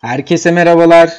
Herkese 0.00 0.50
merhabalar. 0.50 1.10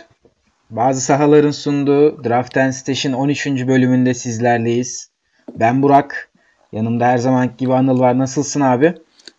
Bazı 0.70 1.02
sahaların 1.02 1.52
sunduğu 1.52 2.24
Draft 2.24 2.58
and 2.58 2.72
Stash'in 2.72 3.14
13. 3.14 3.48
bölümünde 3.48 4.14
sizlerleyiz. 4.14 5.10
Ben 5.56 5.82
Burak. 5.82 6.30
Yanımda 6.72 7.06
her 7.06 7.18
zamanki 7.18 7.58
gibi 7.58 7.74
Anıl 7.74 8.00
var. 8.00 8.18
Nasılsın 8.18 8.62
abi? 8.62 8.94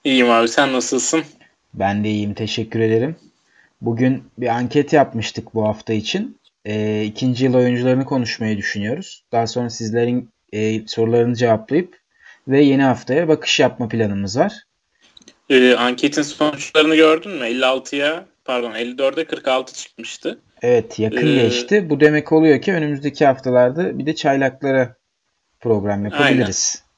İyiyim 0.04 0.30
abi 0.30 0.48
sen 0.48 0.72
nasılsın? 0.72 1.22
Ben 1.74 2.04
de 2.04 2.08
iyiyim 2.08 2.34
teşekkür 2.34 2.80
ederim. 2.80 3.16
Bugün 3.80 4.24
bir 4.38 4.46
anket 4.46 4.92
yapmıştık 4.92 5.54
bu 5.54 5.68
hafta 5.68 5.92
için. 5.92 6.38
E, 6.64 7.02
ikinci 7.04 7.44
yıl 7.44 7.54
oyuncularını 7.54 8.04
konuşmayı 8.04 8.56
düşünüyoruz. 8.56 9.24
Daha 9.32 9.46
sonra 9.46 9.70
sizlerin 9.70 10.30
e, 10.52 10.86
sorularını 10.86 11.34
cevaplayıp 11.34 11.98
ve 12.48 12.62
yeni 12.62 12.82
haftaya 12.82 13.28
bakış 13.28 13.60
yapma 13.60 13.88
planımız 13.88 14.38
var. 14.38 14.52
E, 15.50 15.74
anketin 15.74 16.22
sonuçlarını 16.22 16.96
gördün 16.96 17.32
mü? 17.32 17.44
56'ya 17.44 18.31
pardon 18.44 18.72
54'e 18.72 19.24
46 19.24 19.74
çıkmıştı. 19.74 20.38
Evet 20.62 20.98
yakın 20.98 21.26
ee, 21.26 21.42
geçti. 21.42 21.90
Bu 21.90 22.00
demek 22.00 22.32
oluyor 22.32 22.62
ki 22.62 22.72
önümüzdeki 22.72 23.26
haftalarda 23.26 23.98
bir 23.98 24.06
de 24.06 24.14
çaylaklara 24.14 24.96
program 25.60 26.04
yapabiliriz. 26.04 26.82
Aynen. 26.82 26.92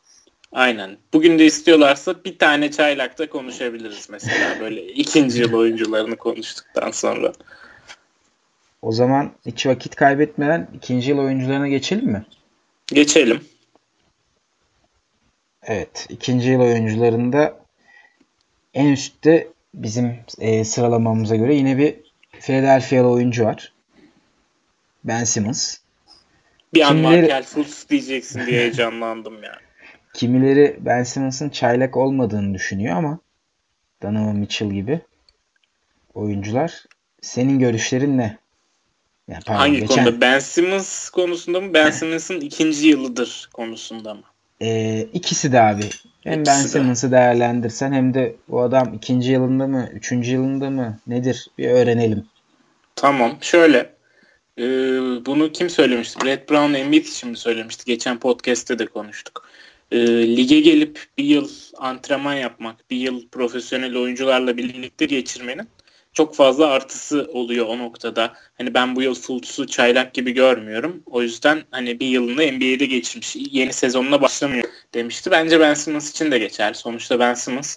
Aynen. 0.54 0.98
Bugün 1.12 1.38
de 1.38 1.45
istiyorlarsa 1.45 2.24
bir 2.24 2.38
tane 2.38 2.70
çaylakta 2.70 3.28
konuşabiliriz 3.28 4.10
mesela 4.10 4.60
böyle 4.60 4.87
ikinci 4.92 5.41
yıl 5.41 5.52
oyuncularını 5.52 6.16
konuştuktan 6.16 6.91
sonra. 6.91 7.32
O 8.82 8.92
zaman 8.92 9.32
hiç 9.46 9.66
vakit 9.66 9.95
kaybetmeden 9.95 10.68
ikinci 10.74 11.10
yıl 11.10 11.18
oyuncularına 11.18 11.68
geçelim 11.68 12.06
mi? 12.06 12.26
Geçelim. 12.87 13.45
Evet. 15.62 16.06
ikinci 16.09 16.48
yıl 16.48 16.60
oyuncularında 16.60 17.59
en 18.74 18.87
üstte 18.87 19.48
bizim 19.74 20.20
e, 20.38 20.64
sıralamamıza 20.64 21.37
göre 21.37 21.55
yine 21.55 21.78
bir 21.78 21.96
Philadelphia'lı 22.41 23.09
oyuncu 23.09 23.45
var. 23.45 23.73
Ben 25.05 25.24
Simmons. 25.24 25.76
Bir 26.74 26.80
an 26.80 26.88
Kimileri... 26.88 27.21
Markel 27.21 27.43
Fultz 27.43 27.88
diyeceksin 27.90 28.46
diye 28.46 28.60
heyecanlandım 28.60 29.35
yani. 29.35 29.57
Kimileri 30.15 30.76
Ben 30.80 31.02
Simmons'ın 31.02 31.48
çaylak 31.48 31.96
olmadığını 31.96 32.54
düşünüyor 32.54 32.96
ama 32.96 33.18
Donovan 34.02 34.37
Mitchell 34.37 34.71
gibi 34.71 35.01
oyuncular. 36.15 36.85
Senin 37.20 37.59
görüşlerin 37.59 38.18
ne? 38.18 38.38
Yani 39.29 39.43
pardon, 39.46 39.60
Hangi 39.60 39.80
geçen... 39.80 40.04
konuda? 40.04 40.20
Ben 40.20 40.38
Simmons 40.38 41.10
konusunda 41.10 41.60
mı? 41.60 41.74
Ben 41.74 41.91
Simmons'ın 41.91 42.41
ikinci 42.41 42.88
yılıdır 42.88 43.51
konusunda 43.52 44.15
mı? 44.15 44.23
Ee, 44.65 45.09
ikisi 45.12 45.52
de 45.52 45.60
abi. 45.60 45.82
Hem 46.20 46.40
ikisi 46.40 46.46
Ben 46.46 46.66
Simmons'ı 46.66 47.12
değerlendirsen 47.12 47.93
hem 47.93 48.15
de 48.15 48.37
bu 48.48 48.62
adam 48.62 48.95
ikinci 48.95 49.30
yılında 49.32 49.66
mı, 49.66 49.88
üçüncü 49.93 50.32
yılında 50.32 50.70
mı 50.70 50.98
nedir 51.07 51.48
bir 51.59 51.68
öğrenelim. 51.68 52.24
Tamam. 52.96 53.38
Şöyle. 53.40 53.95
E, 54.59 54.65
bunu 55.26 55.52
kim 55.52 55.70
söylemişti? 55.70 56.24
Brett 56.24 56.51
Brown 56.51 56.74
Embiid 56.74 57.07
için 57.07 57.30
mi 57.30 57.37
söylemişti? 57.37 57.85
Geçen 57.87 58.18
podcast'te 58.18 58.79
de 58.79 58.87
konuştuk. 58.87 59.48
E, 59.92 59.98
lige 60.37 60.60
gelip 60.60 61.04
bir 61.18 61.24
yıl 61.24 61.48
antrenman 61.79 62.35
yapmak, 62.35 62.90
bir 62.90 62.96
yıl 62.96 63.29
profesyonel 63.29 63.96
oyuncularla 63.96 64.56
birlikte 64.56 65.06
geçirmenin 65.06 65.69
çok 66.15 66.34
fazla 66.34 66.66
artısı 66.66 67.31
oluyor 67.32 67.66
o 67.66 67.78
noktada. 67.78 68.32
Hani 68.59 68.75
ben 68.75 68.97
bu 68.97 69.03
yıl 69.03 69.15
Fultz'u 69.15 69.66
çaylak 69.66 70.15
gibi 70.15 70.32
görmüyorum. 70.32 71.03
O 71.06 71.22
yüzden 71.22 71.62
hani 71.70 72.00
bir 72.00 72.06
yılını 72.06 72.53
NBA'de 72.53 72.87
geçirmiş. 72.87 73.37
Yeni 73.37 73.72
sezonuna 73.72 74.22
başlamıyor 74.22 74.65
demişti. 74.94 75.31
Bence 75.31 75.60
Ben 75.60 75.75
Simmons 75.75 76.10
için 76.10 76.31
de 76.31 76.38
geçer. 76.38 76.75
Sonuçta 76.75 77.19
Ben 77.19 77.34
Simmons 77.34 77.76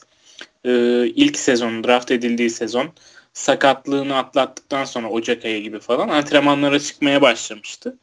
e, 0.66 0.72
ilk 1.08 1.40
sezon 1.40 1.84
draft 1.84 2.12
edildiği 2.12 2.50
sezon 2.50 2.94
sakatlığını 3.34 4.18
atlattıktan 4.18 4.86
sonra 4.86 5.10
Ocak 5.10 5.46
ayı 5.46 5.64
gibi 5.64 5.80
falan 5.80 6.10
antrenmanlara 6.10 6.80
çıkmaya 6.80 7.22
başlamıştı. 7.22 7.98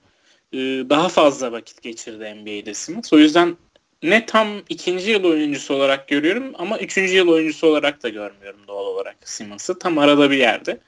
E, 0.53 0.59
daha 0.91 1.09
fazla 1.09 1.53
vakit 1.53 1.83
geçirdi 1.83 2.35
NBA'de 2.35 2.75
Simmons. 2.75 3.13
O 3.13 3.19
yüzden 3.19 3.57
ne 4.05 4.27
tam 4.27 4.49
ikinci 4.69 5.11
yıl 5.11 5.25
oyuncusu 5.25 5.75
olarak 5.75 6.09
görüyorum 6.09 6.53
ama 6.59 6.79
üçüncü 6.79 7.15
yıl 7.15 7.29
oyuncusu 7.29 7.67
olarak 7.67 8.03
da 8.03 8.09
görmüyorum 8.09 8.61
doğal 8.69 8.87
olarak 8.87 9.17
Simmons'ı. 9.25 9.79
Tam 9.79 9.99
arada 9.99 10.31
bir 10.31 10.39
yerde. 10.39 10.81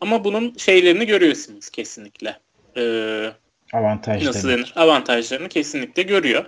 Ama 0.00 0.24
bunun 0.24 0.54
şeylerini 0.56 1.06
görüyor 1.06 1.34
Simmons 1.34 1.70
kesinlikle. 1.70 2.38
Ee, 2.76 3.32
Avantajlarını. 3.72 4.28
Nasıl 4.28 4.48
denir? 4.48 4.72
Avantajlarını 4.76 5.48
kesinlikle 5.48 6.02
görüyor. 6.02 6.44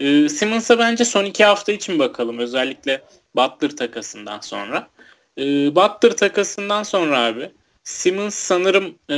Ee, 0.00 0.28
Simmons'a 0.28 0.78
bence 0.78 1.04
son 1.04 1.24
iki 1.24 1.44
hafta 1.44 1.72
için 1.72 1.98
bakalım. 1.98 2.38
Özellikle 2.38 3.02
Butler 3.36 3.76
takasından 3.76 4.40
sonra. 4.40 4.88
Ee, 5.38 5.42
Butler 5.76 6.16
takasından 6.16 6.82
sonra 6.82 7.20
abi 7.20 7.50
Simmons 7.84 8.34
sanırım 8.34 8.94
e, 9.10 9.16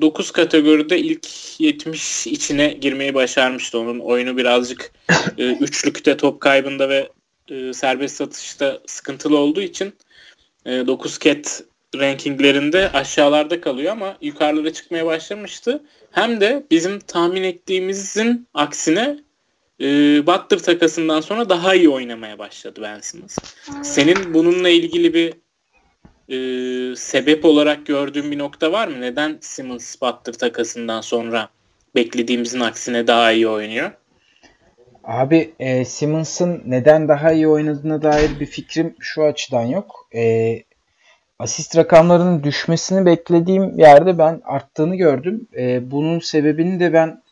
9 0.00 0.30
kategoride 0.30 0.98
ilk 0.98 1.26
70 1.60 2.26
içine 2.26 2.68
girmeyi 2.80 3.14
başarmıştı. 3.14 3.78
Onun 3.78 3.98
oyunu 3.98 4.36
birazcık 4.36 4.92
e, 5.38 5.52
üçlükte 5.60 6.16
top 6.16 6.40
kaybında 6.40 6.88
ve 6.88 7.08
e, 7.50 7.72
serbest 7.72 8.16
satışta 8.16 8.80
sıkıntılı 8.86 9.38
olduğu 9.38 9.62
için 9.62 9.94
e, 10.66 10.86
9 10.86 11.18
ket 11.18 11.64
rankinglerinde 11.98 12.92
aşağılarda 12.92 13.60
kalıyor 13.60 13.92
ama 13.92 14.16
yukarılara 14.20 14.72
çıkmaya 14.72 15.06
başlamıştı. 15.06 15.82
Hem 16.10 16.40
de 16.40 16.66
bizim 16.70 17.00
tahmin 17.00 17.42
ettiğimizin 17.42 18.48
aksine 18.54 19.18
e, 19.80 19.86
Butler 20.26 20.58
takasından 20.58 21.20
sonra 21.20 21.48
daha 21.48 21.74
iyi 21.74 21.88
oynamaya 21.88 22.38
başladı 22.38 22.80
Ben 22.82 23.00
Simmons. 23.00 23.38
Senin 23.82 24.34
bununla 24.34 24.68
ilgili 24.68 25.14
bir 25.14 25.32
e, 26.28 26.36
sebep 26.96 27.44
olarak 27.44 27.86
gördüğün 27.86 28.30
bir 28.30 28.38
nokta 28.38 28.72
var 28.72 28.88
mı? 28.88 29.00
Neden 29.00 29.38
Simmons 29.40 30.00
Butler 30.02 30.32
takasından 30.32 31.00
sonra 31.00 31.48
beklediğimizin 31.94 32.60
aksine 32.60 33.06
daha 33.06 33.32
iyi 33.32 33.48
oynuyor? 33.48 33.90
Abi 35.04 35.52
e, 35.58 35.84
Simmons'ın 35.84 36.62
neden 36.66 37.08
daha 37.08 37.32
iyi 37.32 37.48
oynadığına 37.48 38.02
dair 38.02 38.40
bir 38.40 38.46
fikrim 38.46 38.94
şu 39.00 39.24
açıdan 39.24 39.62
yok. 39.62 40.08
E, 40.14 40.54
asist 41.38 41.76
rakamlarının 41.76 42.42
düşmesini 42.42 43.06
beklediğim 43.06 43.78
yerde 43.78 44.18
ben 44.18 44.40
arttığını 44.44 44.96
gördüm. 44.96 45.46
E, 45.56 45.90
bunun 45.90 46.18
sebebini 46.18 46.80
de 46.80 46.92
ben 46.92 47.22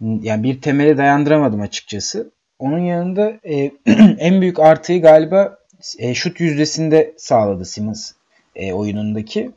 yani 0.00 0.42
bir 0.42 0.60
temele 0.60 0.96
dayandıramadım 0.96 1.60
açıkçası. 1.60 2.30
Onun 2.58 2.78
yanında 2.78 3.32
e, 3.44 3.70
en 4.18 4.40
büyük 4.40 4.58
artıyı 4.58 5.02
galiba 5.02 5.58
e, 5.98 6.14
şut 6.14 6.40
yüzdesinde 6.40 7.14
sağladı 7.16 7.64
Simmons 7.64 8.12
e, 8.56 8.72
oyunundaki. 8.72 9.50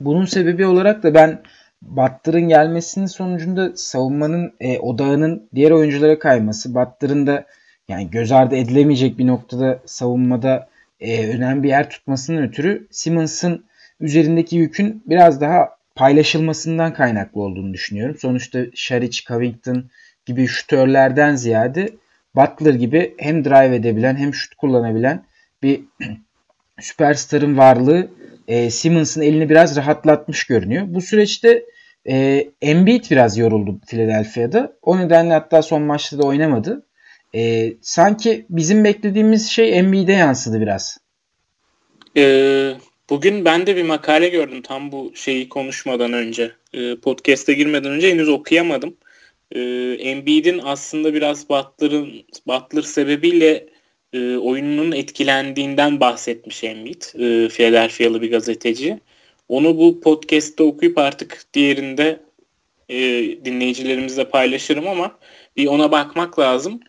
Bunun 0.00 0.24
sebebi 0.24 0.66
olarak 0.66 1.02
da 1.02 1.14
ben 1.14 1.42
Butler'ın 1.82 2.48
gelmesinin 2.48 3.06
sonucunda 3.06 3.72
savunmanın 3.76 4.52
e, 4.60 4.78
odağının 4.78 5.48
diğer 5.54 5.70
oyunculara 5.70 6.18
kayması, 6.18 6.74
Butler'ın 6.74 7.26
da 7.26 7.46
yani 7.88 8.10
göz 8.10 8.32
ardı 8.32 8.56
edilemeyecek 8.56 9.18
bir 9.18 9.26
noktada 9.26 9.80
savunmada 9.86 10.68
e, 11.00 11.28
önemli 11.28 11.62
bir 11.62 11.68
yer 11.68 11.90
tutmasının 11.90 12.42
ötürü 12.42 12.88
Simmons'ın 12.90 13.64
üzerindeki 14.00 14.56
yükün 14.56 15.02
biraz 15.06 15.40
daha 15.40 15.78
paylaşılmasından 15.94 16.94
kaynaklı 16.94 17.40
olduğunu 17.40 17.74
düşünüyorum. 17.74 18.16
Sonuçta 18.18 18.60
Şaric, 18.74 19.22
Covington 19.28 19.84
gibi 20.26 20.46
şutörlerden 20.46 21.34
ziyade 21.34 21.88
Butler 22.36 22.74
gibi 22.74 23.14
hem 23.18 23.44
drive 23.44 23.76
edebilen 23.76 24.16
hem 24.16 24.34
şut 24.34 24.54
kullanabilen 24.54 25.24
bir 25.62 25.80
süperstarın 26.80 27.58
varlığı 27.58 28.08
e, 28.48 28.70
Simmons'ın 28.70 29.20
elini 29.20 29.50
biraz 29.50 29.76
rahatlatmış 29.76 30.44
görünüyor. 30.44 30.84
Bu 30.88 31.00
süreçte 31.00 31.64
e, 32.08 32.46
Embiid 32.62 33.04
biraz 33.10 33.38
yoruldu 33.38 33.80
Philadelphia'da. 33.86 34.76
O 34.82 34.98
nedenle 34.98 35.32
hatta 35.32 35.62
son 35.62 35.82
maçta 35.82 36.18
da 36.18 36.22
oynamadı. 36.22 36.86
E, 37.34 37.72
sanki 37.82 38.46
bizim 38.50 38.84
beklediğimiz 38.84 39.50
şey 39.50 39.78
Embiid'e 39.78 40.12
yansıdı 40.12 40.60
biraz. 40.60 40.98
Ee, 42.16 42.74
bugün 43.10 43.44
ben 43.44 43.66
de 43.66 43.76
bir 43.76 43.82
makale 43.82 44.28
gördüm 44.28 44.62
tam 44.62 44.92
bu 44.92 45.12
şeyi 45.14 45.48
konuşmadan 45.48 46.12
önce. 46.12 46.52
E, 46.74 46.96
podcast'e 46.96 47.54
girmeden 47.54 47.90
önce 47.90 48.10
henüz 48.10 48.28
okuyamadım. 48.28 48.96
E, 49.52 49.60
Embiid'in 50.00 50.60
aslında 50.64 51.14
biraz 51.14 51.48
Butler'ın 51.48 52.24
Butler 52.46 52.82
sebebiyle 52.82 53.66
e, 54.12 54.36
oyununun 54.36 54.92
etkilendiğinden 54.92 56.00
bahsetmiş 56.00 56.64
Embiid, 56.64 57.02
e, 57.02 57.48
Philadelphia'lı 57.48 58.22
bir 58.22 58.30
gazeteci. 58.30 59.00
Onu 59.48 59.78
bu 59.78 60.00
podcast'te 60.00 60.62
okuyup 60.62 60.98
artık 60.98 61.42
diğerinde 61.54 62.20
e, 62.88 62.98
dinleyicilerimizle 63.44 64.28
paylaşırım 64.28 64.88
ama 64.88 65.18
bir 65.56 65.66
ona 65.66 65.92
bakmak 65.92 66.38
lazım. 66.38 66.80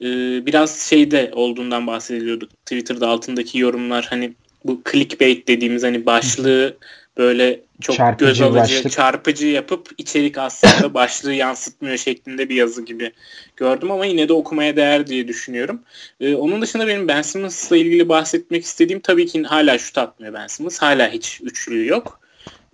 E, 0.00 0.06
biraz 0.46 0.80
şeyde 0.80 1.30
olduğundan 1.34 1.86
bahsediliyordu. 1.86 2.48
Twitter'da 2.66 3.08
altındaki 3.08 3.58
yorumlar 3.58 4.06
hani 4.10 4.32
bu 4.64 4.82
clickbait 4.92 5.48
dediğimiz 5.48 5.82
hani 5.82 6.06
başlığı 6.06 6.76
böyle 7.16 7.60
çok 7.80 7.96
çarpıcı 7.96 8.26
göz 8.26 8.40
alıcı, 8.40 8.58
başlık. 8.60 8.92
çarpıcı 8.92 9.46
yapıp 9.46 9.88
içerik 9.98 10.38
aslında 10.38 10.94
başlığı 10.94 11.34
yansıtmıyor 11.34 11.96
şeklinde 11.96 12.48
bir 12.48 12.54
yazı 12.54 12.84
gibi 12.84 13.12
gördüm 13.56 13.90
ama 13.90 14.06
yine 14.06 14.28
de 14.28 14.32
okumaya 14.32 14.76
değer 14.76 15.06
diye 15.06 15.28
düşünüyorum. 15.28 15.82
Ee, 16.20 16.34
onun 16.34 16.62
dışında 16.62 16.86
benim 16.86 17.08
Ben 17.08 17.22
Simmons'la 17.22 17.76
ilgili 17.76 18.08
bahsetmek 18.08 18.64
istediğim 18.64 19.00
tabii 19.00 19.26
ki 19.26 19.42
hala 19.42 19.78
şut 19.78 19.98
atmıyor 19.98 20.34
Ben 20.34 20.46
Simmons. 20.46 20.78
Hala 20.78 21.10
hiç 21.10 21.40
üçlüğü 21.42 21.86
yok. 21.86 22.20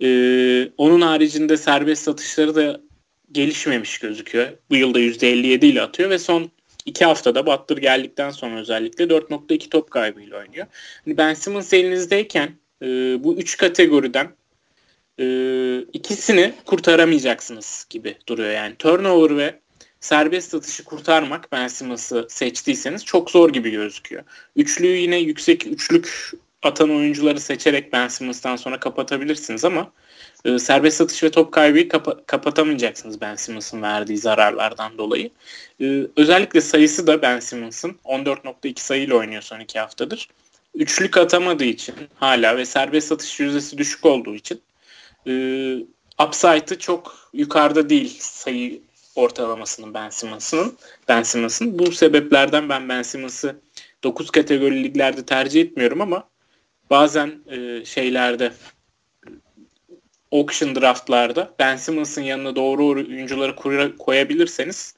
Ee, 0.01 0.69
onun 0.77 1.01
haricinde 1.01 1.57
serbest 1.57 2.03
satışları 2.03 2.55
da 2.55 2.81
gelişmemiş 3.31 3.97
gözüküyor. 3.97 4.47
Bu 4.69 4.75
yılda 4.75 4.99
%57 4.99 5.65
ile 5.65 5.81
atıyor 5.81 6.09
ve 6.09 6.19
son 6.19 6.51
iki 6.85 7.05
haftada 7.05 7.45
Butler 7.45 7.77
geldikten 7.77 8.29
sonra 8.29 8.59
özellikle 8.59 9.03
4.2 9.05 9.69
top 9.69 9.91
kaybıyla 9.91 10.37
oynuyor. 10.37 10.65
Hani 11.05 11.17
ben 11.17 11.33
Simmons 11.33 11.73
elinizdeyken 11.73 12.49
e, 12.81 12.87
bu 13.23 13.35
üç 13.35 13.57
kategoriden 13.57 14.29
e, 15.19 15.25
ikisini 15.93 16.53
kurtaramayacaksınız 16.65 17.85
gibi 17.89 18.17
duruyor. 18.27 18.51
Yani 18.51 18.75
turnover 18.75 19.37
ve 19.37 19.59
serbest 19.99 20.53
atışı 20.53 20.83
kurtarmak 20.83 21.51
Ben 21.51 21.67
Simmons'ı 21.67 22.27
seçtiyseniz 22.29 23.05
çok 23.05 23.31
zor 23.31 23.53
gibi 23.53 23.71
gözüküyor. 23.71 24.23
Üçlüyü 24.55 24.97
yine 24.97 25.17
yüksek 25.17 25.67
üçlük 25.67 26.31
atan 26.63 26.89
oyuncuları 26.89 27.39
seçerek 27.39 27.93
Ben 27.93 28.07
Simmons'tan 28.07 28.55
sonra 28.55 28.79
kapatabilirsiniz 28.79 29.65
ama 29.65 29.91
e, 30.45 30.59
serbest 30.59 31.01
atış 31.01 31.23
ve 31.23 31.31
top 31.31 31.51
kaybı 31.51 31.79
kapa- 31.79 32.25
kapatamayacaksınız 32.25 33.21
Ben 33.21 33.35
Simmons'ın 33.35 33.81
verdiği 33.81 34.17
zararlardan 34.17 34.97
dolayı. 34.97 35.29
E, 35.81 36.07
özellikle 36.15 36.61
sayısı 36.61 37.07
da 37.07 37.21
Ben 37.21 37.39
Simmons'ın 37.39 37.95
14.2 38.05 38.81
sayıyla 38.81 39.15
oynuyor 39.15 39.41
son 39.41 39.59
iki 39.59 39.79
haftadır. 39.79 40.29
Üçlük 40.75 41.17
atamadığı 41.17 41.63
için 41.63 41.95
hala 42.15 42.57
ve 42.57 42.65
serbest 42.65 43.11
atış 43.11 43.39
yüzdesi 43.39 43.77
düşük 43.77 44.05
olduğu 44.05 44.35
için 44.35 44.61
e, 45.27 45.33
upside'ı 46.23 46.79
çok 46.79 47.29
yukarıda 47.33 47.89
değil 47.89 48.17
sayı 48.19 48.81
ortalamasının 49.15 49.93
Ben 49.93 50.09
Simmons'ın. 50.09 50.77
Ben 51.07 51.23
Simmons'ın. 51.23 51.79
Bu 51.79 51.91
sebeplerden 51.91 52.69
ben 52.69 52.89
Ben 52.89 53.01
Simmons'ı 53.01 53.61
9 54.03 54.31
kategori 54.31 54.83
liglerde 54.83 55.25
tercih 55.25 55.61
etmiyorum 55.61 56.01
ama 56.01 56.29
bazen 56.89 57.43
e, 57.47 57.85
şeylerde 57.85 58.53
auction 60.31 60.75
draftlarda 60.75 61.53
Ben 61.59 61.75
Simmons'ın 61.75 62.21
yanına 62.21 62.55
doğru 62.55 62.85
oyuncuları 62.85 63.55
koyabilirseniz 63.97 64.95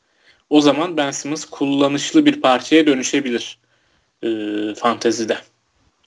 o 0.50 0.62
zaman 0.62 0.98
Ben 0.98 1.12
Simmons 1.12 1.46
kullanışlı 1.46 2.26
bir 2.26 2.42
parçaya 2.42 2.88
dönüşebilir 2.88 3.60
e, 4.24 4.30
fantezide 4.76 5.38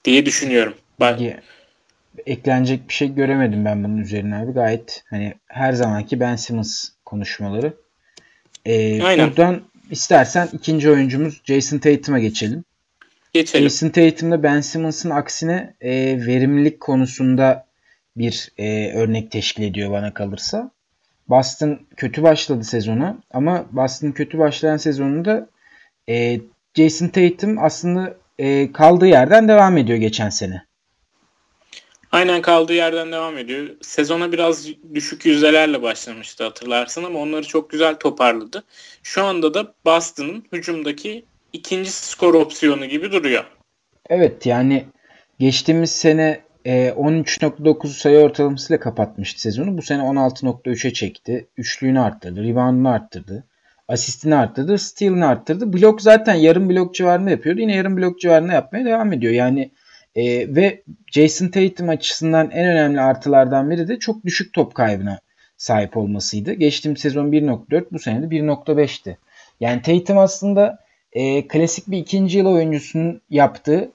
diye 0.05 0.25
düşünüyorum. 0.25 0.73
Ben... 0.99 1.39
Eklenecek 2.25 2.89
bir 2.89 2.93
şey 2.93 3.13
göremedim 3.13 3.65
ben 3.65 3.83
bunun 3.83 3.97
üzerine 3.97 4.35
abi. 4.35 4.51
Gayet 4.51 5.03
hani 5.09 5.33
her 5.47 5.73
zamanki 5.73 6.19
Ben 6.19 6.35
Simmons 6.35 6.89
konuşmaları. 7.05 7.73
Ee, 8.65 9.03
Aynen. 9.03 9.29
Buradan 9.29 9.61
istersen 9.91 10.49
ikinci 10.53 10.89
oyuncumuz 10.89 11.41
Jason 11.45 11.77
Tatum'a 11.77 12.19
geçelim. 12.19 12.63
Geçelim. 13.33 13.69
Jason 13.69 13.89
Tatum'da 13.89 14.43
Ben 14.43 14.61
Simmons'ın 14.61 15.09
aksine 15.09 15.73
e, 15.81 15.91
verimlilik 16.27 16.79
konusunda 16.79 17.65
bir 18.17 18.51
e, 18.57 18.93
örnek 18.93 19.31
teşkil 19.31 19.63
ediyor 19.63 19.91
bana 19.91 20.13
kalırsa. 20.13 20.71
Boston 21.29 21.79
kötü 21.97 22.23
başladı 22.23 22.63
sezonu 22.63 23.17
ama 23.31 23.65
Boston 23.71 24.11
kötü 24.11 24.39
başlayan 24.39 24.77
sezonunda 24.77 25.49
e, 26.09 26.39
Jason 26.75 27.07
Tatum 27.07 27.63
aslında 27.63 28.17
e, 28.39 28.71
kaldığı 28.71 29.07
yerden 29.07 29.47
devam 29.47 29.77
ediyor 29.77 29.97
geçen 29.97 30.29
sene. 30.29 30.65
Aynen 32.11 32.41
kaldığı 32.41 32.73
yerden 32.73 33.11
devam 33.11 33.37
ediyor. 33.37 33.67
Sezona 33.81 34.31
biraz 34.31 34.67
düşük 34.93 35.25
yüzdelerle 35.25 35.81
başlamıştı 35.81 36.43
hatırlarsın 36.43 37.03
ama 37.03 37.19
onları 37.19 37.47
çok 37.47 37.69
güzel 37.69 37.95
toparladı. 37.95 38.63
Şu 39.03 39.23
anda 39.23 39.53
da 39.53 39.73
Boston'ın 39.85 40.45
hücumdaki 40.51 41.25
ikinci 41.53 41.91
skor 41.91 42.33
opsiyonu 42.33 42.85
gibi 42.85 43.11
duruyor. 43.11 43.43
Evet 44.09 44.45
yani 44.45 44.85
geçtiğimiz 45.39 45.91
sene 45.91 46.41
13.9 46.65 47.87
e, 47.87 47.89
sayı 47.89 48.17
ortalamasıyla 48.17 48.79
kapatmıştı 48.79 49.41
sezonu. 49.41 49.77
Bu 49.77 49.81
sene 49.81 50.01
16.3'e 50.01 50.93
çekti. 50.93 51.47
Üçlüğünü 51.57 51.99
arttırdı. 51.99 52.43
Reboundunu 52.43 52.89
arttırdı. 52.89 53.43
Asistini 53.87 54.35
arttırdı. 54.35 54.77
Steal'ini 54.77 55.25
arttırdı. 55.25 55.73
Blok 55.73 56.01
zaten 56.01 56.33
yarım 56.33 56.69
blok 56.69 56.95
civarında 56.95 57.29
yapıyordu. 57.29 57.61
Yine 57.61 57.75
yarım 57.75 57.97
blok 57.97 58.19
civarında 58.19 58.53
yapmaya 58.53 58.85
devam 58.85 59.13
ediyor. 59.13 59.33
Yani 59.33 59.71
e, 60.15 60.55
ve 60.55 60.83
Jason 61.11 61.47
Tatum 61.47 61.89
açısından 61.89 62.51
en 62.51 62.67
önemli 62.67 63.01
artılardan 63.01 63.71
biri 63.71 63.87
de 63.87 63.99
çok 63.99 64.25
düşük 64.25 64.53
top 64.53 64.75
kaybına 64.75 65.19
sahip 65.57 65.97
olmasıydı. 65.97 66.53
Geçtiğim 66.53 66.97
sezon 66.97 67.31
1.4 67.31 67.85
bu 67.91 67.99
sene 67.99 68.21
de 68.21 68.35
1.5'ti. 68.35 69.17
Yani 69.59 69.81
Tatum 69.81 70.17
aslında 70.17 70.79
e, 71.13 71.47
klasik 71.47 71.87
bir 71.87 71.97
ikinci 71.97 72.37
yıl 72.37 72.45
oyuncusunun 72.45 73.21
yaptığı 73.29 73.91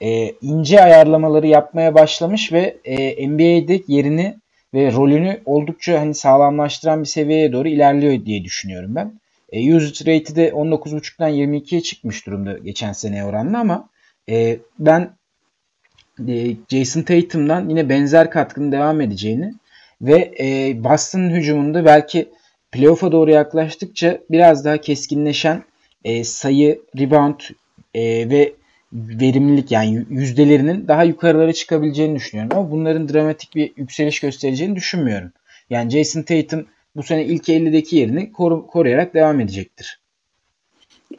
e, 0.00 0.32
ince 0.42 0.82
ayarlamaları 0.82 1.46
yapmaya 1.46 1.94
başlamış 1.94 2.52
ve 2.52 2.76
e, 2.84 3.28
NBA'de 3.28 3.82
yerini 3.88 4.36
ve 4.74 4.92
rolünü 4.92 5.40
oldukça 5.44 6.00
hani 6.00 6.14
sağlamlaştıran 6.14 7.00
bir 7.00 7.08
seviyeye 7.08 7.52
doğru 7.52 7.68
ilerliyor 7.68 8.26
diye 8.26 8.44
düşünüyorum 8.44 8.94
ben. 8.94 9.20
E, 9.54 9.74
usage 9.74 10.12
rate'i 10.12 10.36
de 10.36 10.48
19.5'tan 10.48 11.30
22'ye 11.30 11.80
çıkmış 11.80 12.26
durumda 12.26 12.58
geçen 12.58 12.92
seneye 12.92 13.24
oranla 13.24 13.58
ama 13.58 13.88
e, 14.28 14.58
ben 14.78 15.10
e, 16.28 16.56
Jason 16.68 17.02
Tatum'dan 17.02 17.68
yine 17.68 17.88
benzer 17.88 18.30
katkının 18.30 18.72
devam 18.72 19.00
edeceğini 19.00 19.54
ve 20.02 20.34
e, 20.40 20.84
Boston'ın 20.84 21.30
hücumunda 21.30 21.84
belki 21.84 22.28
playoff'a 22.72 23.12
doğru 23.12 23.30
yaklaştıkça 23.30 24.18
biraz 24.30 24.64
daha 24.64 24.78
keskinleşen 24.78 25.64
e, 26.04 26.24
sayı, 26.24 26.80
rebound 26.98 27.40
e, 27.94 28.30
ve 28.30 28.52
verimlilik 28.92 29.70
yani 29.70 30.06
yüzdelerinin 30.10 30.88
daha 30.88 31.04
yukarılara 31.04 31.52
çıkabileceğini 31.52 32.16
düşünüyorum. 32.16 32.58
Ama 32.58 32.70
bunların 32.70 33.08
dramatik 33.08 33.54
bir 33.54 33.72
yükseliş 33.76 34.20
göstereceğini 34.20 34.76
düşünmüyorum. 34.76 35.32
Yani 35.70 35.90
Jason 35.90 36.22
Tatum 36.22 36.66
bu 36.96 37.02
sene 37.02 37.24
ilk 37.24 37.48
50'deki 37.48 37.96
yerini 37.96 38.32
koru, 38.32 38.66
koruyarak 38.66 39.14
devam 39.14 39.40
edecektir. 39.40 40.00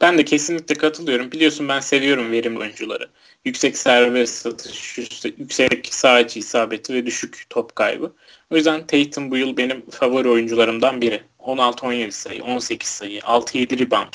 Ben 0.00 0.18
de 0.18 0.24
kesinlikle 0.24 0.74
katılıyorum. 0.74 1.32
Biliyorsun 1.32 1.68
ben 1.68 1.80
seviyorum 1.80 2.32
verimli 2.32 2.58
oyuncuları. 2.58 3.08
Yüksek 3.44 3.76
serbest 3.76 4.34
satış, 4.34 4.98
yüksek 5.38 5.94
sağ 5.94 6.20
isabeti 6.20 6.94
ve 6.94 7.06
düşük 7.06 7.44
top 7.50 7.76
kaybı. 7.76 8.12
O 8.50 8.56
yüzden 8.56 8.86
Tatum 8.86 9.30
bu 9.30 9.36
yıl 9.36 9.56
benim 9.56 9.90
favori 9.90 10.28
oyuncularımdan 10.28 11.00
biri. 11.00 11.22
16-17 11.38 12.10
sayı, 12.10 12.44
18 12.44 12.88
sayı, 12.88 13.20
6-7 13.20 13.78
rebound, 13.78 14.14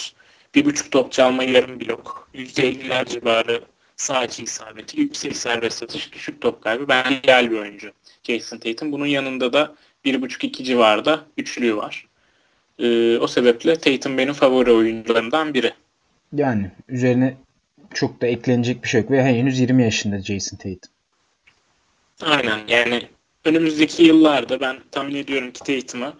bir 0.55 0.65
buçuk 0.65 0.91
top 0.91 1.11
çalma 1.11 1.43
yarım 1.43 1.79
blok. 1.79 2.29
%50'ler 2.35 3.09
civarı 3.09 3.61
sağ 3.95 4.25
isabeti. 4.25 5.01
Yüksek 5.01 5.37
serbest 5.37 5.83
atış. 5.83 6.13
Düşük 6.13 6.41
top 6.41 6.61
kaybı. 6.61 6.87
Ben 6.87 7.11
ideal 7.11 7.51
bir 7.51 7.57
oyuncu. 7.57 7.91
Jason 8.23 8.57
Tatum. 8.57 8.91
Bunun 8.91 9.05
yanında 9.05 9.53
da 9.53 9.75
bir 10.05 10.21
buçuk 10.21 10.43
iki 10.43 10.63
civarda 10.63 11.25
üçlüğü 11.37 11.77
var. 11.77 12.07
Ee, 12.79 13.17
o 13.17 13.27
sebeple 13.27 13.75
Tatum 13.75 14.17
benim 14.17 14.33
favori 14.33 14.71
oyuncularımdan 14.71 15.53
biri. 15.53 15.73
Yani 16.33 16.71
üzerine 16.87 17.37
çok 17.93 18.21
da 18.21 18.27
eklenecek 18.27 18.83
bir 18.83 18.89
şey 18.89 19.01
yok 19.01 19.11
ve 19.11 19.23
henüz 19.23 19.59
20 19.59 19.83
yaşında 19.83 20.21
Jason 20.21 20.57
Tatum. 20.57 20.91
Aynen 22.21 22.59
yani 22.67 23.01
önümüzdeki 23.45 24.03
yıllarda 24.03 24.59
ben 24.59 24.79
tahmin 24.91 25.15
ediyorum 25.15 25.51
ki 25.51 25.59
Tatum'ı 25.63 26.13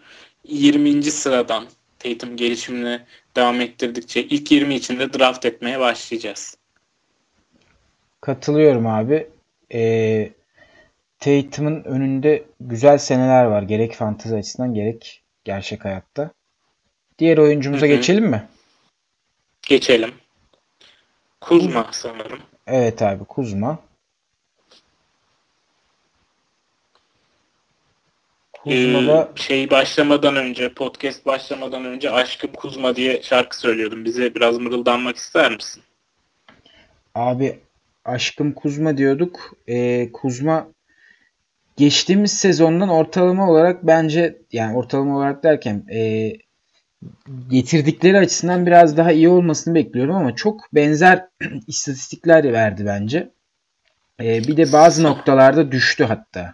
20. 0.44 1.04
sıradan 1.04 1.66
Tatum 2.00 2.38
gelişimine 2.38 3.06
devam 3.36 3.62
ettirdikçe 3.62 4.24
ilk 4.24 4.52
20 4.52 4.76
içinde 4.76 5.14
draft 5.14 5.46
etmeye 5.46 5.80
başlayacağız. 5.80 6.58
Katılıyorum 8.22 8.88
abi. 8.88 9.28
Ee, 9.74 10.32
Tatum'un 11.22 11.84
önünde 11.84 12.44
güzel 12.60 12.98
seneler 12.98 13.46
var. 13.46 13.62
Gerek 13.62 13.96
fantezi 13.96 14.36
açısından 14.36 14.74
gerek 14.74 15.24
gerçek 15.44 15.86
hayatta. 15.86 16.32
Diğer 17.20 17.38
oyuncumuza 17.38 17.86
Hı-hı. 17.86 17.96
geçelim 17.96 18.26
mi? 18.26 18.48
Geçelim. 19.62 20.12
Kuzma 21.42 21.90
sanırım. 21.92 22.40
Evet 22.68 23.02
abi 23.02 23.24
Kuzma. 23.24 23.80
Kuzma'da 28.54 29.32
ee, 29.36 29.42
şey 29.42 29.70
başlamadan 29.70 30.36
önce 30.36 30.74
podcast 30.74 31.26
başlamadan 31.26 31.86
önce 31.86 32.12
Aşkım 32.12 32.52
Kuzma 32.52 32.96
diye 32.96 33.24
şarkı 33.24 33.60
söylüyordum. 33.60 34.06
Bize 34.06 34.36
biraz 34.36 34.58
mırıldanmak 34.58 35.16
ister 35.16 35.52
misin? 35.52 35.84
Abi 37.16 37.60
Aşkım 38.06 38.54
Kuzma 38.54 38.98
diyorduk. 38.98 39.54
Ee, 39.68 40.12
Kuzma 40.12 40.68
geçtiğimiz 41.82 42.34
sezondan 42.34 42.90
ortalama 42.90 43.50
olarak 43.50 43.88
bence 43.88 44.42
yani 44.52 44.78
ortalama 44.78 45.18
olarak 45.18 45.44
derken 45.44 45.86
e, 45.94 46.32
getirdikleri 47.50 48.18
açısından 48.18 48.66
biraz 48.66 48.98
daha 48.98 49.12
iyi 49.12 49.30
olmasını 49.30 49.76
bekliyorum 49.76 50.16
ama 50.16 50.36
çok 50.36 50.74
benzer 50.74 51.26
istatistikler 51.68 52.54
verdi 52.54 52.84
bence. 52.86 53.32
E, 54.24 54.44
bir 54.44 54.58
de 54.58 54.74
bazı 54.74 55.04
noktalarda 55.04 55.72
düştü 55.72 56.04
hatta. 56.04 56.54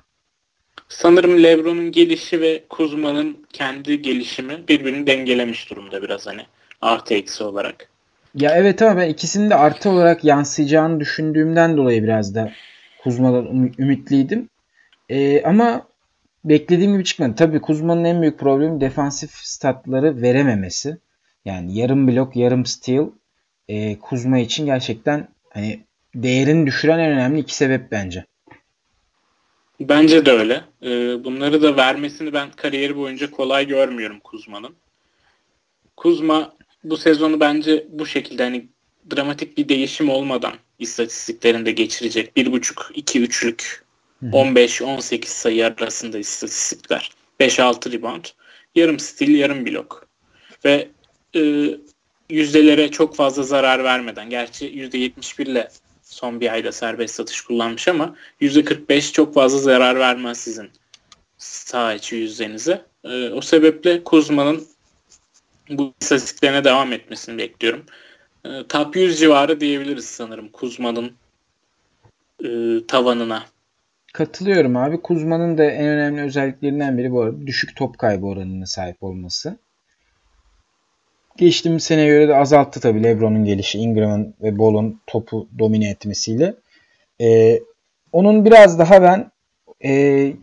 Sanırım 0.89 1.43
Lebron'un 1.43 1.91
gelişi 1.91 2.41
ve 2.41 2.63
Kuzma'nın 2.69 3.45
kendi 3.53 4.01
gelişimi 4.01 4.67
birbirini 4.67 5.07
dengelemiş 5.07 5.69
durumda 5.69 6.01
biraz 6.01 6.27
hani 6.27 6.41
artı 6.81 7.13
eksi 7.13 7.43
olarak. 7.43 7.89
Ya 8.35 8.55
evet 8.55 8.81
ama 8.81 9.01
ben 9.01 9.09
ikisinin 9.09 9.49
de 9.49 9.55
artı 9.55 9.89
olarak 9.89 10.23
yansıyacağını 10.23 10.99
düşündüğümden 10.99 11.77
dolayı 11.77 12.03
biraz 12.03 12.35
da 12.35 12.51
Kuzma'dan 13.03 13.73
ümitliydim. 13.79 14.49
Ee, 15.09 15.43
ama 15.43 15.87
beklediğim 16.45 16.93
gibi 16.93 17.03
çıkmadı. 17.03 17.35
Tabii 17.35 17.61
Kuzma'nın 17.61 18.03
en 18.03 18.21
büyük 18.21 18.39
problemi 18.39 18.81
defansif 18.81 19.31
statları 19.31 20.21
verememesi. 20.21 20.97
Yani 21.45 21.77
yarım 21.77 22.07
blok, 22.07 22.35
yarım 22.35 22.65
steal 22.65 23.09
e, 23.67 23.99
Kuzma 23.99 24.39
için 24.39 24.65
gerçekten 24.65 25.27
hani 25.49 25.83
değerini 26.15 26.67
düşüren 26.67 26.99
en 26.99 27.11
önemli 27.11 27.39
iki 27.39 27.55
sebep 27.55 27.91
bence. 27.91 28.25
Bence 29.79 30.25
de 30.25 30.31
öyle. 30.31 30.61
Ee, 30.83 31.23
bunları 31.23 31.61
da 31.61 31.77
vermesini 31.77 32.33
ben 32.33 32.51
kariyeri 32.51 32.97
boyunca 32.97 33.31
kolay 33.31 33.67
görmüyorum 33.67 34.19
Kuzma'nın. 34.19 34.75
Kuzma 35.97 36.53
bu 36.83 36.97
sezonu 36.97 37.39
bence 37.39 37.87
bu 37.89 38.05
şekilde 38.05 38.43
hani 38.43 38.67
dramatik 39.15 39.57
bir 39.57 39.69
değişim 39.69 40.09
olmadan 40.09 40.53
istatistiklerinde 40.79 41.71
geçirecek. 41.71 42.37
1.5-2-3'lük 42.37 43.86
15-18 44.23 45.25
sayı 45.25 45.65
arasında 45.65 46.17
istatistikler. 46.17 47.11
5-6 47.39 47.91
rebound. 47.91 48.25
Yarım 48.75 48.99
stil, 48.99 49.35
yarım 49.35 49.65
blok. 49.65 50.07
Ve 50.65 50.87
e, 51.35 51.69
yüzdelere 52.29 52.91
çok 52.91 53.15
fazla 53.15 53.43
zarar 53.43 53.83
vermeden. 53.83 54.29
Gerçi 54.29 54.65
%71 54.65 55.43
ile 55.43 55.69
son 56.01 56.41
bir 56.41 56.53
ayda 56.53 56.71
serbest 56.71 57.15
satış 57.15 57.41
kullanmış 57.41 57.87
ama 57.87 58.15
%45 58.41 59.13
çok 59.13 59.33
fazla 59.33 59.59
zarar 59.59 59.99
vermez 59.99 60.37
sizin 60.37 60.69
sağ 61.37 61.93
içi 61.93 62.15
yüzdenize. 62.15 62.85
E, 63.03 63.29
o 63.29 63.41
sebeple 63.41 64.03
Kuzma'nın 64.03 64.67
bu 65.69 65.93
istatistiklerine 66.01 66.63
devam 66.63 66.93
etmesini 66.93 67.37
bekliyorum. 67.37 67.85
E, 68.45 68.67
top 68.69 68.95
100 68.95 69.19
civarı 69.19 69.59
diyebiliriz 69.59 70.05
sanırım 70.05 70.49
Kuzma'nın 70.49 71.11
e, 72.43 72.49
tavanına. 72.87 73.45
Katılıyorum 74.17 74.77
abi. 74.77 75.01
Kuzma'nın 75.01 75.57
da 75.57 75.63
en 75.63 75.87
önemli 75.87 76.21
özelliklerinden 76.21 76.97
biri 76.97 77.11
bu 77.11 77.21
arada 77.21 77.47
düşük 77.47 77.75
top 77.75 77.97
kaybı 77.97 78.25
oranına 78.25 78.65
sahip 78.65 79.03
olması. 79.03 79.57
Geçtiğimiz 81.37 81.83
seneye 81.83 82.07
göre 82.07 82.27
de 82.27 82.35
azalttı 82.35 82.79
tabii 82.79 83.03
LeBron'un 83.03 83.45
gelişi, 83.45 83.79
Ingram'ın 83.79 84.33
ve 84.41 84.59
Ball'un 84.59 85.01
topu 85.07 85.47
domine 85.59 85.89
etmesiyle. 85.89 86.55
Ee, 87.21 87.59
onun 88.11 88.45
biraz 88.45 88.79
daha 88.79 89.01
ben 89.01 89.31
e, 89.85 90.33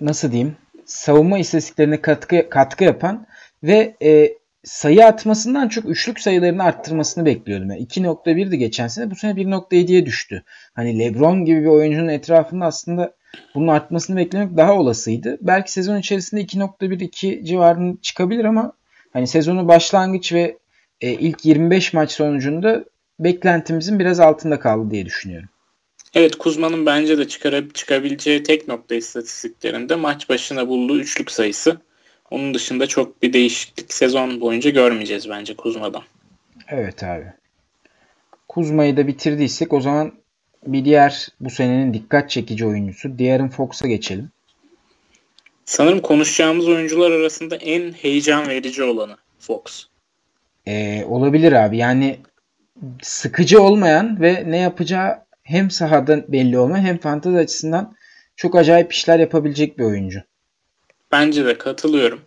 nasıl 0.00 0.32
diyeyim 0.32 0.56
savunma 0.84 1.38
istatistiklerine 1.38 2.00
katkı, 2.00 2.48
katkı 2.48 2.84
yapan 2.84 3.26
ve 3.62 3.96
e, 4.02 4.32
sayı 4.64 5.06
atmasından 5.06 5.68
çok 5.68 5.84
üçlük 5.84 6.20
sayılarını 6.20 6.62
arttırmasını 6.62 7.26
bekliyordum. 7.26 7.70
Yani 7.70 7.82
2.1'di 7.82 8.58
geçen 8.58 8.88
sene. 8.88 9.10
Bu 9.10 9.16
sene 9.16 9.32
1.7'ye 9.32 10.06
düştü. 10.06 10.42
Hani 10.74 10.98
LeBron 10.98 11.44
gibi 11.44 11.60
bir 11.60 11.66
oyuncunun 11.66 12.08
etrafında 12.08 12.64
aslında 12.64 13.14
bunun 13.54 13.68
artmasını 13.68 14.16
beklemek 14.16 14.56
daha 14.56 14.72
olasıydı. 14.72 15.38
Belki 15.40 15.72
sezon 15.72 15.98
içerisinde 15.98 16.40
2.1-2 16.40 17.44
civarında 17.44 17.96
çıkabilir 18.02 18.44
ama 18.44 18.72
hani 19.12 19.26
sezonu 19.26 19.68
başlangıç 19.68 20.32
ve 20.32 20.58
e, 21.00 21.10
ilk 21.12 21.44
25 21.44 21.92
maç 21.92 22.12
sonucunda 22.12 22.84
beklentimizin 23.20 23.98
biraz 23.98 24.20
altında 24.20 24.60
kaldı 24.60 24.90
diye 24.90 25.06
düşünüyorum. 25.06 25.48
Evet 26.14 26.36
Kuzma'nın 26.36 26.86
bence 26.86 27.18
de 27.18 27.28
çıkarıp 27.28 27.74
çıkabileceği 27.74 28.42
tek 28.42 28.68
nokta 28.68 28.94
istatistiklerinde 28.94 29.94
maç 29.94 30.28
başına 30.28 30.68
bulduğu 30.68 31.00
üçlük 31.00 31.30
sayısı. 31.30 31.80
Onun 32.32 32.54
dışında 32.54 32.86
çok 32.86 33.22
bir 33.22 33.32
değişiklik 33.32 33.92
sezon 33.92 34.40
boyunca 34.40 34.70
görmeyeceğiz 34.70 35.28
bence 35.28 35.56
Kuzma'dan. 35.56 36.02
Evet 36.68 37.02
abi. 37.02 37.32
Kuzma'yı 38.48 38.96
da 38.96 39.06
bitirdiysek 39.06 39.72
o 39.72 39.80
zaman 39.80 40.12
bir 40.66 40.84
diğer 40.84 41.28
bu 41.40 41.50
senenin 41.50 41.94
dikkat 41.94 42.30
çekici 42.30 42.66
oyuncusu 42.66 43.18
Diğerin 43.18 43.48
Fox'a 43.48 43.88
geçelim. 43.88 44.30
Sanırım 45.64 46.00
konuşacağımız 46.00 46.68
oyuncular 46.68 47.10
arasında 47.10 47.56
en 47.56 47.92
heyecan 47.92 48.48
verici 48.48 48.82
olanı 48.82 49.16
Fox. 49.38 49.86
Ee, 50.66 51.04
olabilir 51.04 51.52
abi. 51.52 51.76
Yani 51.76 52.18
sıkıcı 53.02 53.62
olmayan 53.62 54.20
ve 54.20 54.44
ne 54.46 54.58
yapacağı 54.58 55.18
hem 55.42 55.70
sahada 55.70 56.32
belli 56.32 56.58
olmayan 56.58 56.84
hem 56.84 56.98
fantezi 56.98 57.38
açısından 57.38 57.96
çok 58.36 58.56
acayip 58.56 58.92
işler 58.92 59.18
yapabilecek 59.18 59.78
bir 59.78 59.84
oyuncu. 59.84 60.22
Bence 61.12 61.44
de 61.44 61.58
katılıyorum. 61.58 62.20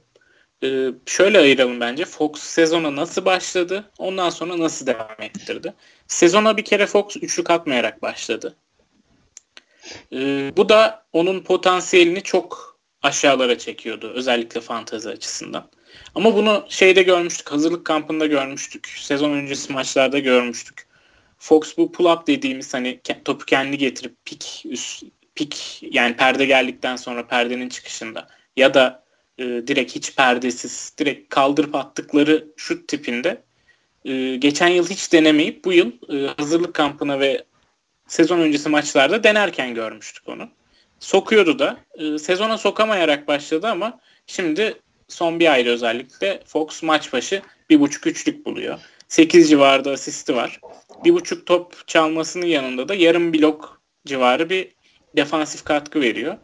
Ee, 0.63 0.87
şöyle 1.05 1.39
ayıralım 1.39 1.79
bence. 1.79 2.05
Fox 2.05 2.39
sezona 2.39 2.95
nasıl 2.95 3.25
başladı? 3.25 3.91
Ondan 3.97 4.29
sonra 4.29 4.59
nasıl 4.59 4.87
devam 4.87 5.15
ettirdi? 5.19 5.73
Sezona 6.07 6.57
bir 6.57 6.65
kere 6.65 6.85
Fox 6.85 7.17
üçlük 7.17 7.49
atmayarak 7.49 8.01
başladı. 8.01 8.55
Ee, 10.13 10.51
bu 10.57 10.69
da 10.69 11.05
onun 11.13 11.39
potansiyelini 11.39 12.23
çok 12.23 12.77
aşağılara 13.01 13.57
çekiyordu. 13.57 14.11
Özellikle 14.15 14.61
fantezi 14.61 15.09
açısından. 15.09 15.69
Ama 16.15 16.35
bunu 16.35 16.65
şeyde 16.69 17.03
görmüştük. 17.03 17.51
Hazırlık 17.51 17.85
kampında 17.85 18.25
görmüştük. 18.25 18.87
Sezon 18.87 19.31
öncesi 19.31 19.73
maçlarda 19.73 20.19
görmüştük. 20.19 20.87
Fox 21.37 21.77
bu 21.77 21.91
pull 21.91 22.05
up 22.05 22.27
dediğimiz 22.27 22.73
hani 22.73 22.99
topu 23.25 23.45
kendi 23.45 23.77
getirip 23.77 24.25
pik 24.25 24.63
üst, 24.65 25.03
pik 25.35 25.83
yani 25.91 26.17
perde 26.17 26.45
geldikten 26.45 26.95
sonra 26.95 27.27
perdenin 27.27 27.69
çıkışında 27.69 28.27
ya 28.57 28.73
da 28.73 29.03
e, 29.37 29.43
direkt 29.43 29.95
hiç 29.95 30.15
perdesiz 30.15 30.93
direkt 30.97 31.29
kaldırıp 31.29 31.75
attıkları 31.75 32.47
şut 32.57 32.87
tipinde 32.87 33.41
e, 34.05 34.35
geçen 34.35 34.67
yıl 34.67 34.89
hiç 34.89 35.13
denemeyip 35.13 35.65
bu 35.65 35.73
yıl 35.73 35.91
e, 36.09 36.27
hazırlık 36.37 36.73
kampına 36.73 37.19
ve 37.19 37.43
sezon 38.07 38.39
öncesi 38.39 38.69
maçlarda 38.69 39.23
denerken 39.23 39.73
görmüştük 39.73 40.29
onu. 40.29 40.49
Sokuyordu 40.99 41.59
da. 41.59 41.77
E, 41.95 42.17
sezona 42.17 42.57
sokamayarak 42.57 43.27
başladı 43.27 43.67
ama 43.67 43.99
şimdi 44.27 44.81
son 45.07 45.39
bir 45.39 45.51
ayda 45.51 45.69
özellikle 45.69 46.39
Fox 46.45 46.83
maç 46.83 47.13
başı 47.13 47.41
bir 47.69 47.79
buçuk 47.79 48.07
üçlük 48.07 48.45
buluyor. 48.45 48.79
8 49.07 49.49
civarında 49.49 49.91
asisti 49.91 50.35
var. 50.35 50.59
Bir 51.05 51.13
buçuk 51.13 51.45
top 51.45 51.87
çalmasının 51.87 52.45
yanında 52.45 52.89
da 52.89 52.95
yarım 52.95 53.33
blok 53.33 53.81
civarı 54.05 54.49
bir 54.49 54.75
defansif 55.17 55.63
katkı 55.63 56.01
veriyor. 56.01 56.37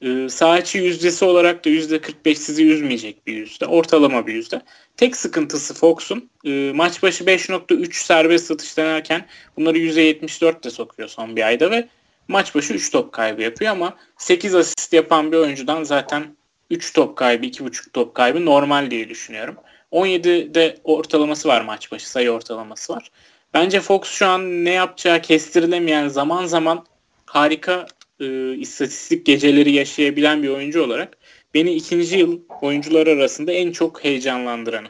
İçi 0.00 0.78
yüzdesi 0.78 1.24
olarak 1.24 1.64
da 1.64 1.68
yüzde 1.68 2.00
45 2.00 2.38
sizi 2.38 2.66
üzmeyecek 2.66 3.26
bir 3.26 3.36
yüzde. 3.36 3.66
Ortalama 3.66 4.26
bir 4.26 4.34
yüzde. 4.34 4.62
Tek 4.96 5.16
sıkıntısı 5.16 5.74
Fox'un 5.74 6.30
e, 6.44 6.72
maç 6.74 7.02
başı 7.02 7.24
5.3 7.24 7.92
serbest 7.92 8.46
satış 8.46 8.76
denerken 8.76 9.26
bunları 9.56 9.78
%74 9.78 10.62
de 10.62 10.70
sokuyor 10.70 11.08
son 11.08 11.36
bir 11.36 11.46
ayda 11.46 11.70
ve 11.70 11.88
maç 12.28 12.54
başı 12.54 12.74
3 12.74 12.90
top 12.90 13.12
kaybı 13.12 13.42
yapıyor 13.42 13.72
ama 13.72 13.96
8 14.16 14.54
asist 14.54 14.92
yapan 14.92 15.32
bir 15.32 15.36
oyuncudan 15.36 15.84
zaten 15.84 16.36
3 16.70 16.92
top 16.92 17.16
kaybı, 17.16 17.46
2.5 17.46 17.90
top 17.92 18.14
kaybı 18.14 18.46
normal 18.46 18.90
diye 18.90 19.08
düşünüyorum. 19.08 19.56
17'de 19.92 20.78
ortalaması 20.84 21.48
var 21.48 21.60
maç 21.60 21.92
başı, 21.92 22.10
sayı 22.10 22.30
ortalaması 22.30 22.92
var. 22.92 23.10
Bence 23.54 23.80
Fox 23.80 24.08
şu 24.08 24.26
an 24.26 24.64
ne 24.64 24.70
yapacağı 24.70 25.22
kestirilemeyen 25.22 26.08
zaman 26.08 26.46
zaman 26.46 26.86
harika 27.26 27.86
e, 28.20 28.54
istatistik 28.54 29.26
geceleri 29.26 29.72
yaşayabilen 29.72 30.42
bir 30.42 30.48
oyuncu 30.48 30.82
olarak 30.84 31.18
beni 31.54 31.72
ikinci 31.72 32.18
yıl 32.18 32.40
oyuncular 32.60 33.06
arasında 33.06 33.52
en 33.52 33.72
çok 33.72 34.04
heyecanlandıranı. 34.04 34.88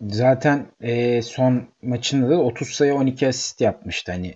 Zaten 0.00 0.66
e, 0.80 1.22
son 1.22 1.62
maçında 1.82 2.30
da 2.30 2.38
30 2.40 2.68
sayı 2.68 2.94
12 2.94 3.28
asist 3.28 3.60
yapmıştı. 3.60 4.12
Hani 4.12 4.34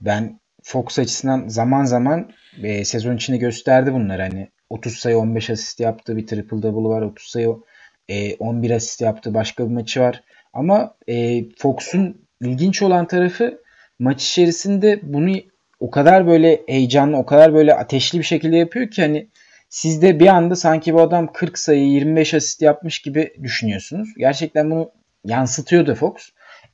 ben 0.00 0.40
Fox 0.62 0.98
açısından 0.98 1.48
zaman 1.48 1.84
zaman 1.84 2.30
e, 2.62 2.84
sezon 2.84 3.16
içinde 3.16 3.36
gösterdi 3.36 3.92
bunları. 3.92 4.22
Hani 4.22 4.48
30 4.70 4.94
sayı 4.94 5.18
15 5.18 5.50
asist 5.50 5.80
yaptı. 5.80 6.16
Bir 6.16 6.26
triple 6.26 6.62
double 6.62 6.88
var. 6.88 7.02
30 7.02 7.26
sayı 7.26 7.56
e, 8.08 8.34
11 8.34 8.70
asist 8.70 9.00
yaptı. 9.00 9.34
Başka 9.34 9.68
bir 9.68 9.74
maçı 9.74 10.00
var. 10.00 10.22
Ama 10.52 10.96
e, 11.08 11.44
Fox'un 11.58 12.28
ilginç 12.40 12.82
olan 12.82 13.06
tarafı 13.06 13.62
maç 13.98 14.26
içerisinde 14.26 15.00
bunu 15.02 15.36
o 15.80 15.90
kadar 15.90 16.26
böyle 16.26 16.62
heyecanlı, 16.66 17.16
o 17.16 17.26
kadar 17.26 17.54
böyle 17.54 17.74
ateşli 17.74 18.18
bir 18.18 18.24
şekilde 18.24 18.56
yapıyor 18.56 18.90
ki 18.90 19.02
hani 19.02 19.28
siz 19.68 20.02
de 20.02 20.20
bir 20.20 20.26
anda 20.26 20.56
sanki 20.56 20.94
bu 20.94 21.00
adam 21.00 21.32
40 21.32 21.58
sayı 21.58 21.88
25 21.88 22.34
asist 22.34 22.62
yapmış 22.62 22.98
gibi 22.98 23.32
düşünüyorsunuz. 23.42 24.08
Gerçekten 24.18 24.70
bunu 24.70 24.90
yansıtıyor 25.24 25.86
da 25.86 25.94
Fox. 25.94 26.14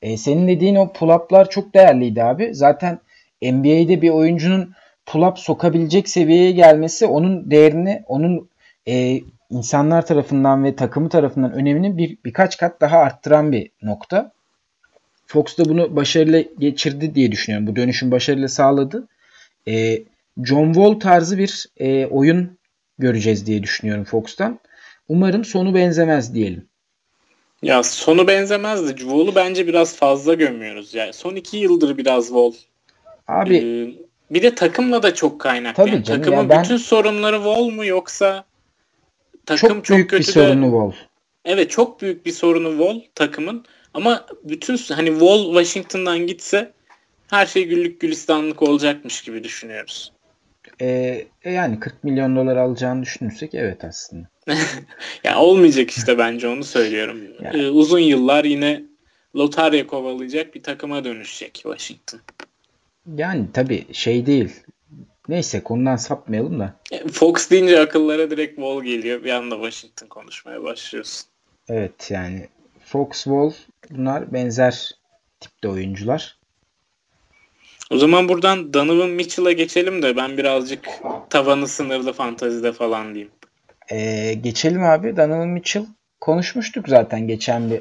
E, 0.02 0.16
senin 0.16 0.48
dediğin 0.48 0.74
o 0.74 0.92
pull-up'lar 0.92 1.50
çok 1.50 1.74
değerliydi 1.74 2.22
abi. 2.22 2.54
Zaten 2.54 2.98
NBA'de 3.42 4.02
bir 4.02 4.10
oyuncunun 4.10 4.74
pull-up 5.06 5.36
sokabilecek 5.36 6.08
seviyeye 6.08 6.50
gelmesi 6.50 7.06
onun 7.06 7.50
değerini, 7.50 8.02
onun 8.06 8.50
e, 8.88 9.20
insanlar 9.50 10.06
tarafından 10.06 10.64
ve 10.64 10.76
takımı 10.76 11.08
tarafından 11.08 11.52
önemini 11.52 11.98
bir 11.98 12.18
birkaç 12.24 12.56
kat 12.56 12.80
daha 12.80 12.98
arttıran 12.98 13.52
bir 13.52 13.70
nokta. 13.82 14.32
Fox 15.26 15.58
da 15.58 15.64
bunu 15.64 15.96
başarıyla 15.96 16.44
geçirdi 16.58 17.14
diye 17.14 17.32
düşünüyorum. 17.32 17.66
Bu 17.66 17.76
dönüşüm 17.76 18.10
başarıyla 18.10 18.48
sağladı. 18.48 19.08
E, 19.68 20.02
John 20.44 20.72
Wall 20.72 21.00
tarzı 21.00 21.38
bir 21.38 21.66
e, 21.76 22.06
oyun 22.06 22.58
göreceğiz 22.98 23.46
diye 23.46 23.62
düşünüyorum 23.62 24.04
Fox'tan. 24.04 24.58
Umarım 25.08 25.44
sonu 25.44 25.74
benzemez 25.74 26.34
diyelim. 26.34 26.66
Ya 27.62 27.82
sonu 27.82 28.28
benzemez 28.28 28.88
de 28.88 28.96
Wall'u 28.96 29.34
bence 29.34 29.66
biraz 29.66 29.96
fazla 29.96 30.34
gömüyoruz. 30.34 30.94
Yani 30.94 31.12
son 31.12 31.34
iki 31.34 31.56
yıldır 31.56 31.98
biraz 31.98 32.26
Wall. 32.26 32.52
Abi 33.28 33.56
ee, 33.56 34.06
bir 34.34 34.42
de 34.42 34.54
takımla 34.54 35.02
da 35.02 35.14
çok 35.14 35.40
kaynaklı. 35.40 35.84
Tabii 35.84 35.94
yani 35.94 36.04
canım, 36.04 36.22
takımın 36.22 36.42
ya 36.42 36.48
ben... 36.48 36.62
bütün 36.62 36.76
sorunları 36.76 37.36
Wall 37.36 37.68
mu 37.70 37.84
yoksa 37.84 38.44
takım 39.46 39.68
çok, 39.68 39.84
çok 39.84 39.96
büyük 39.96 40.10
kötü 40.10 40.26
bir 40.26 40.32
sorunu 40.32 40.66
de, 40.66 40.70
Wall. 40.70 40.92
Evet 41.44 41.70
çok 41.70 42.02
büyük 42.02 42.26
bir 42.26 42.32
sorunu 42.32 42.70
Wall 42.70 43.00
takımın 43.14 43.64
ama 43.96 44.26
bütün 44.44 44.76
hani 44.76 45.08
Wall 45.08 45.44
Washington'dan 45.44 46.18
gitse 46.18 46.72
her 47.30 47.46
şey 47.46 47.64
güllük 47.64 48.00
gülistanlık 48.00 48.62
olacakmış 48.62 49.22
gibi 49.22 49.44
düşünüyoruz. 49.44 50.12
Ee, 50.80 51.26
yani 51.44 51.80
40 51.80 52.04
milyon 52.04 52.36
dolar 52.36 52.56
alacağını 52.56 53.02
düşünürsek 53.02 53.54
evet 53.54 53.84
aslında. 53.84 54.28
ya 55.24 55.38
olmayacak 55.38 55.90
işte 55.90 56.18
bence 56.18 56.48
onu 56.48 56.64
söylüyorum. 56.64 57.20
Yani. 57.42 57.62
Ee, 57.62 57.70
uzun 57.70 57.98
yıllar 57.98 58.44
yine 58.44 58.82
lotarya 59.36 59.86
kovalayacak 59.86 60.54
bir 60.54 60.62
takıma 60.62 61.04
dönüşecek 61.04 61.54
Washington. 61.54 62.20
Yani 63.16 63.46
tabii 63.52 63.86
şey 63.92 64.26
değil. 64.26 64.50
Neyse 65.28 65.62
konudan 65.62 65.96
sapmayalım 65.96 66.60
da. 66.60 66.76
E, 66.90 67.08
Fox 67.08 67.50
deyince 67.50 67.80
akıllara 67.80 68.30
direkt 68.30 68.56
Wall 68.56 68.82
geliyor. 68.82 69.24
Bir 69.24 69.30
anda 69.30 69.54
Washington 69.54 70.06
konuşmaya 70.06 70.62
başlıyorsun. 70.62 71.26
Evet 71.68 72.10
yani 72.10 72.48
Fox, 72.86 73.08
Wall 73.24 73.52
bunlar 73.90 74.32
benzer 74.32 74.90
tipte 75.40 75.68
oyuncular. 75.68 76.38
O 77.90 77.98
zaman 77.98 78.28
buradan 78.28 78.74
Donovan 78.74 79.10
Mitchell'a 79.10 79.52
geçelim 79.52 80.02
de 80.02 80.16
ben 80.16 80.38
birazcık 80.38 80.88
tavanı 81.30 81.68
sınırlı 81.68 82.12
fantazide 82.12 82.72
falan 82.72 83.14
diyeyim. 83.14 83.32
Ee, 83.90 84.34
geçelim 84.40 84.84
abi. 84.84 85.16
Donovan 85.16 85.48
Mitchell 85.48 85.86
konuşmuştuk 86.20 86.88
zaten 86.88 87.28
geçen 87.28 87.70
bir 87.70 87.80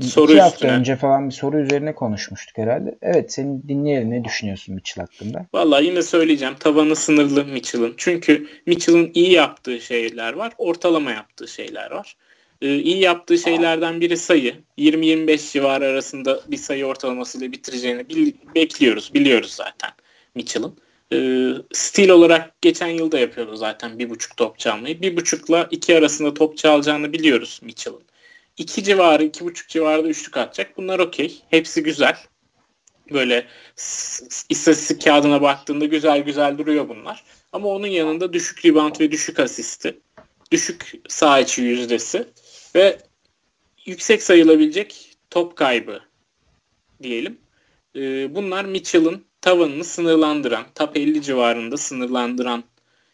soru 0.00 0.32
iki 0.32 0.40
hafta 0.40 0.68
önce 0.68 0.96
falan 0.96 1.28
bir 1.28 1.34
soru 1.34 1.60
üzerine 1.60 1.94
konuşmuştuk 1.94 2.58
herhalde. 2.58 2.98
Evet 3.02 3.32
seni 3.32 3.68
dinleyelim. 3.68 4.10
Ne 4.10 4.24
düşünüyorsun 4.24 4.74
Mitchell 4.74 5.04
hakkında? 5.04 5.46
Vallahi 5.54 5.84
yine 5.84 6.02
söyleyeceğim. 6.02 6.54
Tavanı 6.60 6.96
sınırlı 6.96 7.44
Mitchell'ın. 7.44 7.94
Çünkü 7.96 8.46
Mitchell'ın 8.66 9.10
iyi 9.14 9.32
yaptığı 9.32 9.80
şeyler 9.80 10.32
var. 10.32 10.52
Ortalama 10.58 11.10
yaptığı 11.10 11.48
şeyler 11.48 11.90
var. 11.90 12.16
Ee, 12.62 12.78
iyi 12.78 12.98
yaptığı 12.98 13.38
şeylerden 13.38 14.00
biri 14.00 14.16
sayı. 14.16 14.54
20-25 14.78 15.52
civarı 15.52 15.86
arasında 15.86 16.40
bir 16.48 16.56
sayı 16.56 16.86
ortalamasıyla 16.86 17.52
bitireceğini 17.52 18.06
bekliyoruz. 18.54 19.14
Biliyoruz 19.14 19.52
zaten 19.52 19.90
Mitchell'ın. 20.34 20.78
Ee, 21.12 21.52
stil 21.72 22.08
olarak 22.08 22.62
geçen 22.62 22.88
yılda 22.88 23.18
yapıyordu 23.18 23.56
zaten 23.56 23.98
bir 23.98 24.10
buçuk 24.10 24.36
top 24.36 24.58
çalmayı. 24.58 25.02
Bir 25.02 25.16
buçukla 25.16 25.68
iki 25.70 25.96
arasında 25.96 26.34
top 26.34 26.58
çalacağını 26.58 27.12
biliyoruz 27.12 27.60
Mitchell'ın. 27.62 28.02
2 28.56 28.84
civarı, 28.84 29.24
2.5 29.24 29.68
civarında 29.68 30.08
üçlük 30.08 30.36
atacak. 30.36 30.76
Bunlar 30.76 30.98
okey. 30.98 31.42
Hepsi 31.50 31.82
güzel. 31.82 32.16
Böyle 33.12 33.46
istatistik 34.48 35.04
kağıdına 35.04 35.42
baktığında 35.42 35.84
güzel 35.84 36.20
güzel 36.20 36.58
duruyor 36.58 36.88
bunlar. 36.88 37.24
Ama 37.52 37.68
onun 37.68 37.86
yanında 37.86 38.32
düşük 38.32 38.64
rebound 38.64 39.00
ve 39.00 39.12
düşük 39.12 39.38
asisti. 39.38 40.00
Düşük 40.52 40.92
sağ 41.08 41.40
içi 41.40 41.62
yüzdesi. 41.62 42.28
Ve 42.74 42.98
yüksek 43.86 44.22
sayılabilecek 44.22 45.16
top 45.30 45.56
kaybı 45.56 46.00
diyelim. 47.02 47.38
Ee, 47.96 48.34
bunlar 48.34 48.64
Mitchell'ın 48.64 49.24
tavanını 49.40 49.84
sınırlandıran, 49.84 50.64
top 50.74 50.96
50 50.96 51.22
civarında 51.22 51.76
sınırlandıran 51.76 52.64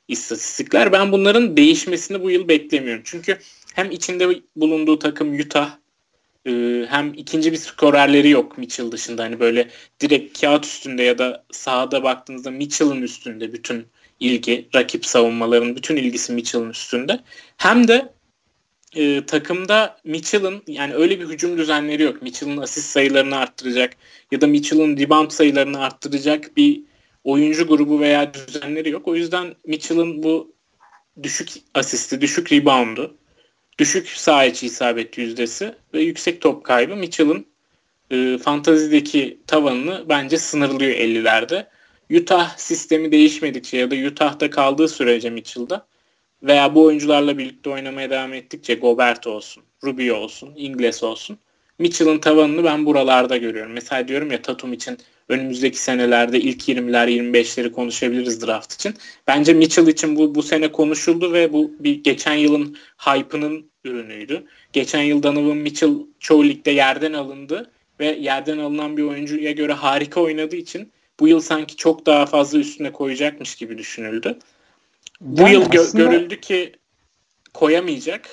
istatistikler. 0.09 0.93
Ben 0.93 1.13
bunların 1.13 1.57
değişmesini 1.57 2.23
bu 2.23 2.31
yıl 2.31 2.49
beklemiyorum. 2.49 3.03
Çünkü 3.05 3.39
hem 3.75 3.91
içinde 3.91 4.43
bulunduğu 4.57 4.99
takım 4.99 5.41
Utah 5.41 5.79
e, 6.47 6.51
hem 6.89 7.15
ikinci 7.15 7.53
bir 7.53 7.57
skorerleri 7.57 8.29
yok 8.31 8.59
Mitchell 8.59 8.93
dışında. 8.93 9.23
Hani 9.23 9.41
böyle 9.41 9.69
direkt 10.01 10.41
kağıt 10.41 10.65
üstünde 10.65 11.03
ya 11.03 11.19
da 11.19 11.45
sahada 11.53 12.03
baktığınızda 12.03 12.51
Mitchell'ın 12.51 13.03
üstünde 13.03 13.53
bütün 13.53 13.87
ilgi, 14.21 14.69
rakip 14.75 15.07
savunmaların 15.07 15.77
bütün 15.77 15.97
ilgisi 15.97 16.33
Mitchell'ın 16.33 16.71
üstünde. 16.71 17.21
Hem 17.57 17.89
de 17.89 18.13
e, 18.97 19.27
takımda 19.27 19.97
Mitchell'ın 20.05 20.63
yani 20.67 20.95
öyle 20.95 21.21
bir 21.21 21.29
hücum 21.29 21.59
düzenleri 21.59 22.03
yok. 22.03 22.23
Mitchell'ın 22.23 22.57
asist 22.57 22.87
sayılarını 22.87 23.37
arttıracak 23.37 23.97
ya 24.31 24.41
da 24.41 24.47
Mitchell'ın 24.47 24.97
rebound 24.97 25.31
sayılarını 25.31 25.81
arttıracak 25.81 26.57
bir 26.57 26.83
oyuncu 27.25 27.67
grubu 27.67 28.01
veya 28.01 28.35
düzenleri 28.35 28.91
yok. 28.91 29.09
O 29.09 29.17
yüzden 29.17 29.55
Mitchell'ın 29.67 30.23
bu 30.23 30.53
düşük 31.23 31.49
asisti, 31.75 32.21
düşük 32.21 32.53
reboundu 32.53 33.17
düşük 33.81 34.09
sağ 34.09 34.45
içi 34.45 34.67
isabet 34.67 35.19
yüzdesi 35.19 35.75
ve 35.95 36.01
yüksek 36.03 36.41
top 36.41 36.65
kaybı 36.65 36.97
Mitchell'ın 36.97 37.47
e, 38.11 38.39
fantazideki 38.39 39.41
tavanını 39.47 40.05
bence 40.09 40.39
sınırlıyor 40.39 40.91
50'lerde. 40.91 41.67
Utah 42.11 42.57
sistemi 42.57 43.13
değişmedikçe 43.13 43.77
ya 43.77 43.91
da 43.91 43.95
Utah'ta 43.95 44.51
kaldığı 44.51 44.89
sürece 44.89 45.31
Mitchell'da 45.31 45.87
veya 46.43 46.75
bu 46.75 46.85
oyuncularla 46.85 47.39
birlikte 47.39 47.71
oynamaya 47.71 48.11
devam 48.11 48.33
ettikçe 48.33 48.75
Gobert 48.75 49.27
olsun, 49.27 49.63
Rubio 49.85 50.17
olsun, 50.17 50.53
Ingles 50.57 51.03
olsun 51.03 51.39
Mitchell'ın 51.81 52.19
tavanını 52.19 52.65
ben 52.65 52.87
buralarda 52.87 53.37
görüyorum. 53.37 53.73
Mesela 53.73 54.09
diyorum 54.09 54.31
ya 54.31 54.43
Tatum 54.43 54.73
için 54.73 54.99
önümüzdeki 55.29 55.79
senelerde 55.79 56.41
ilk 56.41 56.69
20'ler 56.69 57.11
25'leri 57.11 57.73
konuşabiliriz 57.73 58.47
draft 58.47 58.73
için. 58.73 58.95
Bence 59.27 59.53
Mitchell 59.53 59.87
için 59.87 60.17
bu 60.17 60.35
bu 60.35 60.43
sene 60.43 60.73
konuşuldu 60.73 61.33
ve 61.33 61.53
bu 61.53 61.73
bir 61.81 62.05
geçen 62.05 62.35
yılın 62.35 62.77
hype'ının 62.99 63.71
ürünüydü. 63.85 64.45
Geçen 64.73 65.03
yıl 65.03 65.23
Donovan 65.23 65.57
Mitchell 65.57 65.95
çoğu 66.19 66.45
ligde 66.45 66.71
yerden 66.71 67.13
alındı 67.13 67.71
ve 68.01 68.07
yerden 68.07 68.59
alınan 68.59 68.97
bir 68.97 69.03
oyuncuya 69.03 69.53
göre 69.53 69.73
harika 69.73 70.21
oynadığı 70.21 70.57
için 70.57 70.93
bu 71.21 71.29
yıl 71.29 71.41
sanki 71.41 71.77
çok 71.77 72.07
daha 72.07 72.27
fazla 72.27 72.59
üstüne 72.59 72.93
koyacakmış 72.93 73.55
gibi 73.55 73.79
düşünüldü. 73.79 74.39
Bu 75.21 75.43
yani 75.43 75.53
yıl 75.53 75.63
gö- 75.63 75.81
aslında... 75.81 76.05
görüldü 76.05 76.41
ki 76.41 76.73
koyamayacak. 77.55 78.31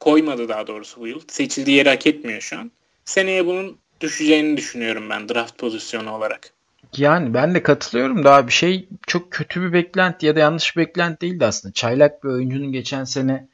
Koymadı 0.00 0.48
daha 0.48 0.66
doğrusu 0.66 1.00
bu 1.00 1.06
yıl. 1.06 1.20
Seçildiği 1.28 1.76
yeri 1.76 1.88
hak 1.88 2.06
etmiyor 2.06 2.40
şu 2.40 2.58
an. 2.58 2.72
Seneye 3.04 3.46
bunun 3.46 3.78
düşeceğini 4.00 4.56
düşünüyorum 4.56 5.10
ben 5.10 5.28
draft 5.28 5.58
pozisyonu 5.58 6.10
olarak. 6.12 6.52
Yani 6.96 7.34
ben 7.34 7.54
de 7.54 7.62
katılıyorum. 7.62 8.24
Daha 8.24 8.46
bir 8.46 8.52
şey 8.52 8.88
çok 9.06 9.30
kötü 9.30 9.62
bir 9.62 9.72
beklenti 9.72 10.26
ya 10.26 10.36
da 10.36 10.40
yanlış 10.40 10.76
bir 10.76 10.82
beklenti 10.82 11.20
değildi 11.20 11.46
aslında. 11.46 11.72
Çaylak 11.72 12.24
bir 12.24 12.28
oyuncunun 12.28 12.72
geçen 12.72 13.04
sene 13.04 13.48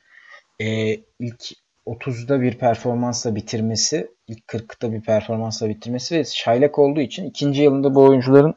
e, 0.61 0.95
ilk 1.21 1.53
30'da 1.87 2.41
bir 2.41 2.55
performansla 2.55 3.35
bitirmesi, 3.35 4.11
ilk 4.29 4.45
40'ta 4.45 4.93
bir 4.93 5.01
performansla 5.01 5.69
bitirmesi 5.69 6.15
ve 6.15 6.25
çaylak 6.25 6.79
olduğu 6.79 7.01
için 7.01 7.25
ikinci 7.25 7.63
yılında 7.63 7.95
bu 7.95 8.03
oyuncuların 8.03 8.55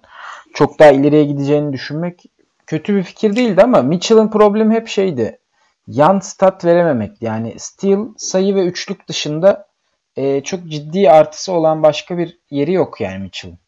çok 0.53 0.79
daha 0.79 0.91
ileriye 0.91 1.23
gideceğini 1.25 1.73
düşünmek 1.73 2.23
kötü 2.71 2.95
bir 2.95 3.03
fikir 3.03 3.35
değildi 3.35 3.61
ama 3.61 3.81
Mitchell'ın 3.81 4.31
problemi 4.31 4.75
hep 4.75 4.87
şeydi. 4.87 5.39
Yan 5.87 6.19
stat 6.19 6.65
verememek. 6.65 7.21
Yani 7.21 7.55
steal, 7.57 8.07
sayı 8.17 8.55
ve 8.55 8.65
üçlük 8.65 9.07
dışında 9.07 9.67
e, 10.15 10.43
çok 10.43 10.67
ciddi 10.67 11.09
artısı 11.09 11.51
olan 11.51 11.83
başka 11.83 12.17
bir 12.17 12.39
yeri 12.49 12.73
yok 12.73 13.01
yani 13.01 13.23
Mitchell'ın. 13.23 13.59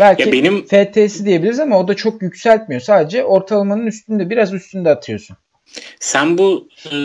Belki 0.00 0.22
ya 0.22 0.32
benim... 0.32 0.62
FT'si 0.64 1.24
diyebiliriz 1.24 1.60
ama 1.60 1.78
o 1.78 1.88
da 1.88 1.94
çok 1.96 2.22
yükseltmiyor. 2.22 2.80
Sadece 2.80 3.24
ortalamanın 3.24 3.86
üstünde 3.86 4.30
biraz 4.30 4.52
üstünde 4.52 4.90
atıyorsun. 4.90 5.36
Sen 6.00 6.38
bu 6.38 6.68
e, 6.92 6.96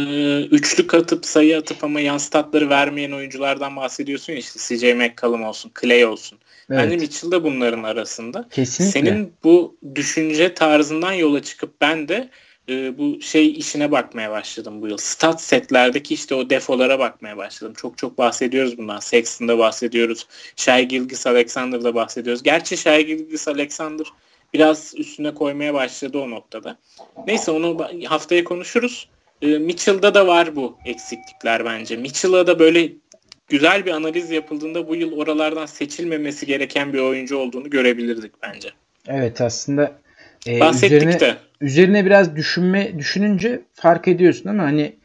üçlük 0.41 0.93
atıp 0.93 1.25
sayı 1.25 1.57
atıp 1.57 1.83
ama 1.83 1.99
yan 1.99 2.17
statları 2.17 2.69
vermeyen 2.69 3.11
oyunculardan 3.11 3.75
bahsediyorsun 3.75 4.33
ya 4.33 4.39
işte 4.39 4.59
CJ 4.59 4.83
McCollum 4.83 5.43
olsun, 5.43 5.71
Clay 5.81 6.05
olsun. 6.05 6.39
Evet. 6.71 6.83
Bence 6.83 6.97
Mitchell 6.97 7.31
da 7.31 7.43
bunların 7.43 7.83
arasında. 7.83 8.47
Kesinlikle. 8.51 8.99
Senin 8.99 9.33
bu 9.43 9.77
düşünce 9.95 10.53
tarzından 10.53 11.13
yola 11.13 11.41
çıkıp 11.41 11.81
ben 11.81 12.07
de 12.07 12.29
e, 12.69 12.97
bu 12.97 13.21
şey 13.21 13.51
işine 13.51 13.91
bakmaya 13.91 14.31
başladım 14.31 14.81
bu 14.81 14.87
yıl. 14.87 14.97
Stat 14.97 15.41
setlerdeki 15.41 16.13
işte 16.13 16.35
o 16.35 16.49
defolara 16.49 16.99
bakmaya 16.99 17.37
başladım. 17.37 17.73
Çok 17.77 17.97
çok 17.97 18.17
bahsediyoruz 18.17 18.77
bundan. 18.77 18.99
Sexton'da 18.99 19.57
bahsediyoruz. 19.57 20.27
Shai 20.55 20.87
Gilgis 20.87 21.27
Alexander'da 21.27 21.95
bahsediyoruz. 21.95 22.43
Gerçi 22.43 22.77
Shai 22.77 23.05
Gilgis 23.05 23.47
Alexander 23.47 24.07
biraz 24.53 24.93
üstüne 24.97 25.33
koymaya 25.33 25.73
başladı 25.73 26.17
o 26.17 26.29
noktada. 26.29 26.77
Neyse 27.27 27.51
onu 27.51 27.87
haftaya 28.05 28.43
konuşuruz. 28.43 29.09
E, 29.41 29.47
Mitchell'da 29.47 30.13
da 30.13 30.27
var 30.27 30.55
bu 30.55 30.77
eksiklikler 30.85 31.65
bence. 31.65 31.95
Mitchell'a 31.95 32.47
da 32.47 32.59
böyle 32.59 32.91
güzel 33.47 33.85
bir 33.85 33.91
analiz 33.91 34.31
yapıldığında 34.31 34.87
bu 34.87 34.95
yıl 34.95 35.11
oralardan 35.11 35.65
seçilmemesi 35.65 36.45
gereken 36.45 36.93
bir 36.93 36.99
oyuncu 36.99 37.37
olduğunu 37.37 37.69
görebilirdik 37.69 38.31
bence. 38.43 38.69
Evet 39.07 39.41
aslında 39.41 39.91
e, 40.47 40.59
Bahsettik 40.59 40.97
üzerine, 40.97 41.19
de. 41.19 41.35
Üzerine 41.61 42.05
biraz 42.05 42.35
düşünme 42.35 42.99
düşününce 42.99 43.61
fark 43.73 44.07
ediyorsun 44.07 44.49
ama 44.49 44.63
hani 44.63 44.95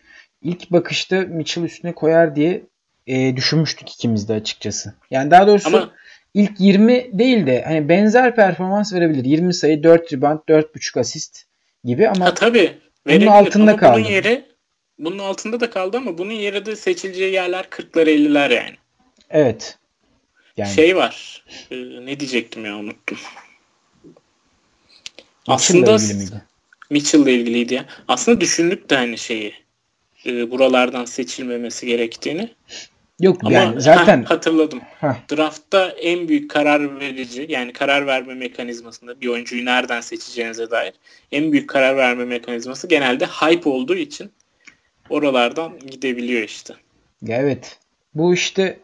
ilk 0.42 0.70
bakışta 0.70 1.20
Mitchell 1.20 1.64
üstüne 1.64 1.92
koyar 1.92 2.36
diye 2.36 2.62
e, 3.06 3.36
düşünmüştük 3.36 3.90
ikimiz 3.90 4.28
de 4.28 4.32
açıkçası. 4.32 4.94
Yani 5.10 5.30
daha 5.30 5.46
doğrusu 5.46 5.68
ama, 5.68 5.90
ilk 6.34 6.60
20 6.60 7.18
değil 7.18 7.46
de 7.46 7.62
hani 7.66 7.88
benzer 7.88 8.36
performans 8.36 8.94
verebilir. 8.94 9.24
20 9.24 9.54
sayı, 9.54 9.82
4 9.82 10.12
rebound, 10.12 10.38
4.5 10.48 11.00
asist 11.00 11.44
gibi 11.84 12.08
ama 12.08 12.24
ha, 12.24 12.34
tabii, 12.34 12.72
bunun 13.06 13.26
altında 13.26 13.70
ama 13.70 13.76
kaldı. 13.76 14.00
Bunun 14.00 14.10
yeri 14.10 14.51
bunun 15.04 15.18
altında 15.18 15.60
da 15.60 15.70
kaldı 15.70 15.96
ama 15.96 16.18
bunun 16.18 16.32
yeri 16.32 16.66
de 16.66 16.76
seçileceği 16.76 17.32
yerler 17.32 17.64
40'lar 17.64 18.06
50'ler 18.06 18.54
yani. 18.54 18.76
Evet. 19.30 19.78
Yani. 20.56 20.74
Şey 20.74 20.96
var. 20.96 21.44
E, 21.70 21.76
ne 21.76 22.20
diyecektim 22.20 22.64
ya 22.64 22.76
unuttum. 22.76 23.18
Aslında 25.46 25.98
Mitchell'la 26.90 27.30
ilgiliydi 27.30 27.74
ya. 27.74 27.84
Aslında 28.08 28.40
düşündük 28.40 28.90
de 28.90 28.96
hani 28.96 29.18
şeyi. 29.18 29.54
e, 30.26 30.50
buralardan 30.50 31.04
seçilmemesi 31.04 31.86
gerektiğini. 31.86 32.54
Yok 33.20 33.38
Ama, 33.44 33.52
yani 33.52 33.80
zaten 33.80 34.22
heh, 34.22 34.26
hatırladım. 34.26 34.80
Heh. 35.00 35.14
Draftta 35.30 35.88
en 35.88 36.28
büyük 36.28 36.50
karar 36.50 37.00
verici 37.00 37.46
yani 37.48 37.72
karar 37.72 38.06
verme 38.06 38.34
mekanizmasında 38.34 39.20
bir 39.20 39.28
oyuncuyu 39.28 39.64
nereden 39.64 40.00
seçeceğinize 40.00 40.70
dair 40.70 40.92
en 41.32 41.52
büyük 41.52 41.70
karar 41.70 41.96
verme 41.96 42.24
mekanizması 42.24 42.86
genelde 42.86 43.26
hype 43.26 43.68
olduğu 43.68 43.94
için 43.94 44.32
oralardan 45.10 45.78
gidebiliyor 45.78 46.42
işte. 46.42 46.74
Evet. 47.28 47.78
Bu 48.14 48.34
işte 48.34 48.78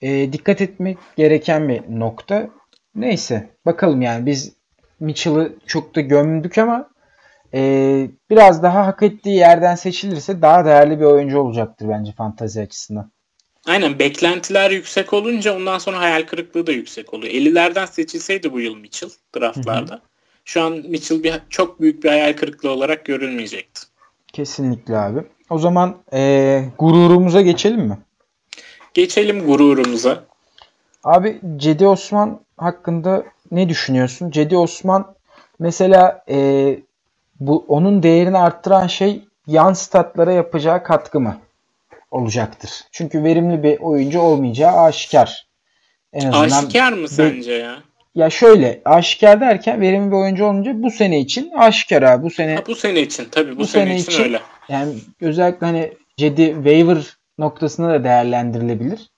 e, 0.00 0.32
dikkat 0.32 0.60
etmek 0.60 0.98
gereken 1.16 1.68
bir 1.68 1.82
nokta. 1.88 2.50
Neyse 2.94 3.50
bakalım 3.66 4.02
yani 4.02 4.26
biz 4.26 4.52
Mitchell'ı 5.00 5.56
çok 5.66 5.94
da 5.94 6.00
gömdük 6.00 6.58
ama 6.58 6.90
e, 7.54 7.60
biraz 8.30 8.62
daha 8.62 8.86
hak 8.86 9.02
ettiği 9.02 9.36
yerden 9.36 9.74
seçilirse 9.74 10.42
daha 10.42 10.64
değerli 10.64 11.00
bir 11.00 11.04
oyuncu 11.04 11.38
olacaktır 11.38 11.88
bence 11.88 12.12
fantazi 12.12 12.60
açısından. 12.60 13.10
Aynen 13.66 13.98
beklentiler 13.98 14.70
yüksek 14.70 15.12
olunca 15.12 15.56
ondan 15.56 15.78
sonra 15.78 15.98
hayal 15.98 16.22
kırıklığı 16.22 16.66
da 16.66 16.72
yüksek 16.72 17.14
oluyor. 17.14 17.32
50'lerden 17.34 17.86
seçilseydi 17.86 18.52
bu 18.52 18.60
yıl 18.60 18.76
Mitchell 18.76 19.10
draftlarda. 19.36 19.92
Hı 19.92 19.96
hı. 19.96 20.02
Şu 20.44 20.62
an 20.62 20.72
Mitchell 20.72 21.22
bir, 21.22 21.34
çok 21.50 21.80
büyük 21.80 22.04
bir 22.04 22.08
hayal 22.08 22.32
kırıklığı 22.32 22.70
olarak 22.70 23.04
görülmeyecekti. 23.04 23.80
Kesinlikle 24.32 24.96
abi. 24.96 25.24
O 25.50 25.58
zaman 25.58 25.96
e, 26.12 26.62
gururumuza 26.78 27.40
geçelim 27.40 27.80
mi? 27.80 27.98
Geçelim 28.94 29.46
gururumuza. 29.46 30.24
Abi 31.04 31.40
Cedi 31.56 31.86
Osman 31.86 32.40
hakkında 32.56 33.24
ne 33.50 33.68
düşünüyorsun? 33.68 34.30
Cedi 34.30 34.56
Osman 34.56 35.14
mesela 35.58 36.24
e, 36.30 36.78
bu 37.40 37.64
onun 37.68 38.02
değerini 38.02 38.38
arttıran 38.38 38.86
şey 38.86 39.22
yan 39.46 39.72
statlara 39.72 40.32
yapacağı 40.32 40.82
katkı 40.82 41.20
mı 41.20 41.38
olacaktır? 42.10 42.70
Çünkü 42.92 43.24
verimli 43.24 43.62
bir 43.62 43.78
oyuncu 43.78 44.20
olmayacağı 44.20 44.80
aşikar. 44.80 45.48
En 46.12 46.28
azından 46.28 46.58
aşikar 46.58 46.92
mı 46.92 47.08
sence 47.08 47.52
ya? 47.52 47.78
Ya 48.14 48.30
şöyle 48.30 48.82
aşikar 48.84 49.40
derken 49.40 49.80
verimli 49.80 50.10
bir 50.10 50.16
oyuncu 50.16 50.44
olunca 50.44 50.82
bu 50.82 50.90
sene 50.90 51.20
için 51.20 51.50
aşikar 51.50 52.02
abi. 52.02 52.22
Bu 52.22 52.30
sene 52.30 52.54
ha, 52.54 52.62
bu 52.66 52.74
sene 52.74 53.00
için 53.00 53.28
tabii 53.30 53.56
bu, 53.56 53.60
bu 53.60 53.66
sene, 53.66 53.84
sene 53.84 53.96
için, 53.96 54.12
için 54.12 54.22
öyle. 54.22 54.40
Yani 54.68 54.94
özellikle 55.20 55.66
hani 55.66 55.94
Cedi 56.16 56.52
waiver 56.54 57.16
noktasında 57.38 57.88
da 57.88 58.04
değerlendirilebilir. 58.04 59.10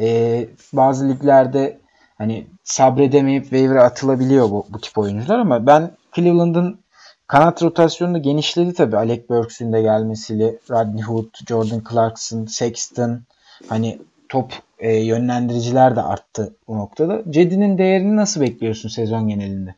Ee, 0.00 0.48
bazı 0.72 1.08
liglerde 1.08 1.80
hani 2.18 2.46
sabredemeyip 2.64 3.42
waiver'a 3.42 3.84
atılabiliyor 3.84 4.50
bu, 4.50 4.66
bu 4.68 4.80
tip 4.80 4.98
oyuncular 4.98 5.38
ama 5.38 5.66
ben 5.66 5.90
Cleveland'ın 6.14 6.80
kanat 7.26 7.62
rotasyonunu 7.62 8.22
genişledi 8.22 8.74
tabii. 8.74 8.96
Alec 8.96 9.28
Burks'ün 9.28 9.72
de 9.72 9.82
gelmesiyle 9.82 10.58
Rodney 10.70 11.02
Hood, 11.02 11.46
Jordan 11.48 11.82
Clarkson, 11.90 12.44
Sexton 12.46 13.20
hani 13.68 13.98
top 14.28 14.52
e, 14.78 14.96
yönlendiriciler 14.96 15.96
de 15.96 16.02
arttı 16.02 16.56
bu 16.68 16.78
noktada. 16.78 17.22
Cedi'nin 17.30 17.78
değerini 17.78 18.16
nasıl 18.16 18.40
bekliyorsun 18.40 18.88
sezon 18.88 19.28
genelinde? 19.28 19.74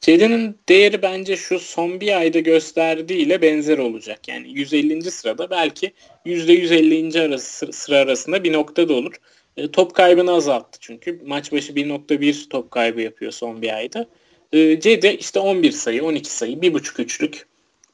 Cedi'nin 0.00 0.58
değeri 0.68 1.02
bence 1.02 1.36
şu 1.36 1.58
son 1.58 2.00
bir 2.00 2.18
ayda 2.18 2.38
gösterdiğiyle 2.38 3.42
benzer 3.42 3.78
olacak. 3.78 4.28
Yani 4.28 4.50
150. 4.50 5.10
sırada 5.10 5.50
belki 5.50 5.92
%150. 6.26 7.20
arası, 7.20 7.72
sıra 7.72 7.96
arasında 7.96 8.44
bir 8.44 8.52
noktada 8.52 8.94
olur. 8.94 9.14
E, 9.56 9.70
top 9.70 9.94
kaybını 9.94 10.32
azalttı 10.32 10.78
çünkü. 10.80 11.20
Maç 11.26 11.52
başı 11.52 11.72
1.1 11.72 12.48
top 12.48 12.70
kaybı 12.70 13.00
yapıyor 13.00 13.32
son 13.32 13.62
bir 13.62 13.76
ayda. 13.76 14.06
E, 14.52 14.80
Cedi 14.80 15.08
işte 15.08 15.40
11 15.40 15.72
sayı, 15.72 16.04
12 16.04 16.30
sayı, 16.30 16.56
1.5 16.56 17.02
üçlük, 17.02 17.46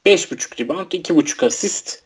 5.5 0.05 0.63
rebound, 0.63 0.91
2.5 0.91 1.45
asist, 1.45 2.03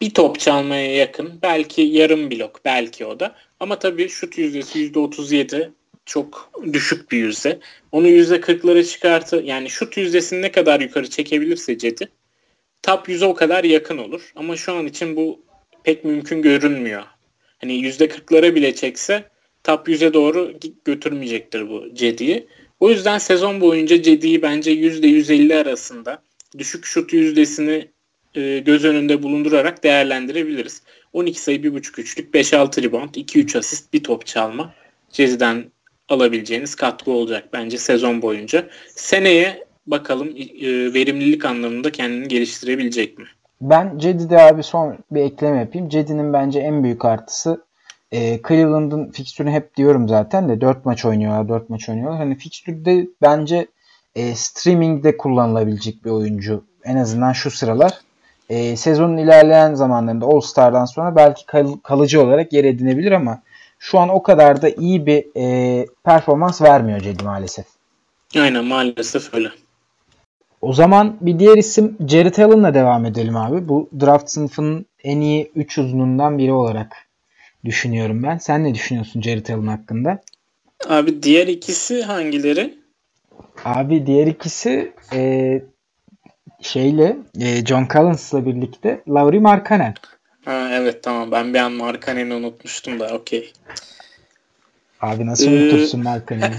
bir 0.00 0.10
top 0.14 0.40
çalmaya 0.40 0.94
yakın. 0.94 1.38
Belki 1.42 1.82
yarım 1.82 2.30
blok, 2.30 2.64
belki 2.64 3.06
o 3.06 3.20
da. 3.20 3.34
Ama 3.60 3.78
tabii 3.78 4.08
şut 4.08 4.38
yüzdesi 4.38 4.78
%37 4.78 5.72
çok 6.06 6.52
düşük 6.72 7.12
bir 7.12 7.18
yüzde. 7.18 7.58
Onu 7.92 8.08
%40'lara 8.08 8.84
çıkartı 8.84 9.42
yani 9.44 9.70
şut 9.70 9.96
yüzdesini 9.96 10.42
ne 10.42 10.52
kadar 10.52 10.80
yukarı 10.80 11.10
çekebilirse 11.10 11.78
Cedi 11.78 12.08
top 12.82 13.08
100'e 13.08 13.26
o 13.26 13.34
kadar 13.34 13.64
yakın 13.64 13.98
olur. 13.98 14.32
Ama 14.36 14.56
şu 14.56 14.72
an 14.72 14.86
için 14.86 15.16
bu 15.16 15.40
pek 15.84 16.04
mümkün 16.04 16.42
görünmüyor. 16.42 17.02
Hani 17.58 17.72
%40'lara 17.72 18.54
bile 18.54 18.74
çekse 18.74 19.24
top 19.64 19.88
100'e 19.88 20.14
doğru 20.14 20.54
götürmeyecektir 20.84 21.68
bu 21.68 21.94
Cedi'yi. 21.94 22.46
O 22.80 22.90
yüzden 22.90 23.18
sezon 23.18 23.60
boyunca 23.60 24.02
Cedi'yi 24.02 24.42
bence 24.42 24.72
%150 24.72 25.60
arasında 25.60 26.22
düşük 26.58 26.84
şut 26.84 27.12
yüzdesini 27.12 27.88
e, 28.34 28.58
göz 28.58 28.84
önünde 28.84 29.22
bulundurarak 29.22 29.84
değerlendirebiliriz. 29.84 30.82
12 31.12 31.40
sayı, 31.40 31.62
1.5 31.62 32.00
üçlük, 32.00 32.34
5-6 32.34 32.82
rebound, 32.82 33.14
2-3 33.14 33.58
asist, 33.58 33.92
bir 33.92 34.04
top 34.04 34.26
çalma. 34.26 34.74
Cedi'den 35.10 35.64
alabileceğiniz 36.10 36.74
katkı 36.74 37.10
olacak 37.10 37.48
bence 37.52 37.78
sezon 37.78 38.22
boyunca. 38.22 38.66
Seneye 38.88 39.64
bakalım 39.86 40.28
e, 40.28 40.94
verimlilik 40.94 41.44
anlamında 41.44 41.92
kendini 41.92 42.28
geliştirebilecek 42.28 43.18
mi? 43.18 43.24
Ben 43.60 43.98
Cedi'de 43.98 44.42
abi 44.42 44.62
son 44.62 44.98
bir 45.10 45.20
ekleme 45.20 45.58
yapayım. 45.58 45.88
Cedi'nin 45.88 46.32
bence 46.32 46.60
en 46.60 46.84
büyük 46.84 47.04
artısı 47.04 47.64
e, 48.12 48.40
Cleveland'ın 48.48 49.10
fikstürünü 49.10 49.50
hep 49.50 49.76
diyorum 49.76 50.08
zaten 50.08 50.48
de 50.48 50.60
4 50.60 50.84
maç 50.84 51.04
oynuyorlar 51.04 51.48
4 51.48 51.70
maç 51.70 51.88
oynuyorlar. 51.88 52.18
Hani 52.18 52.38
fikstürde 52.38 53.06
bence 53.22 53.66
e, 54.14 54.34
streamingde 54.34 55.16
kullanılabilecek 55.16 56.04
bir 56.04 56.10
oyuncu. 56.10 56.64
En 56.84 56.96
azından 56.96 57.32
şu 57.32 57.50
sıralar. 57.50 57.92
E, 58.48 58.76
sezonun 58.76 59.16
ilerleyen 59.16 59.74
zamanlarında 59.74 60.26
All 60.26 60.40
Star'dan 60.40 60.84
sonra 60.84 61.16
belki 61.16 61.46
kal- 61.46 61.78
kalıcı 61.82 62.22
olarak 62.22 62.52
yer 62.52 62.64
edinebilir 62.64 63.12
ama 63.12 63.42
şu 63.82 63.98
an 63.98 64.08
o 64.08 64.22
kadar 64.22 64.62
da 64.62 64.68
iyi 64.68 65.06
bir 65.06 65.24
e, 65.36 65.86
performans 66.04 66.62
vermiyor 66.62 67.00
Cedi 67.00 67.24
maalesef. 67.24 67.66
Aynen 68.36 68.64
maalesef 68.64 69.34
öyle. 69.34 69.48
O 70.60 70.72
zaman 70.72 71.16
bir 71.20 71.38
diğer 71.38 71.56
isim 71.56 71.96
Jared 72.08 72.36
Allen'la 72.36 72.74
devam 72.74 73.04
edelim 73.04 73.36
abi. 73.36 73.68
Bu 73.68 73.90
draft 74.00 74.30
sınıfının 74.30 74.86
en 75.04 75.20
iyi 75.20 75.52
3 75.54 75.78
uzunundan 75.78 76.38
biri 76.38 76.52
olarak 76.52 76.96
düşünüyorum 77.64 78.22
ben. 78.22 78.38
Sen 78.38 78.64
ne 78.64 78.74
düşünüyorsun 78.74 79.22
Jared 79.22 79.48
Allen 79.48 79.66
hakkında? 79.66 80.22
Abi 80.88 81.22
diğer 81.22 81.46
ikisi 81.46 82.02
hangileri? 82.02 82.78
Abi 83.64 84.06
diğer 84.06 84.26
ikisi 84.26 84.92
e, 85.12 85.62
şeyle 86.60 87.16
e, 87.40 87.66
John 87.66 87.88
Collins'la 87.92 88.46
birlikte 88.46 89.02
Lauri 89.08 89.40
Markkanen. 89.40 89.94
Ha, 90.50 90.68
evet 90.72 91.02
tamam 91.02 91.30
ben 91.30 91.54
bir 91.54 91.58
an 91.58 91.72
Markkanen'i 91.72 92.34
unutmuştum 92.34 93.00
da 93.00 93.14
okey. 93.14 93.52
Abi 95.00 95.26
nasıl 95.26 95.46
ee... 95.46 95.48
unutursun 95.48 96.02
Markkanen'i? 96.02 96.56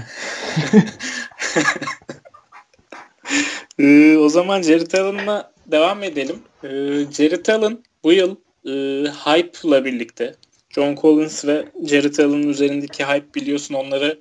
ee, 3.78 4.16
o 4.16 4.28
zaman 4.28 4.62
Jared 4.62 4.92
Allen'la 4.92 5.52
devam 5.66 6.02
edelim. 6.02 6.42
Ee, 6.64 6.68
Jared 7.12 7.46
Allen 7.46 7.78
bu 8.04 8.12
yıl 8.12 8.36
e, 8.66 8.70
hype'la 9.10 9.84
birlikte 9.84 10.34
John 10.70 10.96
Collins 10.96 11.44
ve 11.44 11.64
Jared 11.86 12.18
Allen'ın 12.18 12.48
üzerindeki 12.48 13.04
hype 13.04 13.34
biliyorsun 13.34 13.74
onları 13.74 14.18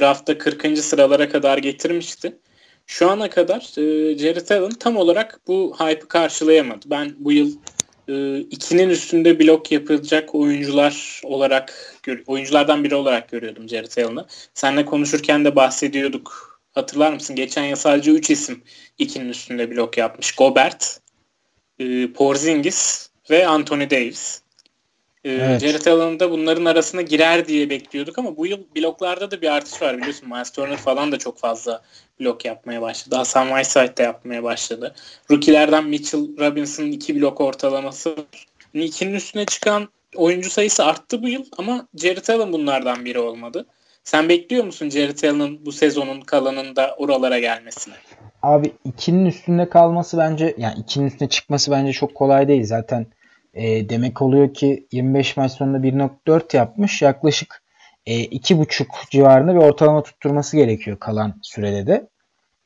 draftta 0.00 0.38
40. 0.38 0.78
sıralara 0.78 1.28
kadar 1.28 1.58
getirmişti. 1.58 2.36
Şu 2.86 3.10
ana 3.10 3.30
kadar 3.30 3.60
e, 3.78 4.18
Jared 4.18 4.48
Allen 4.48 4.70
tam 4.70 4.96
olarak 4.96 5.40
bu 5.46 5.76
hype'ı 5.78 6.08
karşılayamadı. 6.08 6.90
Ben 6.90 7.14
bu 7.18 7.32
yıl 7.32 7.52
e, 8.08 8.38
ikinin 8.38 8.88
üstünde 8.88 9.40
blok 9.40 9.72
yapılacak 9.72 10.34
oyuncular 10.34 11.20
olarak 11.24 11.96
oyunculardan 12.26 12.84
biri 12.84 12.94
olarak 12.94 13.28
görüyordum 13.28 13.68
Jared 13.68 13.96
Allen'ı. 13.96 14.26
Seninle 14.54 14.84
konuşurken 14.84 15.44
de 15.44 15.56
bahsediyorduk. 15.56 16.60
Hatırlar 16.72 17.12
mısın? 17.12 17.36
Geçen 17.36 17.64
yıl 17.64 17.76
sadece 17.76 18.10
3 18.10 18.30
isim 18.30 18.62
ikinin 18.98 19.28
üstünde 19.28 19.70
blok 19.70 19.98
yapmış. 19.98 20.32
Gobert, 20.32 21.00
e, 21.78 22.12
Porzingis 22.12 23.10
ve 23.30 23.46
Anthony 23.46 23.90
Davis. 23.90 24.42
Ee, 25.28 25.32
evet. 25.32 25.60
Jared 25.60 25.86
Allen 25.86 26.20
da 26.20 26.30
bunların 26.30 26.64
arasına 26.64 27.02
girer 27.02 27.48
diye 27.48 27.70
bekliyorduk 27.70 28.18
ama 28.18 28.36
bu 28.36 28.46
yıl 28.46 28.58
bloklarda 28.76 29.30
da 29.30 29.40
bir 29.40 29.52
artış 29.52 29.82
var 29.82 29.98
biliyorsun. 29.98 30.28
Miles 30.28 30.50
Turner 30.50 30.76
falan 30.76 31.12
da 31.12 31.18
çok 31.18 31.38
fazla 31.38 31.82
blok 32.20 32.44
yapmaya 32.44 32.82
başladı. 32.82 33.16
Hasan 33.16 33.46
Whiteside 33.46 33.96
de 33.96 34.02
yapmaya 34.02 34.42
başladı. 34.42 34.94
Rookie'lerden 35.30 35.84
Mitchell 35.84 36.20
Robinson'ın 36.38 36.92
iki 36.92 37.20
blok 37.20 37.40
ortalaması. 37.40 38.16
İkinin 38.74 39.14
üstüne 39.14 39.46
çıkan 39.46 39.88
oyuncu 40.16 40.50
sayısı 40.50 40.84
arttı 40.84 41.22
bu 41.22 41.28
yıl 41.28 41.44
ama 41.58 41.88
Jared 41.96 42.28
Allen 42.28 42.52
bunlardan 42.52 43.04
biri 43.04 43.18
olmadı. 43.18 43.66
Sen 44.04 44.28
bekliyor 44.28 44.64
musun 44.64 44.90
Jared 44.90 45.22
Allen'ın 45.22 45.66
bu 45.66 45.72
sezonun 45.72 46.20
kalanında 46.20 46.94
oralara 46.98 47.38
gelmesini? 47.38 47.94
Abi 48.42 48.72
ikinin 48.84 49.26
üstünde 49.26 49.68
kalması 49.68 50.18
bence 50.18 50.54
yani 50.58 50.80
ikinin 50.80 51.06
üstüne 51.06 51.28
çıkması 51.28 51.70
bence 51.70 51.92
çok 51.92 52.14
kolay 52.14 52.48
değil. 52.48 52.64
Zaten 52.64 53.06
e, 53.54 53.88
demek 53.88 54.22
oluyor 54.22 54.54
ki 54.54 54.86
25 54.92 55.36
maç 55.36 55.52
sonunda 55.52 55.78
1.4 55.78 56.56
yapmış. 56.56 57.02
Yaklaşık 57.02 57.62
e, 58.06 58.24
2.5 58.24 58.86
civarında 59.10 59.54
bir 59.54 59.58
ortalama 59.58 60.02
tutturması 60.02 60.56
gerekiyor 60.56 60.96
kalan 61.00 61.34
sürede 61.42 61.86
de. 61.86 62.08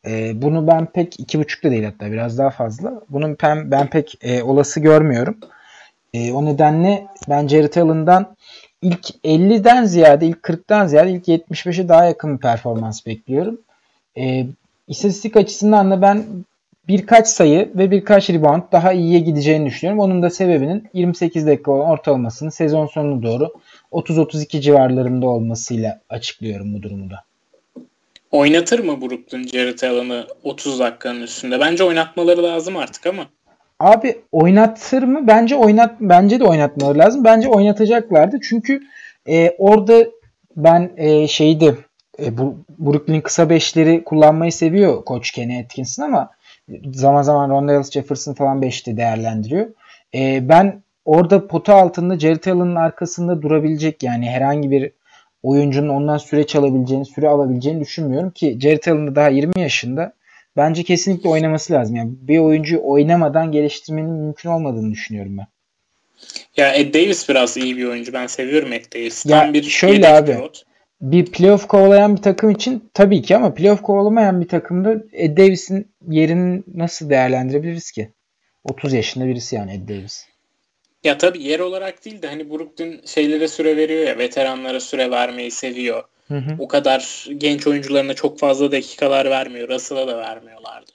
E, 0.07 0.43
bunu 0.43 0.67
ben 0.67 0.87
pek 0.87 1.21
2.5 1.21 1.63
da 1.63 1.71
değil 1.71 1.85
hatta 1.85 2.13
biraz 2.13 2.39
daha 2.39 2.51
fazla. 2.51 3.01
Bunu 3.09 3.37
ben, 3.43 3.71
ben 3.71 3.87
pek 3.87 4.19
e, 4.23 4.43
olası 4.43 4.81
görmüyorum. 4.81 5.37
E, 6.15 6.33
o 6.33 6.45
nedenle 6.45 7.07
ben 7.29 7.49
Jared 7.49 7.75
Allen'dan 7.75 8.37
ilk 8.83 9.11
50'den 9.25 9.85
ziyade 9.85 10.27
ilk 10.27 10.39
40'tan 10.39 10.89
ziyade 10.89 11.11
ilk 11.11 11.29
75'e 11.29 11.89
daha 11.89 12.05
yakın 12.05 12.35
bir 12.35 12.41
performans 12.41 13.07
bekliyorum. 13.07 13.61
E, 14.19 14.47
istatistik 14.89 15.37
açısından 15.37 15.91
da 15.91 16.03
ben 16.03 16.25
birkaç 16.89 17.29
sayı 17.29 17.71
ve 17.75 17.91
birkaç 17.91 18.31
rebound 18.31 18.63
daha 18.73 18.93
iyiye 18.93 19.21
gideceğini 19.21 19.67
düşünüyorum. 19.67 20.01
Onun 20.01 20.23
da 20.23 20.31
sebebinin 20.31 20.89
28 20.93 21.47
dakika 21.47 21.71
olan 21.73 21.91
ortalamasının 21.91 22.51
sezon 22.51 22.87
sonuna 22.87 23.23
doğru 23.23 23.53
30-32 23.93 24.61
civarlarında 24.61 25.27
olmasıyla 25.27 26.01
açıklıyorum 26.09 26.75
bu 26.75 26.83
durumu 26.83 27.11
da. 27.11 27.25
Oynatır 28.31 28.79
mı 28.79 29.01
Brooklyn 29.01 29.47
Jared 29.47 29.81
Allen'ı 29.81 30.27
30 30.43 30.79
dakikanın 30.79 31.23
üstünde? 31.23 31.61
Bence 31.61 31.85
oynatmaları 31.85 32.43
lazım 32.43 32.77
artık 32.77 33.07
ama. 33.07 33.27
Abi 33.81 34.21
oynatır 34.33 35.03
mı? 35.03 35.27
Bence 35.27 35.57
oynat 35.57 35.97
bence 36.01 36.41
de 36.41 36.45
oynatmaları 36.45 36.99
lazım. 36.99 37.25
Bence 37.25 37.49
oynatacaklardı. 37.49 38.39
Çünkü 38.43 38.83
e, 39.29 39.55
orada 39.59 40.07
ben 40.57 40.91
e, 40.97 41.29
şeydi 41.29 41.77
e, 42.19 42.39
bu 42.39 42.57
Brooklyn 42.79 43.21
kısa 43.21 43.51
beşleri 43.51 44.05
kullanmayı 44.05 44.53
seviyor 44.53 45.05
koç 45.05 45.31
Kenny 45.31 45.61
Atkinson 45.61 46.03
ama 46.03 46.31
zaman 46.95 47.23
zaman 47.23 47.51
Rondale 47.51 47.83
Jefferson 47.83 48.35
falan 48.35 48.63
beşte 48.63 48.97
değerlendiriyor. 48.97 49.67
E, 50.15 50.49
ben 50.49 50.83
orada 51.05 51.47
pota 51.47 51.75
altında 51.75 52.19
Jared 52.19 52.45
Allen'ın 52.45 52.77
arkasında 52.77 53.43
durabilecek 53.43 54.03
yani 54.03 54.31
herhangi 54.31 54.71
bir 54.71 54.91
oyuncunun 55.43 55.89
ondan 55.89 56.17
süre 56.19 56.47
çalabileceğini, 56.47 57.07
süre 57.07 57.29
alabileceğini 57.29 57.81
düşünmüyorum 57.81 58.31
ki 58.31 58.59
Jared 58.61 58.87
Allen 58.87 59.07
da 59.07 59.15
daha 59.15 59.29
20 59.29 59.61
yaşında. 59.61 60.13
Bence 60.57 60.83
kesinlikle 60.83 61.29
oynaması 61.29 61.73
lazım. 61.73 61.97
Yani 61.97 62.11
bir 62.21 62.39
oyuncuyu 62.39 62.81
oynamadan 62.85 63.53
geliştirmenin 63.53 64.11
mümkün 64.11 64.49
olmadığını 64.49 64.93
düşünüyorum 64.93 65.39
ben. 65.39 65.47
Ya 66.57 66.75
Ed 66.75 66.95
Davis 66.95 67.29
biraz 67.29 67.57
iyi 67.57 67.77
bir 67.77 67.85
oyuncu. 67.85 68.13
Ben 68.13 68.27
seviyorum 68.27 68.73
Ed 68.73 68.85
Davis. 68.95 69.27
Ya 69.27 69.41
Tam 69.41 69.55
bir 69.55 69.63
şöyle 69.63 70.09
abi. 70.09 70.33
Pilot. 70.33 70.63
Bir 71.03 71.27
playoff 71.27 71.67
kovalayan 71.69 72.17
bir 72.17 72.23
takım 72.23 72.51
için 72.51 72.91
tabii 72.95 73.23
ki 73.23 73.37
ama 73.37 73.55
playoff 73.55 73.83
kovalamayan 73.83 74.41
bir 74.41 74.49
takımda 74.49 74.95
Ed 75.13 75.37
Davis'in 75.37 75.93
yerini 76.09 76.63
nasıl 76.75 77.11
değerlendirebiliriz 77.11 77.91
ki? 77.93 78.13
30 78.65 78.93
yaşında 78.93 79.27
birisi 79.27 79.57
yani 79.57 79.73
Ed 79.73 79.89
Davis. 79.89 80.27
Ya 81.05 81.19
tabii 81.19 81.43
yer 81.43 81.61
olarak 81.61 82.05
değil 82.05 82.23
de 82.23 82.29
hani 82.29 82.51
Brooklyn 82.51 83.01
şeylere 83.07 83.49
süre 83.49 83.77
veriyor 83.77 84.07
ya 84.07 84.19
veteranlara 84.19 84.81
süre 84.81 85.11
vermeyi 85.11 85.51
seviyor. 85.51 86.05
Hı 86.29 86.39
hı. 86.39 86.57
O 86.59 86.69
kadar 86.69 87.29
genç 87.37 87.67
oyuncularına 87.67 88.15
çok 88.15 88.39
fazla 88.39 88.73
dakikalar 88.73 89.31
vermiyor. 89.31 89.69
Russell'a 89.69 90.09
da 90.09 90.19
vermiyorlardı. 90.19 90.93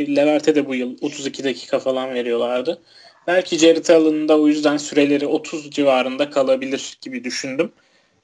Leverte 0.00 0.54
de 0.54 0.66
bu 0.66 0.74
yıl 0.74 0.96
32 1.00 1.44
dakika 1.44 1.78
falan 1.78 2.14
veriyorlardı. 2.14 2.82
Belki 3.26 3.58
Jared 3.58 3.88
Allen'ın 3.88 4.28
da 4.28 4.40
o 4.40 4.48
yüzden 4.48 4.76
süreleri 4.76 5.26
30 5.26 5.70
civarında 5.70 6.30
kalabilir 6.30 6.98
gibi 7.02 7.24
düşündüm. 7.24 7.72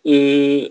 Ee, 0.08 0.68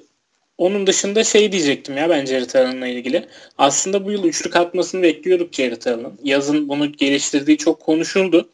onun 0.62 0.88
dışında 0.88 1.24
şey 1.24 1.52
diyecektim 1.52 1.97
ya 1.97 2.10
ben 2.10 2.26
Jared 2.26 2.54
Allen'la 2.54 2.88
ilgili. 2.88 3.28
Aslında 3.58 4.06
bu 4.06 4.12
yıl 4.12 4.24
üçlük 4.24 4.56
atmasını 4.56 5.02
bekliyorduk 5.02 5.54
Jared 5.54 5.86
Allen'ın. 5.86 6.19
Yazın 6.24 6.69
bunu 6.69 6.91
geliştirdiği 6.91 7.58
çok 7.58 7.80
konuşuldu. 7.80 8.50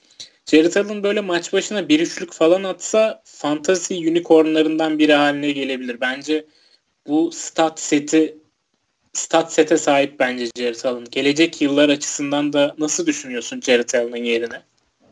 Jared 0.45 0.75
Allen 0.75 1.03
böyle 1.03 1.21
maç 1.21 1.53
başına 1.53 1.89
bir 1.89 1.99
üçlük 1.99 2.33
falan 2.33 2.63
atsa 2.63 3.21
fantasy 3.25 4.07
unicornlarından 4.07 4.99
biri 4.99 5.13
haline 5.13 5.51
gelebilir. 5.51 6.01
Bence 6.01 6.45
bu 7.07 7.31
stat 7.31 7.79
seti 7.79 8.37
stat 9.13 9.53
sete 9.53 9.77
sahip 9.77 10.19
bence 10.19 10.47
Jared 10.57 10.83
Allen. 10.83 11.05
Gelecek 11.11 11.61
yıllar 11.61 11.89
açısından 11.89 12.53
da 12.53 12.75
nasıl 12.77 13.05
düşünüyorsun 13.05 13.61
Jared 13.61 13.93
Allen'ın 13.93 14.23
yerine? 14.23 14.61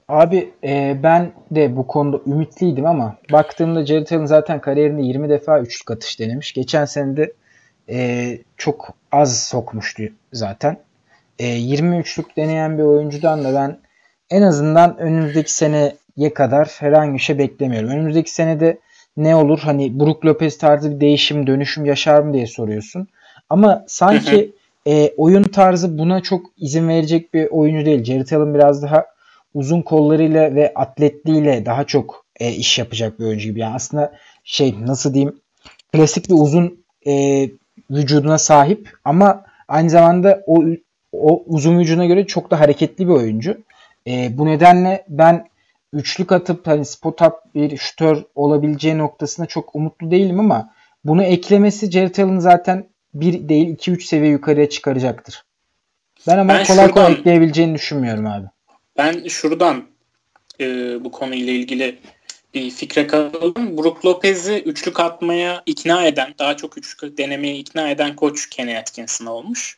Abi 0.07 0.53
e, 0.63 0.97
ben 1.03 1.31
de 1.51 1.75
bu 1.75 1.87
konuda 1.87 2.19
ümitliydim 2.27 2.85
ama 2.85 3.17
baktığımda 3.31 3.85
Jared 3.85 4.11
Allen 4.11 4.25
zaten 4.25 4.61
kariyerinde 4.61 5.01
20 5.01 5.29
defa 5.29 5.59
üçlük 5.59 5.91
atış 5.91 6.19
denemiş. 6.19 6.53
Geçen 6.53 6.85
sene 6.85 7.17
de 7.17 7.33
e, 7.89 8.37
çok 8.57 8.93
az 9.11 9.43
sokmuştu 9.43 10.03
zaten. 10.33 10.77
E, 11.39 11.47
20 11.47 11.97
üçlük 11.97 12.37
deneyen 12.37 12.77
bir 12.77 12.83
oyuncudan 12.83 13.43
da 13.43 13.53
ben 13.53 13.77
en 14.29 14.41
azından 14.41 14.97
önümüzdeki 14.97 15.53
seneye 15.53 16.33
kadar 16.35 16.67
herhangi 16.79 17.13
bir 17.13 17.19
şey 17.19 17.37
beklemiyorum. 17.37 17.89
Önümüzdeki 17.89 18.31
senede 18.31 18.77
ne 19.17 19.35
olur? 19.35 19.59
Hani 19.59 19.99
Brook 19.99 20.25
Lopez 20.25 20.57
tarzı 20.57 20.95
bir 20.95 20.99
değişim, 20.99 21.47
dönüşüm 21.47 21.85
yaşar 21.85 22.19
mı 22.19 22.33
diye 22.33 22.47
soruyorsun. 22.47 23.07
Ama 23.49 23.85
sanki 23.87 24.51
e, 24.87 25.11
oyun 25.17 25.43
tarzı 25.43 25.97
buna 25.97 26.21
çok 26.21 26.45
izin 26.57 26.87
verecek 26.87 27.33
bir 27.33 27.47
oyuncu 27.47 27.85
değil. 27.85 28.03
Jared 28.03 28.31
Allen 28.31 28.53
biraz 28.53 28.83
daha 28.83 29.14
uzun 29.55 29.81
kollarıyla 29.81 30.55
ve 30.55 30.73
atletliğiyle 30.75 31.65
daha 31.65 31.83
çok 31.83 32.25
e, 32.39 32.51
iş 32.51 32.79
yapacak 32.79 33.19
bir 33.19 33.25
oyuncu 33.25 33.49
gibi. 33.49 33.59
Yani 33.59 33.75
aslında 33.75 34.13
şey 34.43 34.75
nasıl 34.81 35.13
diyeyim 35.13 35.39
klasik 35.93 36.29
bir 36.29 36.35
uzun 36.37 36.85
e, 37.07 37.45
vücuduna 37.91 38.37
sahip 38.37 38.89
ama 39.05 39.45
aynı 39.67 39.89
zamanda 39.89 40.43
o, 40.47 40.63
o 41.13 41.43
uzun 41.45 41.79
vücuduna 41.79 42.05
göre 42.05 42.27
çok 42.27 42.51
da 42.51 42.59
hareketli 42.59 43.07
bir 43.07 43.13
oyuncu. 43.13 43.57
E, 44.07 44.37
bu 44.37 44.45
nedenle 44.45 45.05
ben 45.09 45.47
üçlük 45.93 46.31
atıp 46.31 46.67
hani 46.67 46.85
spot 46.85 47.21
up 47.21 47.33
bir 47.55 47.77
şutör 47.77 48.23
olabileceği 48.35 48.97
noktasında 48.97 49.47
çok 49.47 49.75
umutlu 49.75 50.11
değilim 50.11 50.39
ama 50.39 50.73
bunu 51.03 51.23
eklemesi 51.23 51.91
Jared 51.91 52.17
Allen'ı 52.17 52.41
zaten 52.41 52.89
bir 53.13 53.49
değil 53.49 53.75
2-3 53.75 54.01
seviye 54.01 54.31
yukarıya 54.31 54.69
çıkaracaktır. 54.69 55.43
Ben 56.27 56.37
ama 56.37 56.53
ben 56.53 56.65
kolay 56.65 56.65
şuradan, 56.65 56.91
kolay 56.91 57.13
ekleyebileceğini 57.13 57.75
düşünmüyorum 57.75 58.25
abi. 58.25 58.45
Ben 58.97 59.27
şuradan 59.27 59.85
e, 60.59 60.65
bu 61.03 61.11
konuyla 61.11 61.53
ilgili 61.53 61.99
bir 62.53 62.71
fikre 62.71 63.07
kaldım. 63.07 63.77
Brook 63.77 64.05
Lopez'i 64.05 64.53
üçlük 64.53 64.99
atmaya 64.99 65.63
ikna 65.65 66.05
eden, 66.05 66.35
daha 66.39 66.57
çok 66.57 66.77
üçlük 66.77 67.17
denemeye 67.17 67.55
ikna 67.55 67.89
eden 67.89 68.15
koç 68.15 68.49
Kenny 68.49 68.77
Atkinson 68.77 69.25
olmuş. 69.25 69.77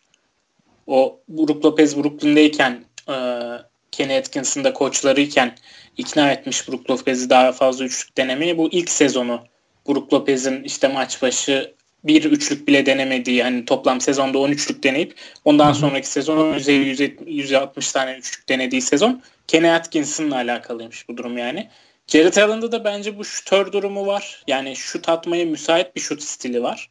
O 0.88 1.20
Brook 1.30 1.66
Lopez 1.66 1.98
Brooklyn'deyken 1.98 2.84
e, 3.10 3.16
Kenny 3.92 4.18
Atkinson'da 4.18 4.74
koçlarıyken 4.74 5.56
ikna 5.98 6.32
etmiş 6.32 6.68
Brook 6.68 6.90
Lopez'i 6.90 7.30
daha 7.30 7.52
fazla 7.52 7.86
üçlük 7.86 8.18
denemeye. 8.18 8.58
Bu 8.58 8.70
ilk 8.72 8.90
sezonu 8.90 9.42
Brook 9.88 10.14
Lopez'in 10.14 10.64
işte 10.64 10.88
maç 10.88 11.22
başı 11.22 11.74
bir 12.08 12.24
üçlük 12.24 12.68
bile 12.68 12.86
denemediği 12.86 13.44
hani 13.44 13.66
toplam 13.66 14.02
sezonda 14.02 14.38
13'lük 14.38 14.84
deneyip 14.84 15.16
ondan 15.46 15.74
sonraki 15.74 16.08
sezon 16.08 16.54
üzeri 16.54 17.18
160 17.26 17.92
tane 17.92 18.18
üçlük 18.18 18.50
denediği 18.50 18.82
sezon 18.82 19.22
Kenny 19.48 19.72
Atkinson'la 19.72 20.36
alakalıymış 20.36 21.10
bu 21.10 21.18
durum 21.18 21.38
yani. 21.38 21.70
Jared 22.08 22.36
Allen'da 22.36 22.72
da 22.72 22.84
bence 22.84 23.18
bu 23.18 23.26
şutör 23.26 23.72
durumu 23.72 24.08
var. 24.08 24.44
Yani 24.48 24.76
şut 24.76 25.10
atmaya 25.10 25.46
müsait 25.46 25.96
bir 25.96 26.02
şut 26.02 26.24
stili 26.24 26.64
var. 26.64 26.90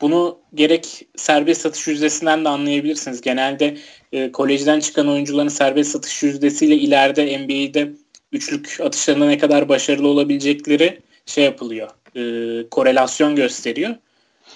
Bunu 0.00 0.38
gerek 0.54 1.06
serbest 1.16 1.60
satış 1.60 1.86
yüzdesinden 1.86 2.44
de 2.44 2.48
anlayabilirsiniz. 2.48 3.20
Genelde 3.20 3.76
e, 4.12 4.32
kolejden 4.32 4.80
çıkan 4.80 5.08
oyuncuların 5.08 5.48
serbest 5.48 5.90
satış 5.90 6.22
yüzdesiyle 6.22 6.76
ileride 6.76 7.38
NBA'de 7.38 7.92
üçlük 8.32 8.78
atışlarında 8.80 9.26
ne 9.26 9.38
kadar 9.38 9.68
başarılı 9.68 10.08
olabilecekleri 10.08 11.00
şey 11.26 11.44
yapılıyor. 11.44 11.88
E, 12.16 12.22
korelasyon 12.68 13.36
gösteriyor. 13.36 13.94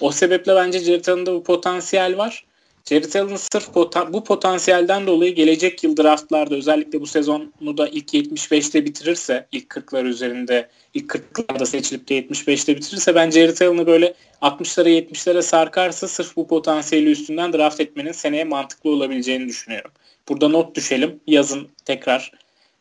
O 0.01 0.11
sebeple 0.11 0.55
bence 0.55 0.79
Jared 0.79 1.27
bu 1.27 1.43
potansiyel 1.43 2.17
var. 2.17 2.45
Jared 2.89 3.13
Allen 3.13 3.35
sırf 3.35 3.73
poten, 3.73 4.13
bu 4.13 4.23
potansiyelden 4.23 5.07
dolayı 5.07 5.35
gelecek 5.35 5.83
yıl 5.83 5.97
draftlarda 5.97 6.55
özellikle 6.55 7.01
bu 7.01 7.07
sezonu 7.07 7.77
da 7.77 7.87
ilk 7.87 8.13
75'te 8.13 8.85
bitirirse 8.85 9.47
ilk 9.51 9.69
40'lar 9.69 10.07
üzerinde 10.07 10.69
ilk 10.93 11.11
40'larda 11.11 11.65
seçilip 11.65 12.09
de 12.09 12.19
75'te 12.19 12.75
bitirirse 12.75 13.15
ben 13.15 13.31
Jared 13.31 13.61
Allen'ı 13.61 13.87
böyle 13.87 14.13
60'lara 14.41 14.89
70'lere 14.89 15.41
sarkarsa 15.41 16.07
sırf 16.07 16.35
bu 16.35 16.47
potansiyeli 16.47 17.11
üstünden 17.11 17.53
draft 17.53 17.81
etmenin 17.81 18.11
seneye 18.11 18.43
mantıklı 18.43 18.89
olabileceğini 18.89 19.47
düşünüyorum. 19.47 19.91
Burada 20.29 20.47
not 20.47 20.75
düşelim. 20.75 21.19
Yazın 21.27 21.67
tekrar 21.85 22.31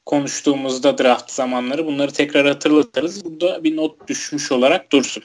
konuştuğumuzda 0.07 0.99
draft 0.99 1.31
zamanları 1.31 1.87
bunları 1.87 2.13
tekrar 2.13 2.47
hatırlatırız. 2.47 3.25
Burada 3.25 3.65
bir 3.65 3.77
not 3.77 4.09
düşmüş 4.09 4.53
olarak 4.53 4.93
dursun. 4.93 5.23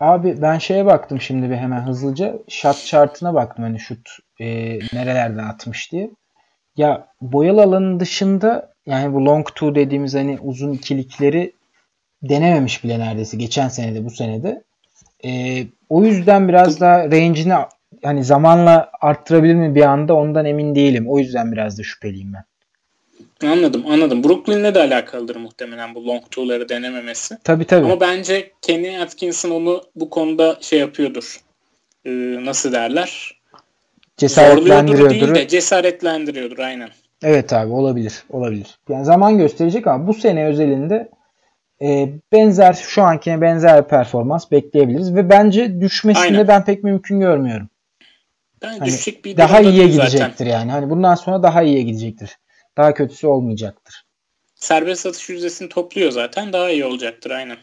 Abi 0.00 0.42
ben 0.42 0.58
şeye 0.58 0.86
baktım 0.86 1.20
şimdi 1.20 1.50
bir 1.50 1.56
hemen 1.56 1.86
hızlıca. 1.86 2.34
Shot 2.48 2.86
chart'ına 2.86 3.34
baktım 3.34 3.64
hani 3.64 3.80
şut 3.80 4.08
e, 4.40 4.46
nerelerden 4.92 5.44
atmış 5.44 5.92
diye. 5.92 6.10
Ya 6.76 7.08
boyalı 7.20 7.62
alanın 7.62 8.00
dışında 8.00 8.72
yani 8.86 9.14
bu 9.14 9.24
long 9.24 9.46
two 9.46 9.74
dediğimiz 9.74 10.14
hani 10.14 10.38
uzun 10.40 10.72
ikilikleri 10.72 11.52
denememiş 12.22 12.84
bile 12.84 12.98
neredeyse 12.98 13.36
geçen 13.36 13.68
senede 13.68 14.04
bu 14.04 14.10
senede. 14.10 14.62
E, 15.24 15.62
o 15.88 16.04
yüzden 16.04 16.48
biraz 16.48 16.80
daha 16.80 17.04
range'ini 17.04 17.54
hani 18.02 18.24
zamanla 18.24 18.90
arttırabilir 19.00 19.54
mi 19.54 19.74
bir 19.74 19.82
anda 19.82 20.14
ondan 20.14 20.44
emin 20.44 20.74
değilim. 20.74 21.04
O 21.08 21.18
yüzden 21.18 21.52
biraz 21.52 21.78
da 21.78 21.82
şüpheliyim 21.82 22.32
ben. 22.34 22.44
Anladım 23.44 23.84
anladım. 23.86 24.24
Brooklyn'le 24.24 24.74
de 24.74 24.80
alakalıdır 24.80 25.36
muhtemelen 25.36 25.94
bu 25.94 26.06
long 26.06 26.22
two'ları 26.22 26.68
denememesi. 26.68 27.38
Tabii 27.44 27.64
tabii. 27.64 27.84
Ama 27.84 28.00
bence 28.00 28.52
Kenny 28.62 28.98
Atkinson 28.98 29.50
onu 29.50 29.82
bu 29.96 30.10
konuda 30.10 30.58
şey 30.60 30.78
yapıyordur. 30.78 31.40
Ee, 32.04 32.10
nasıl 32.44 32.72
derler? 32.72 33.40
Cesaretlendiriyordur. 34.16 35.10
değil 35.10 35.34
de 35.34 35.48
cesaretlendiriyordur 35.48 36.58
aynen. 36.58 36.88
Evet 37.22 37.52
abi 37.52 37.72
olabilir. 37.72 38.24
Olabilir. 38.30 38.78
Yani 38.88 39.04
zaman 39.04 39.38
gösterecek 39.38 39.86
ama 39.86 40.06
bu 40.06 40.14
sene 40.14 40.46
özelinde 40.46 41.08
e, 41.82 42.08
benzer 42.32 42.72
şu 42.72 43.02
ankine 43.02 43.40
benzer 43.40 43.84
bir 43.84 43.88
performans 43.88 44.50
bekleyebiliriz 44.50 45.14
ve 45.14 45.30
bence 45.30 45.80
düşmesini 45.80 46.22
Aynen. 46.22 46.48
ben 46.48 46.64
pek 46.64 46.84
mümkün 46.84 47.20
görmüyorum. 47.20 47.68
Ben 48.62 48.78
hani 48.78 48.84
düşecek 48.84 49.24
bir 49.24 49.36
daha 49.36 49.60
iyiye 49.60 49.86
gidecektir 49.86 50.18
zaten. 50.18 50.46
yani. 50.46 50.70
Hani 50.70 50.90
bundan 50.90 51.14
sonra 51.14 51.42
daha 51.42 51.62
iyiye 51.62 51.82
gidecektir. 51.82 52.38
Daha 52.76 52.94
kötüsü 52.94 53.26
olmayacaktır. 53.26 54.04
Serbest 54.54 55.02
satış 55.02 55.28
yüzdesini 55.28 55.68
topluyor 55.68 56.10
zaten. 56.10 56.52
Daha 56.52 56.70
iyi 56.70 56.84
olacaktır 56.84 57.30
aynen. 57.30 57.58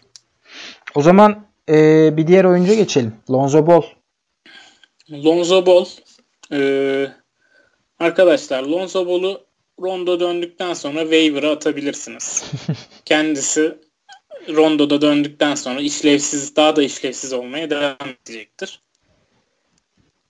O 0.95 1.02
zaman 1.02 1.45
e, 1.69 2.10
bir 2.17 2.28
diğer 2.28 2.45
oyuncuya 2.45 2.78
geçelim. 2.78 3.15
Lonzo 3.32 3.67
Ball. 3.67 3.82
Lonzo 5.12 5.65
Ball 5.65 5.86
e, 6.52 7.12
arkadaşlar 8.00 8.63
Lonzo 8.63 9.08
Ball'u 9.08 9.45
Rondo 9.82 10.19
döndükten 10.19 10.74
sonra 10.74 11.02
waiver'a 11.02 11.52
atabilirsiniz. 11.52 12.43
Kendisi 13.06 13.78
Rondo'da 14.50 15.02
döndükten 15.02 15.56
sonra 15.56 15.82
işlevsiz 15.82 16.56
daha 16.56 16.76
da 16.76 16.84
işlevsiz 16.84 17.34
olmaya 17.34 17.69
devam 17.69 17.95
edecektir. 18.24 18.82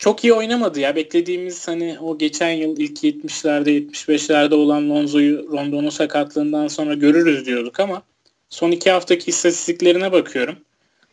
Çok 0.01 0.23
iyi 0.23 0.33
oynamadı 0.33 0.79
ya. 0.79 0.95
Beklediğimiz 0.95 1.67
hani 1.67 1.97
o 1.99 2.17
geçen 2.17 2.51
yıl 2.51 2.77
ilk 2.77 3.03
70'lerde 3.03 3.69
75'lerde 3.69 4.53
olan 4.53 4.89
Lonzo'yu 4.89 5.51
Rondo'nun 5.51 5.89
sakatlığından 5.89 6.67
sonra 6.67 6.93
görürüz 6.93 7.45
diyorduk 7.45 7.79
ama 7.79 8.03
son 8.49 8.71
iki 8.71 8.91
haftaki 8.91 9.29
istatistiklerine 9.29 10.11
bakıyorum. 10.11 10.55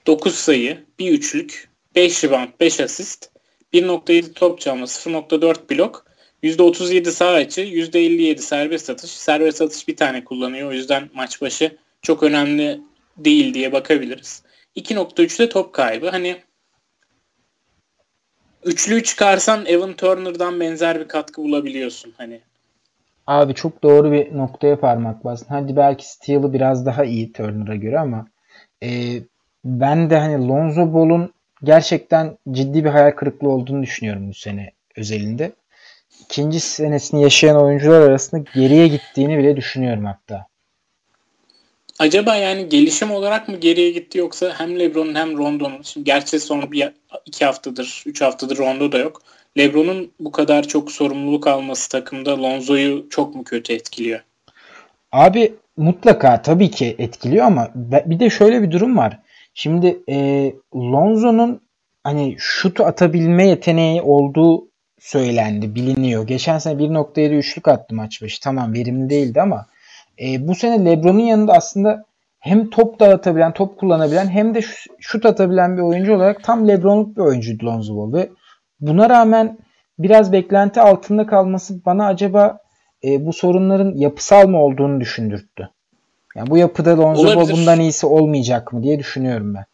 9 0.07 0.35
sayı, 0.35 0.79
1 0.99 1.13
üçlük, 1.13 1.69
5 1.95 2.25
rebound, 2.25 2.49
5 2.61 2.81
asist, 2.81 3.31
1.7 3.73 4.33
top 4.33 4.61
çalma, 4.61 4.85
0.4 4.85 5.71
blok, 5.71 6.07
%37 6.43 7.11
sağ 7.11 7.31
açı, 7.31 7.61
%57 7.61 8.39
serbest 8.39 8.91
atış. 8.91 9.11
Serbest 9.11 9.63
atış 9.63 9.89
bir 9.89 9.97
tane 9.97 10.25
kullanıyor. 10.25 10.71
O 10.71 10.73
yüzden 10.73 11.11
maç 11.15 11.43
başı 11.43 11.77
çok 12.03 12.23
önemli 12.23 12.81
değil 13.17 13.55
diye 13.55 13.73
bakabiliriz. 13.73 14.43
2.3'te 14.77 15.49
top 15.49 15.73
kaybı. 15.73 16.09
Hani 16.09 16.37
üçlüyü 18.69 19.03
çıkarsan 19.03 19.67
Evan 19.67 19.93
Turner'dan 19.93 20.61
benzer 20.61 21.01
bir 21.01 21.09
katkı 21.09 21.43
bulabiliyorsun. 21.43 22.15
Hani 22.19 22.41
Abi 23.27 23.55
çok 23.55 23.83
doğru 23.83 24.13
bir 24.13 24.37
noktaya 24.37 24.81
parmak 24.81 25.25
bastın. 25.25 25.55
Hadi 25.55 25.77
belki 25.77 26.11
Steel'ı 26.11 26.53
biraz 26.53 26.87
daha 26.87 27.05
iyi 27.05 27.33
Turner'a 27.33 27.77
göre 27.77 27.99
ama 27.99 28.27
e, 28.83 28.89
ben 29.65 30.11
de 30.11 30.19
hani 30.19 30.49
Lonzo 30.49 30.95
Ball'un 30.95 31.33
gerçekten 31.63 32.39
ciddi 32.51 32.85
bir 32.85 32.91
hayal 32.91 33.11
kırıklığı 33.11 33.49
olduğunu 33.49 33.83
düşünüyorum 33.83 34.29
bu 34.29 34.35
sene 34.35 34.73
özelinde. 34.97 35.53
İkinci 36.21 36.61
senesini 36.61 37.23
yaşayan 37.23 37.63
oyuncular 37.63 38.01
arasında 38.01 38.45
geriye 38.55 38.89
gittiğini 38.89 39.39
bile 39.39 39.57
düşünüyorum 39.57 40.05
hatta. 40.05 40.47
Acaba 41.99 42.37
yani 42.37 42.69
gelişim 42.69 43.11
olarak 43.11 43.49
mı 43.49 43.57
geriye 43.57 43.91
gitti 43.91 44.19
yoksa 44.19 44.55
hem 44.59 44.79
LeBron'un 44.79 45.15
hem 45.15 45.39
Rondo'nun 45.39 45.83
şimdi 45.83 46.05
gerçi 46.05 46.41
son 46.41 46.73
bir 46.73 46.93
iki 47.27 47.45
haftadır, 47.45 48.03
üç 48.07 48.21
haftadır 48.21 48.59
Rondo 48.59 48.93
da 48.93 48.99
yok. 48.99 49.23
LeBron'un 49.59 50.13
bu 50.21 50.33
kadar 50.33 50.63
çok 50.63 50.93
sorumluluk 50.93 51.47
alması 51.47 51.89
takımda 51.89 52.43
Lonzo'yu 52.43 53.07
çok 53.11 53.35
mu 53.35 53.45
kötü 53.45 53.73
etkiliyor? 53.73 54.21
Abi 55.13 55.55
mutlaka 55.77 56.43
tabii 56.43 56.71
ki 56.71 56.97
etkiliyor 56.99 57.47
ama 57.47 57.71
bir 57.75 58.21
de 58.21 58.31
şöyle 58.31 58.63
bir 58.63 58.71
durum 58.71 58.97
var. 58.97 59.19
Şimdi 59.55 60.03
e, 60.09 60.17
Lonzo'nun 60.75 61.61
hani 62.05 62.37
şut 62.39 62.81
atabilme 62.81 63.49
yeteneği 63.49 64.03
olduğu 64.03 64.69
söylendi, 65.01 65.75
biliniyor. 65.75 66.27
Geçen 66.27 66.59
sene 66.59 66.83
1.7 66.83 67.35
üçlük 67.35 67.69
attı 67.69 67.95
maç 67.95 68.23
başı. 68.23 68.41
Tamam 68.41 68.75
verimli 68.75 69.11
değildi 69.11 69.41
ama 69.41 69.67
e, 70.23 70.49
bu 70.49 70.55
sene 70.55 70.85
LeBron'un 70.85 71.19
yanında 71.19 71.53
aslında 71.53 72.05
hem 72.39 72.71
top 72.71 73.01
dağıtabilen, 73.01 73.53
top 73.53 73.79
kullanabilen 73.79 74.29
hem 74.29 74.55
de 74.55 74.61
şut 75.01 75.27
atabilen 75.27 75.77
bir 75.77 75.83
oyuncu 75.83 76.15
olarak 76.15 76.45
tam 76.45 76.69
LeBron'luk 76.69 77.17
bir 77.17 77.23
oyuncuydu 77.23 77.67
Lonzo 77.67 77.97
Ball 77.97 78.13
ve 78.13 78.29
buna 78.81 79.11
rağmen 79.11 79.59
biraz 79.99 80.33
beklenti 80.33 80.81
altında 80.81 81.27
kalması 81.27 81.85
bana 81.85 82.07
acaba 82.07 82.59
e, 83.05 83.27
bu 83.27 83.33
sorunların 83.33 83.95
yapısal 83.97 84.49
mı 84.49 84.63
olduğunu 84.63 85.01
düşündürttü. 85.01 85.69
Yani 86.37 86.51
bu 86.51 86.59
yapıda 86.59 86.99
Lonzo 86.99 87.37
Ball 87.37 87.49
bundan 87.51 87.81
iyisi 87.81 88.07
olmayacak 88.07 88.73
mı 88.73 88.83
diye 88.83 88.99
düşünüyorum 88.99 89.55
ben. 89.55 89.65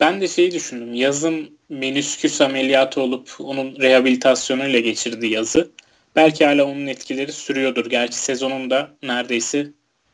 Ben 0.00 0.20
de 0.20 0.28
şeyi 0.28 0.52
düşündüm. 0.52 0.94
Yazın 0.94 1.58
menüsküs 1.68 2.40
ameliyatı 2.40 3.00
olup 3.00 3.30
onun 3.40 3.76
rehabilitasyonuyla 3.76 4.80
geçirdiği 4.80 5.32
yazı. 5.32 5.70
Belki 6.16 6.46
hala 6.46 6.64
onun 6.64 6.86
etkileri 6.86 7.32
sürüyordur. 7.32 7.86
Gerçi 7.86 8.16
sezonun 8.16 8.70
da 8.70 8.88
neredeyse 9.02 9.66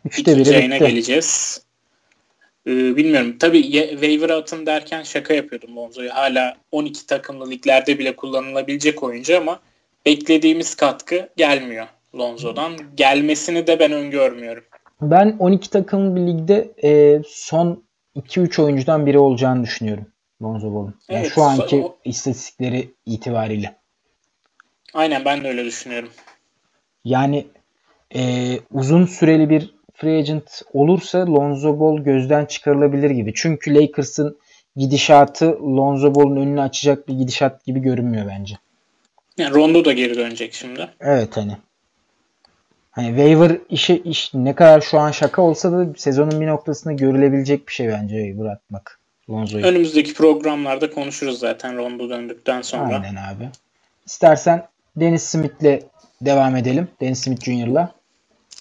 Üçte 0.05 0.33
ikinci 0.33 0.57
ayına 0.57 0.77
geleceğiz. 0.77 1.63
Ee, 2.67 2.97
bilmiyorum. 2.97 3.37
Tabii 3.39 3.63
waiver 3.91 4.31
atın 4.31 4.67
derken 4.67 5.03
şaka 5.03 5.35
yapıyordum 5.35 5.77
Lonzo'yu. 5.77 6.11
Hala 6.11 6.57
12 6.73 7.07
takımlı 7.07 7.51
liglerde 7.51 7.99
bile 7.99 8.17
kullanılabilecek 8.17 9.03
oyuncu 9.03 9.39
ama 9.39 9.61
beklediğimiz 10.07 10.75
katkı 10.75 11.29
gelmiyor 11.37 11.87
Lonzo'dan. 12.19 12.73
Gelmesini 12.95 13.67
de 13.67 13.79
ben 13.79 13.93
öngörmüyorum. 13.93 14.65
Ben 15.01 15.37
12 15.39 15.71
takımlı 15.71 16.17
bir 16.17 16.21
ligde 16.21 16.73
e, 16.85 17.23
son 17.29 17.83
2-3 18.17 18.63
oyuncudan 18.63 19.07
biri 19.07 19.19
olacağını 19.19 19.65
düşünüyorum 19.65 20.07
Lonzo 20.43 20.75
Ball'un. 20.75 20.95
Yani 21.09 21.21
evet, 21.21 21.33
şu 21.35 21.43
anki 21.43 21.77
o... 21.77 21.97
istatistikleri 22.05 22.91
itibariyle. 23.07 23.82
Aynen 24.95 25.25
ben 25.25 25.45
de 25.45 25.49
öyle 25.49 25.65
düşünüyorum. 25.65 26.11
Yani 27.05 27.47
e, 28.15 28.53
uzun 28.71 29.07
süreli 29.07 29.51
bir 29.51 29.75
free 29.95 30.19
agent 30.19 30.63
olursa 30.73 31.27
Lonzo 31.27 31.81
Ball 31.81 31.99
gözden 31.99 32.45
çıkarılabilir 32.45 33.11
gibi. 33.11 33.33
Çünkü 33.35 33.75
Lakers'ın 33.75 34.39
gidişatı 34.77 35.47
Lonzo 35.63 36.15
Ball'un 36.15 36.37
önünü 36.37 36.61
açacak 36.61 37.09
bir 37.09 37.15
gidişat 37.15 37.65
gibi 37.65 37.81
görünmüyor 37.81 38.27
bence. 38.29 38.55
Yani 39.39 39.55
Rondo 39.55 39.85
da 39.85 39.93
geri 39.93 40.17
dönecek 40.17 40.55
şimdi. 40.55 40.89
Evet 41.01 41.37
hani. 41.37 41.57
Hani 42.91 43.07
waiver 43.07 43.59
işi 43.71 44.03
iş 44.05 44.35
ne 44.35 44.55
kadar 44.55 44.81
şu 44.81 44.99
an 44.99 45.11
şaka 45.11 45.43
olsa 45.43 45.73
da 45.73 45.87
sezonun 45.97 46.41
bir 46.41 46.47
noktasında 46.47 46.93
görülebilecek 46.93 47.69
bir 47.69 47.73
şey 47.73 47.89
bence 47.89 48.15
waiver 48.15 48.53
atmak. 48.53 49.01
Lonzo'yu. 49.31 49.65
Önümüzdeki 49.65 50.15
programlarda 50.15 50.91
konuşuruz 50.91 51.39
zaten 51.39 51.77
Rondo 51.77 52.09
döndükten 52.11 52.63
sonra. 52.63 52.95
Aynen 52.95 53.17
abi. 53.17 53.49
İstersen 54.07 54.67
Dennis 54.97 55.23
Smith'le 55.23 55.83
devam 56.21 56.57
edelim. 56.57 56.89
Dennis 57.01 57.21
Smith 57.21 57.45
Jr.'la. 57.45 57.95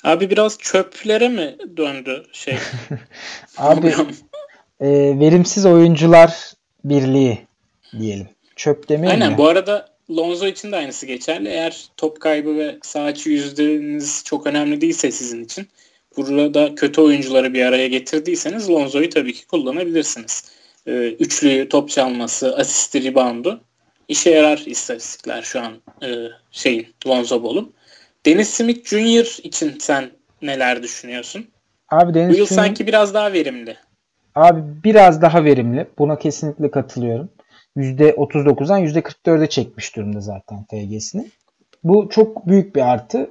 Abi 0.03 0.29
biraz 0.29 0.57
çöplere 0.57 1.29
mi 1.29 1.57
döndü 1.77 2.23
şey? 2.31 2.57
Abi 3.57 3.87
e, 4.79 4.89
verimsiz 5.19 5.65
oyuncular 5.65 6.53
birliği 6.83 7.47
diyelim. 7.99 8.27
Çöp 8.55 8.89
demeyelim 8.89 9.21
Aynen 9.21 9.31
mi? 9.31 9.37
bu 9.37 9.47
arada 9.47 9.91
Lonzo 10.09 10.47
için 10.47 10.71
de 10.71 10.75
aynısı 10.75 11.05
geçerli. 11.05 11.49
Eğer 11.49 11.85
top 11.97 12.19
kaybı 12.19 12.57
ve 12.57 12.77
sağ 12.81 13.03
açı 13.03 13.29
yüzdeniz 13.29 14.23
çok 14.25 14.47
önemli 14.47 14.81
değilse 14.81 15.11
sizin 15.11 15.43
için 15.43 15.67
burada 16.17 16.75
kötü 16.75 17.01
oyuncuları 17.01 17.53
bir 17.53 17.65
araya 17.65 17.87
getirdiyseniz 17.87 18.69
Lonzo'yu 18.69 19.09
tabii 19.09 19.33
ki 19.33 19.47
kullanabilirsiniz. 19.47 20.51
Ee, 20.87 21.15
üçlü 21.19 21.69
top 21.69 21.89
çalması, 21.89 22.57
asisti, 22.57 23.03
reboundu 23.03 23.61
işe 24.11 24.29
yarar 24.29 24.57
istatistikler 24.57 25.41
şu 25.41 25.61
an 25.61 25.73
e, 26.03 26.09
şeyin 26.51 26.87
Lonzo 27.07 27.43
Ball'un. 27.43 27.73
Dennis 28.25 28.49
Smith 28.49 28.89
Jr. 28.89 29.43
için 29.43 29.77
sen 29.79 30.11
neler 30.41 30.83
düşünüyorsun? 30.83 31.47
Abi 31.89 32.13
Dennis 32.13 32.33
Bu 32.33 32.37
yıl 32.37 32.45
Smith... 32.45 32.61
sanki 32.61 32.87
biraz 32.87 33.13
daha 33.13 33.33
verimli. 33.33 33.77
Abi 34.35 34.61
biraz 34.83 35.21
daha 35.21 35.43
verimli. 35.43 35.87
Buna 35.97 36.19
kesinlikle 36.19 36.71
katılıyorum. 36.71 37.29
%39'dan 37.77 38.85
%44'e 38.85 39.49
çekmiş 39.49 39.95
durumda 39.95 40.19
zaten 40.19 40.65
TG'sini. 40.65 41.31
Bu 41.83 42.09
çok 42.09 42.47
büyük 42.47 42.75
bir 42.75 42.81
artı. 42.81 43.29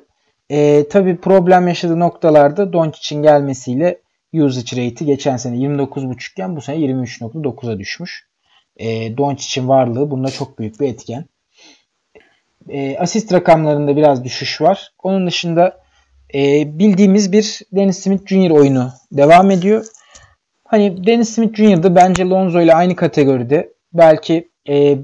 E, 0.51 0.89
tabii 0.89 1.17
problem 1.17 1.69
yaşadığı 1.69 2.01
noktalarda 2.01 2.73
Doncic'in 2.73 3.23
gelmesiyle 3.23 4.01
usage 4.33 4.87
rate'i 4.87 5.07
geçen 5.07 5.37
sene 5.37 5.57
29.5 5.57 6.33
iken 6.33 6.57
bu 6.57 6.61
sene 6.61 6.77
23.9'a 6.77 7.79
düşmüş. 7.79 8.30
E, 8.81 9.17
Doncic'in 9.17 9.69
varlığı 9.69 10.11
bunda 10.11 10.31
çok 10.31 10.59
büyük 10.59 10.81
bir 10.81 10.89
etken. 10.89 11.25
E, 12.69 12.99
asist 12.99 13.33
rakamlarında 13.33 13.97
biraz 13.97 14.25
düşüş 14.25 14.61
var. 14.61 14.93
Onun 15.03 15.27
dışında 15.27 15.81
e, 16.35 16.65
bildiğimiz 16.79 17.33
bir 17.33 17.61
Dennis 17.73 17.99
Smith 17.99 18.27
Jr. 18.27 18.51
oyunu 18.51 18.93
devam 19.13 19.51
ediyor. 19.51 19.87
Hani 20.65 21.07
Dennis 21.07 21.35
Smith 21.35 21.57
Jr. 21.57 21.83
da 21.83 21.97
bence 21.97 22.25
Lonzo 22.25 22.61
ile 22.61 22.75
aynı 22.75 22.97
kategoride. 22.97 23.73
Belki 23.93 24.51
e, 24.69 24.99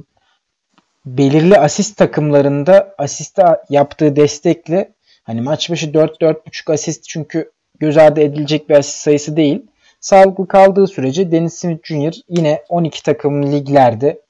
belirli 1.07 1.59
asist 1.59 1.97
takımlarında 1.97 2.95
asista 2.99 3.65
yaptığı 3.71 4.17
destekle 4.17 4.93
hani 5.25 5.41
maç 5.41 5.71
başı 5.71 5.87
4-4.5 5.87 6.73
asist 6.73 7.05
çünkü 7.09 7.51
göz 7.79 7.97
ardı 7.97 8.21
edilecek 8.21 8.69
bir 8.69 8.75
asist 8.75 8.99
sayısı 8.99 9.37
değil. 9.37 9.63
Sağlıklı 10.07 10.49
kaldığı 10.49 10.87
sürece 10.87 11.33
Dennis 11.33 11.55
Smith 11.55 11.87
Jr. 11.87 12.15
yine 12.29 12.63
12 12.69 13.03
takım 13.03 13.53
liglerde 13.53 14.23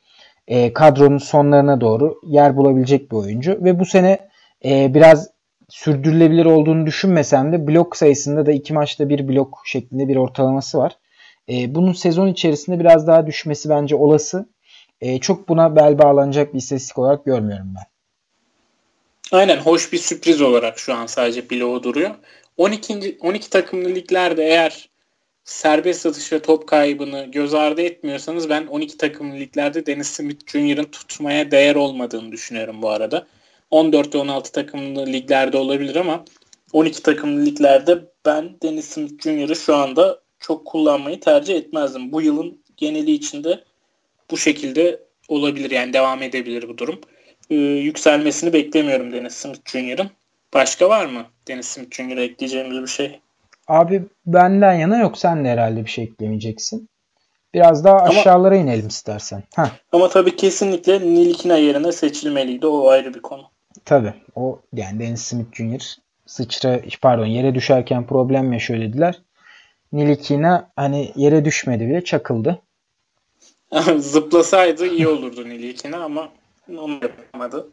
e, 0.49 0.73
kadronun 0.73 1.19
sonlarına 1.19 1.81
doğru 1.81 2.21
yer 2.27 2.57
bulabilecek 2.57 3.13
bir 3.13 3.17
oyuncu. 3.17 3.59
Ve 3.65 3.81
bu 3.81 3.85
sene 3.85 4.29
e, 4.65 4.95
biraz 4.95 5.31
sürdürülebilir 5.69 6.45
olduğunu 6.45 6.87
düşünmesem 6.87 7.53
de 7.53 7.67
blok 7.67 7.97
sayısında 7.97 8.47
da 8.47 8.53
iki 8.53 8.73
maçta 8.73 9.09
bir 9.09 9.29
blok 9.29 9.63
şeklinde 9.65 10.09
bir 10.09 10.17
ortalaması 10.17 10.79
var. 10.79 10.93
E, 11.49 11.75
bunun 11.75 11.93
sezon 11.93 12.29
içerisinde 12.29 12.81
biraz 12.81 13.07
daha 13.07 13.27
düşmesi 13.27 13.69
bence 13.69 13.97
olası. 13.97 14.49
E, 15.01 15.19
çok 15.19 15.49
buna 15.49 15.77
bel 15.77 15.99
bağlanacak 15.99 16.55
bir 16.55 16.59
istatistik 16.59 16.99
olarak 16.99 17.25
görmüyorum 17.25 17.75
ben. 17.77 17.85
Aynen 19.39 19.57
hoş 19.57 19.93
bir 19.93 19.99
sürpriz 19.99 20.41
olarak 20.43 20.79
şu 20.79 20.95
an 20.95 21.07
sadece 21.07 21.51
bloğu 21.51 21.83
duruyor. 21.83 22.11
12. 22.57 23.19
12 23.21 23.51
takımlı 23.51 23.89
liglerde 23.89 24.45
eğer 24.45 24.96
serbest 25.47 26.07
atış 26.07 26.33
ve 26.33 26.43
top 26.43 26.69
kaybını 26.69 27.25
göz 27.25 27.55
ardı 27.55 27.83
etmiyorsanız 27.83 28.49
ben 28.49 28.67
12 28.67 28.97
takımlı 28.97 29.35
liglerde 29.35 29.87
Dennis 29.87 30.09
Smith 30.09 30.51
Jr.'ın 30.51 30.85
tutmaya 30.85 31.51
değer 31.51 31.75
olmadığını 31.75 32.33
düşünüyorum 32.33 32.83
bu 32.83 32.91
arada. 32.91 33.27
14 33.71 34.15
ve 34.15 34.19
16 34.19 34.53
takımlı 34.53 35.07
liglerde 35.07 35.57
olabilir 35.57 35.97
ama 35.97 36.25
12 36.73 37.03
takımlı 37.03 37.47
liglerde 37.47 38.05
ben 38.25 38.57
Dennis 38.63 38.85
Smith 38.85 39.23
Jr.'ı 39.23 39.57
şu 39.57 39.75
anda 39.75 40.21
çok 40.39 40.67
kullanmayı 40.67 41.21
tercih 41.21 41.57
etmezdim. 41.57 42.13
Bu 42.13 42.23
yılın 42.23 42.61
geneli 42.77 43.13
içinde 43.13 43.65
bu 44.31 44.37
şekilde 44.37 45.01
olabilir 45.29 45.71
yani 45.71 45.93
devam 45.93 46.23
edebilir 46.23 46.69
bu 46.69 46.79
durum. 46.79 47.01
Ee, 47.51 47.55
yükselmesini 47.57 48.53
beklemiyorum 48.53 49.13
Dennis 49.13 49.35
Smith 49.35 49.71
Jr.'ın. 49.71 50.11
Başka 50.55 50.89
var 50.89 51.07
mı 51.07 51.27
Dennis 51.49 51.67
Smith 51.67 51.97
Jr.'a 51.97 52.21
ekleyeceğimiz 52.21 52.83
bir 52.83 52.87
şey? 52.87 53.21
Abi 53.69 54.03
benden 54.27 54.73
yana 54.73 54.99
yok 54.99 55.19
sen 55.19 55.45
de 55.45 55.49
herhalde 55.49 55.85
bir 55.85 55.91
şey 55.91 56.05
eklemeyeceksin. 56.05 56.89
Biraz 57.55 57.85
daha 57.85 57.99
ama, 57.99 58.09
aşağılara 58.09 58.57
inelim 58.57 58.89
istersen. 58.89 59.43
Heh. 59.57 59.71
Ama 59.93 60.09
tabii 60.09 60.37
kesinlikle 60.37 61.01
Nilikina 61.01 61.57
yerine 61.57 61.93
seçilmeliydi. 61.93 62.67
O 62.67 62.89
ayrı 62.89 63.15
bir 63.15 63.23
konu. 63.23 63.43
Tabii. 63.85 64.15
O 64.35 64.61
yani 64.73 65.01
Dennis 65.01 65.23
Smith 65.23 65.57
Jr. 65.57 65.97
sıçra 66.27 66.81
pardon 67.03 67.27
yere 67.27 67.55
düşerken 67.55 68.07
problem 68.07 68.53
yaşıyor 68.53 68.81
dediler. 68.81 69.23
Nilikina 69.93 70.71
hani 70.77 71.13
yere 71.17 71.45
düşmedi 71.45 71.87
bile 71.87 72.05
çakıldı. 72.05 72.63
Zıplasaydı 73.99 74.87
iyi 74.87 75.09
olurdu 75.09 75.49
Nilikina 75.49 76.05
ama 76.05 76.29
onu 76.79 76.93
yapamadı. 77.03 77.69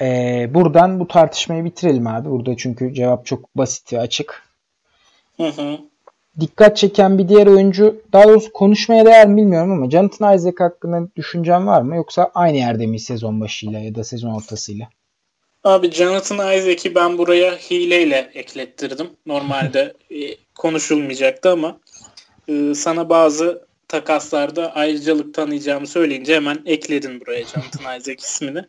Ee, 0.00 0.50
buradan 0.54 1.00
bu 1.00 1.08
tartışmayı 1.08 1.64
bitirelim 1.64 2.06
abi. 2.06 2.30
Burada 2.30 2.56
çünkü 2.56 2.94
cevap 2.94 3.26
çok 3.26 3.56
basit 3.56 3.92
ve 3.92 4.00
açık. 4.00 4.43
Hı 5.36 5.46
hı. 5.46 5.78
Dikkat 6.40 6.76
çeken 6.76 7.18
bir 7.18 7.28
diğer 7.28 7.46
oyuncu 7.46 8.02
daha 8.12 8.28
doğrusu 8.28 8.52
konuşmaya 8.52 9.06
değer 9.06 9.28
mi 9.28 9.36
bilmiyorum 9.36 9.72
ama 9.72 9.90
Jonathan 9.90 10.36
Isaac 10.36 10.60
hakkında 10.60 11.08
düşüncen 11.16 11.66
var 11.66 11.82
mı? 11.82 11.96
Yoksa 11.96 12.30
aynı 12.34 12.56
yerde 12.56 12.86
mi 12.86 13.00
sezon 13.00 13.40
başıyla 13.40 13.80
ya 13.80 13.94
da 13.94 14.04
sezon 14.04 14.34
ortasıyla? 14.34 14.88
Abi 15.64 15.90
Jonathan 15.90 16.56
Isaac'i 16.56 16.94
ben 16.94 17.18
buraya 17.18 17.56
hileyle 17.56 18.30
eklettirdim. 18.34 19.10
Normalde 19.26 19.94
e, 20.10 20.36
konuşulmayacaktı 20.54 21.50
ama 21.50 21.80
e, 22.48 22.74
sana 22.74 23.08
bazı 23.08 23.66
takaslarda 23.88 24.74
ayrıcalık 24.74 25.34
tanıyacağımı 25.34 25.86
söyleyince 25.86 26.34
hemen 26.34 26.58
ekledin 26.66 27.20
buraya 27.20 27.44
Jonathan 27.44 27.96
Isaac 27.98 28.22
ismini. 28.24 28.64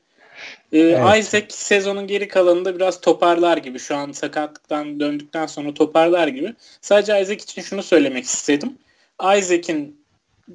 Ee, 0.72 0.80
evet. 0.80 1.20
Isaac 1.20 1.46
sezonun 1.54 2.08
geri 2.08 2.28
kalanında 2.28 2.76
biraz 2.76 3.02
toparlar 3.02 3.58
gibi. 3.58 3.80
Şu 3.80 3.96
an 3.96 4.12
sakatlıktan 4.12 5.00
döndükten 5.00 5.46
sonra 5.46 5.74
toparlar 5.74 6.28
gibi. 6.28 6.54
Sadece 6.82 7.22
Isaac 7.22 7.44
için 7.44 7.62
şunu 7.62 7.84
söylemek 7.84 8.24
istedim. 8.24 8.78
Isaac'in 9.22 10.06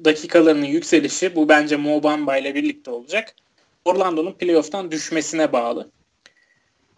dakikalarının 0.05 0.65
yükselişi 0.65 1.35
bu 1.35 1.49
bence 1.49 1.75
Mo 1.75 2.03
Bamba 2.03 2.37
ile 2.37 2.55
birlikte 2.55 2.91
olacak. 2.91 3.35
Orlando'nun 3.85 4.33
playoff'tan 4.33 4.91
düşmesine 4.91 5.53
bağlı. 5.53 5.89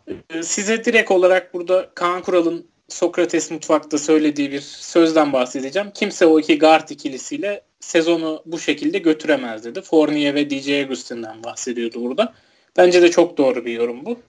Ee, 0.07 0.43
size 0.43 0.85
direkt 0.85 1.11
olarak 1.11 1.53
burada 1.53 1.89
Kaan 1.95 2.21
Kural'ın 2.21 2.67
Sokrates 2.89 3.51
Mutfak'ta 3.51 3.97
söylediği 3.97 4.51
bir 4.51 4.59
sözden 4.61 5.33
bahsedeceğim. 5.33 5.91
Kimse 5.93 6.25
o 6.25 6.39
iki 6.39 6.59
guard 6.59 6.89
ikilisiyle 6.89 7.61
sezonu 7.79 8.43
bu 8.45 8.59
şekilde 8.59 8.97
götüremez 8.97 9.63
dedi. 9.65 9.81
Fournier 9.81 10.35
ve 10.35 10.49
DJ 10.49 10.69
Agustin'den 10.69 11.43
bahsediyordu 11.43 12.01
burada. 12.01 12.33
Bence 12.77 13.01
de 13.01 13.11
çok 13.11 13.37
doğru 13.37 13.65
bir 13.65 13.73
yorum 13.73 14.05
bu. 14.05 14.19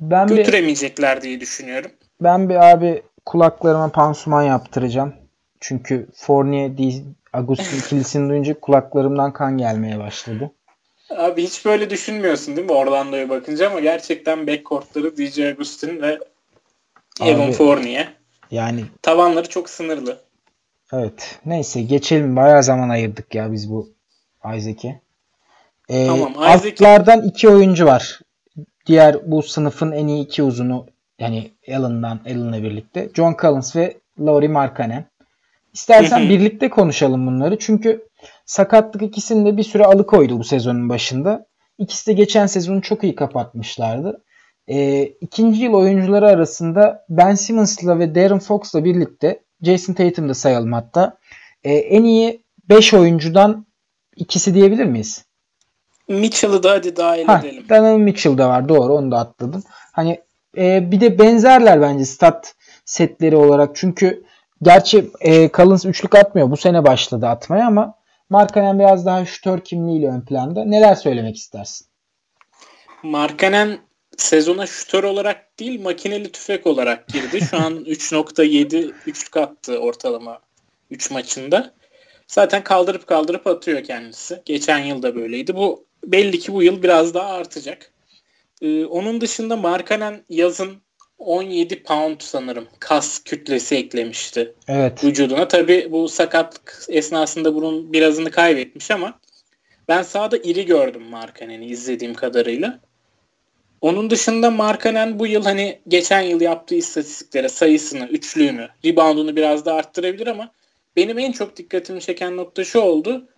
Ben 0.00 0.26
Götüremeyecekler 0.26 1.16
bir, 1.16 1.22
diye 1.22 1.40
düşünüyorum. 1.40 1.90
Ben 2.20 2.48
bir 2.48 2.70
abi 2.70 3.02
kulaklarıma 3.26 3.88
pansuman 3.88 4.42
yaptıracağım. 4.42 5.14
Çünkü 5.60 6.06
Fournier, 6.14 7.02
Agustin 7.32 7.78
ikilisini 7.86 8.28
duyunca 8.28 8.60
kulaklarımdan 8.60 9.32
kan 9.32 9.58
gelmeye 9.58 9.98
başladı. 9.98 10.50
Abi 11.10 11.42
hiç 11.42 11.64
böyle 11.64 11.90
düşünmüyorsun 11.90 12.56
değil 12.56 12.66
mi 12.66 12.72
Orlando'ya 12.72 13.28
bakınca 13.28 13.70
ama 13.70 13.80
gerçekten 13.80 14.46
backcourtları 14.46 15.16
DJ 15.16 15.38
Agustin 15.38 16.02
ve 16.02 16.18
Abi, 17.20 17.30
Evan 17.30 17.52
Fournier. 17.52 18.12
Yani 18.50 18.84
tavanları 19.02 19.48
çok 19.48 19.70
sınırlı. 19.70 20.20
Evet. 20.92 21.38
Neyse 21.46 21.82
geçelim. 21.82 22.36
Bayağı 22.36 22.62
zaman 22.62 22.88
ayırdık 22.88 23.34
ya 23.34 23.52
biz 23.52 23.70
bu 23.70 23.88
Isaac'e. 24.44 25.00
Ee, 25.88 26.06
tamam. 26.06 26.32
Isaac... 26.32 26.72
Altlardan 26.72 27.22
iki 27.22 27.48
oyuncu 27.48 27.86
var. 27.86 28.20
Diğer 28.86 29.30
bu 29.30 29.42
sınıfın 29.42 29.92
en 29.92 30.06
iyi 30.06 30.24
iki 30.24 30.42
uzunu 30.42 30.86
yani 31.18 31.50
Allen'dan 31.68 32.20
Allen'la 32.26 32.62
birlikte. 32.62 33.10
John 33.14 33.36
Collins 33.40 33.76
ve 33.76 33.96
Laurie 34.20 34.48
Markkanen. 34.48 35.06
İstersen 35.72 36.28
birlikte 36.28 36.70
konuşalım 36.70 37.26
bunları. 37.26 37.58
Çünkü 37.58 38.08
sakatlık 38.46 39.02
ikisinde 39.02 39.56
bir 39.56 39.62
süre 39.62 39.84
alıkoydu 39.84 40.38
bu 40.38 40.44
sezonun 40.44 40.88
başında. 40.88 41.46
İkisi 41.78 42.06
de 42.06 42.12
geçen 42.12 42.46
sezonu 42.46 42.82
çok 42.82 43.04
iyi 43.04 43.14
kapatmışlardı. 43.14 44.24
E, 44.68 45.02
ikinci 45.04 45.62
yıl 45.62 45.72
oyuncuları 45.74 46.28
arasında 46.28 47.04
Ben 47.08 47.34
Simmons'la 47.34 47.98
ve 47.98 48.14
Darren 48.14 48.38
Fox'la 48.38 48.84
birlikte 48.84 49.42
Jason 49.62 49.92
Tatum'da 49.92 50.34
sayalım 50.34 50.72
hatta. 50.72 51.18
E, 51.64 51.72
en 51.74 52.04
iyi 52.04 52.44
5 52.68 52.94
oyuncudan 52.94 53.66
ikisi 54.16 54.54
diyebilir 54.54 54.84
miyiz? 54.84 55.24
Mitchell'ı 56.08 56.62
da 56.62 56.70
hadi 56.70 56.96
dahil 56.96 57.24
ha, 57.24 57.40
edelim. 57.44 57.64
Donovan 57.68 58.00
Mitchell 58.00 58.38
da 58.38 58.48
var 58.48 58.68
doğru 58.68 58.92
onu 58.92 59.10
da 59.10 59.18
atladım. 59.18 59.62
Hani 59.92 60.20
e, 60.56 60.90
bir 60.90 61.00
de 61.00 61.18
benzerler 61.18 61.80
bence 61.80 62.04
stat 62.04 62.54
setleri 62.84 63.36
olarak. 63.36 63.76
Çünkü 63.76 64.24
gerçi 64.62 65.10
e, 65.20 65.50
Collins 65.50 65.84
üçlük 65.84 66.14
atmıyor. 66.14 66.50
Bu 66.50 66.56
sene 66.56 66.84
başladı 66.84 67.26
atmaya 67.26 67.66
ama 67.66 67.94
Markkanen 68.30 68.78
biraz 68.78 69.06
daha 69.06 69.24
şütör 69.24 69.60
kimliğiyle 69.60 70.08
ön 70.08 70.20
planda. 70.20 70.64
Neler 70.64 70.94
söylemek 70.94 71.36
istersin? 71.36 71.86
Markkanen 73.02 73.78
sezona 74.16 74.66
şütör 74.66 75.04
olarak 75.04 75.58
değil 75.58 75.82
makineli 75.82 76.32
tüfek 76.32 76.66
olarak 76.66 77.08
girdi. 77.08 77.40
Şu 77.50 77.56
an 77.56 77.72
3.7 77.84 78.92
üçlük 79.06 79.36
attı 79.36 79.78
ortalama 79.78 80.38
3 80.90 81.10
maçında. 81.10 81.74
Zaten 82.26 82.64
kaldırıp 82.64 83.06
kaldırıp 83.06 83.46
atıyor 83.46 83.84
kendisi. 83.84 84.42
Geçen 84.44 84.78
yıl 84.78 85.02
da 85.02 85.14
böyleydi. 85.14 85.56
Bu 85.56 85.86
belli 86.06 86.38
ki 86.38 86.52
bu 86.52 86.62
yıl 86.62 86.82
biraz 86.82 87.14
daha 87.14 87.28
artacak. 87.28 87.92
Ee, 88.62 88.84
onun 88.84 89.20
dışında 89.20 89.56
Markanen 89.56 90.24
yazın 90.28 90.76
17 91.18 91.82
pound 91.82 92.20
sanırım 92.20 92.68
kas 92.78 93.24
kütlesi 93.24 93.76
eklemişti 93.76 94.54
evet. 94.68 95.04
vücuduna. 95.04 95.48
Tabi 95.48 95.88
bu 95.90 96.08
sakatlık 96.08 96.84
esnasında 96.88 97.54
bunun 97.54 97.92
birazını 97.92 98.30
kaybetmiş 98.30 98.90
ama 98.90 99.20
ben 99.88 100.02
sahada 100.02 100.36
iri 100.36 100.66
gördüm 100.66 101.02
Markanen'i 101.02 101.66
izlediğim 101.66 102.14
kadarıyla. 102.14 102.80
Onun 103.80 104.10
dışında 104.10 104.50
Markanen 104.50 105.18
bu 105.18 105.26
yıl 105.26 105.44
hani 105.44 105.80
geçen 105.88 106.20
yıl 106.20 106.40
yaptığı 106.40 106.74
istatistiklere 106.74 107.48
sayısını, 107.48 108.06
üçlüğünü, 108.06 108.68
reboundunu 108.84 109.36
biraz 109.36 109.64
da 109.64 109.74
arttırabilir 109.74 110.26
ama 110.26 110.50
benim 110.96 111.18
en 111.18 111.32
çok 111.32 111.56
dikkatimi 111.56 112.00
çeken 112.00 112.36
nokta 112.36 112.64
şu 112.64 112.80
oldu. 112.80 113.28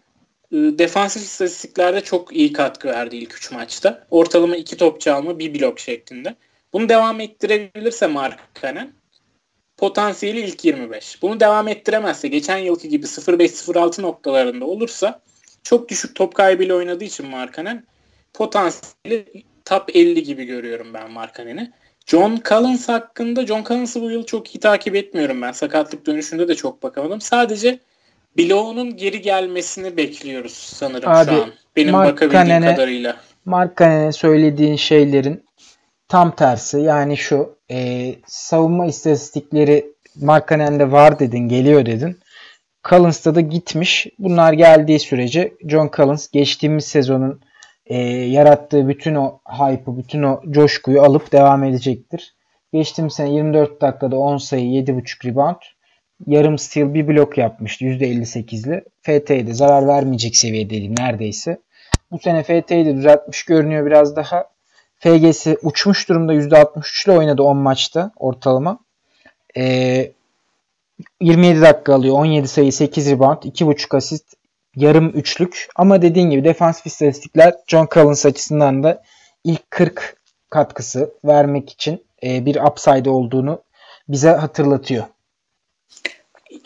Ee, 0.53 0.57
defansif 0.57 1.23
istatistiklerde 1.23 2.01
çok 2.01 2.37
iyi 2.37 2.53
katkı 2.53 2.89
verdi 2.89 3.17
ilk 3.17 3.35
3 3.35 3.53
maçta. 3.53 4.07
Ortalama 4.11 4.57
2 4.57 4.77
top 4.77 5.01
çalma, 5.01 5.39
bir 5.39 5.61
blok 5.61 5.81
şeklinde. 5.81 6.35
Bunu 6.73 6.89
devam 6.89 7.21
ettirebilirse 7.21 8.07
Markanen 8.07 8.93
potansiyeli 9.77 10.41
ilk 10.41 10.65
25. 10.65 11.23
Bunu 11.23 11.41
devam 11.41 11.69
ettiremezse 11.69 12.29
geçen 12.29 12.59
yılki 12.59 12.89
gibi 12.89 13.07
0-5-0-6 13.07 14.03
noktalarında 14.03 14.65
olursa 14.65 15.21
çok 15.63 15.89
düşük 15.89 16.15
top 16.15 16.35
kaybıyla 16.35 16.75
oynadığı 16.75 17.05
için 17.05 17.27
Markanen 17.27 17.85
potansiyeli 18.35 19.45
top 19.65 19.97
50 19.97 20.23
gibi 20.23 20.45
görüyorum 20.45 20.95
ben 20.95 21.11
Markanen'i. 21.11 21.73
John 22.07 22.41
Collins 22.49 22.89
hakkında 22.89 23.47
John 23.47 23.65
Collins'ı 23.65 24.03
bu 24.03 24.11
yıl 24.11 24.27
çok 24.27 24.55
iyi 24.55 24.61
takip 24.61 24.95
etmiyorum 24.95 25.43
ben. 25.43 25.53
Sakatlık 25.53 26.07
dönüşünde 26.07 26.49
de 26.49 26.55
çok 26.55 26.83
bakamadım. 26.83 27.21
Sadece 27.21 27.79
Bloğ'un 28.39 28.97
geri 28.97 29.20
gelmesini 29.20 29.97
bekliyoruz 29.97 30.53
sanırım 30.53 31.09
Abi, 31.09 31.30
şu 31.30 31.43
an. 31.43 31.51
Benim 31.76 31.93
Mark 31.93 32.12
bakabildiğim 32.12 32.47
Kanene, 32.47 32.74
kadarıyla. 32.74 33.16
Mark 33.45 33.76
Kanene 33.76 34.12
söylediğin 34.12 34.76
şeylerin 34.76 35.45
tam 36.09 36.37
tersi. 36.37 36.80
Yani 36.80 37.16
şu 37.16 37.59
e, 37.70 38.14
savunma 38.26 38.87
istatistikleri 38.87 39.87
Mark 40.20 40.49
Kanene'de 40.49 40.93
var 40.93 41.18
dedin, 41.18 41.49
geliyor 41.49 41.87
dedin. 41.87 42.18
Collins'ta 42.89 43.34
da 43.34 43.41
gitmiş. 43.41 44.07
Bunlar 44.18 44.53
geldiği 44.53 44.99
sürece 44.99 45.53
John 45.68 45.91
Collins 45.97 46.30
geçtiğimiz 46.30 46.84
sezonun 46.84 47.41
e, 47.87 47.99
yarattığı 48.09 48.89
bütün 48.89 49.14
o 49.14 49.41
hype'ı, 49.47 49.99
bütün 49.99 50.22
o 50.22 50.41
coşkuyu 50.51 51.03
alıp 51.03 51.32
devam 51.32 51.64
edecektir. 51.64 52.34
Geçtiğimiz 52.72 53.14
sene 53.14 53.34
24 53.34 53.80
dakikada 53.80 54.16
10 54.16 54.37
sayı 54.37 54.64
7.5 54.64 55.28
rebound. 55.28 55.57
Yarım 56.27 56.59
steal 56.59 56.95
bir 56.95 57.09
blok 57.09 57.39
yapmıştı 57.39 57.85
%58'li. 57.85 58.85
FT'ye 59.03 59.47
de 59.47 59.55
zarar 59.55 59.87
vermeyecek 59.87 60.37
seviyedeydi 60.37 60.95
neredeyse. 60.97 61.59
Bu 62.11 62.19
sene 62.19 62.43
FT'yi 62.43 62.97
düzeltmiş 62.97 63.45
görünüyor 63.45 63.87
biraz 63.87 64.17
daha. 64.17 64.45
FGS 64.99 65.47
uçmuş 65.62 66.09
durumda 66.09 66.35
%63 66.35 67.05
ile 67.05 67.19
oynadı 67.19 67.43
10 67.43 67.57
maçta 67.57 68.11
ortalama. 68.17 68.79
Ee, 69.57 70.12
27 71.21 71.61
dakika 71.61 71.95
alıyor. 71.95 72.14
17 72.14 72.49
sayı 72.49 72.73
8 72.73 73.11
rebound. 73.11 73.43
2.5 73.43 73.97
asist. 73.97 74.35
Yarım 74.77 75.09
üçlük. 75.09 75.69
Ama 75.77 76.03
dediğin 76.03 76.31
gibi 76.31 76.45
defansif 76.45 76.87
istatistikler 76.87 77.55
John 77.67 77.89
Collins 77.95 78.27
açısından 78.27 78.83
da 78.83 79.03
ilk 79.45 79.71
40 79.71 80.17
katkısı 80.51 81.11
vermek 81.25 81.71
için 81.71 82.05
e, 82.23 82.47
bir 82.47 82.57
upside 82.61 83.11
olduğunu 83.11 83.62
bize 84.09 84.31
hatırlatıyor. 84.31 85.05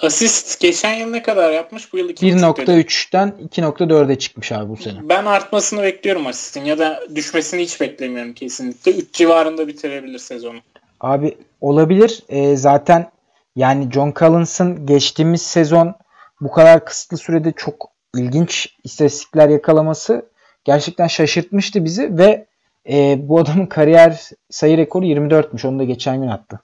Asist 0.02 0.60
geçen 0.60 0.94
yıl 0.94 1.10
ne 1.10 1.22
kadar 1.22 1.52
yapmış? 1.52 1.92
Bu 1.92 1.98
yıl 1.98 2.10
1.3'ten 2.10 3.28
2.4'e 3.28 4.18
çıkmış 4.18 4.52
abi 4.52 4.68
bu 4.68 4.76
sene. 4.76 5.08
Ben 5.08 5.24
artmasını 5.24 5.82
bekliyorum 5.82 6.26
asistin 6.26 6.64
ya 6.64 6.78
da 6.78 7.02
düşmesini 7.14 7.62
hiç 7.62 7.80
beklemiyorum 7.80 8.34
kesinlikle. 8.34 8.92
3 8.92 9.12
civarında 9.12 9.68
bitirebilir 9.68 10.18
sezonu. 10.18 10.58
Abi 11.00 11.36
olabilir. 11.60 12.22
E, 12.28 12.56
zaten 12.56 13.10
yani 13.56 13.92
John 13.92 14.14
Collins'ın 14.18 14.86
geçtiğimiz 14.86 15.42
sezon 15.42 15.94
bu 16.40 16.50
kadar 16.50 16.84
kısıtlı 16.84 17.16
sürede 17.16 17.52
çok 17.56 17.90
ilginç 18.16 18.76
istatistikler 18.84 19.48
yakalaması 19.48 20.26
gerçekten 20.64 21.06
şaşırtmıştı 21.06 21.84
bizi 21.84 22.18
ve 22.18 22.46
e, 22.90 23.28
bu 23.28 23.38
adamın 23.38 23.66
kariyer 23.66 24.30
sayı 24.50 24.76
rekoru 24.76 25.04
24'müş. 25.04 25.66
Onu 25.66 25.78
da 25.78 25.84
geçen 25.84 26.20
gün 26.20 26.28
attı. 26.28 26.60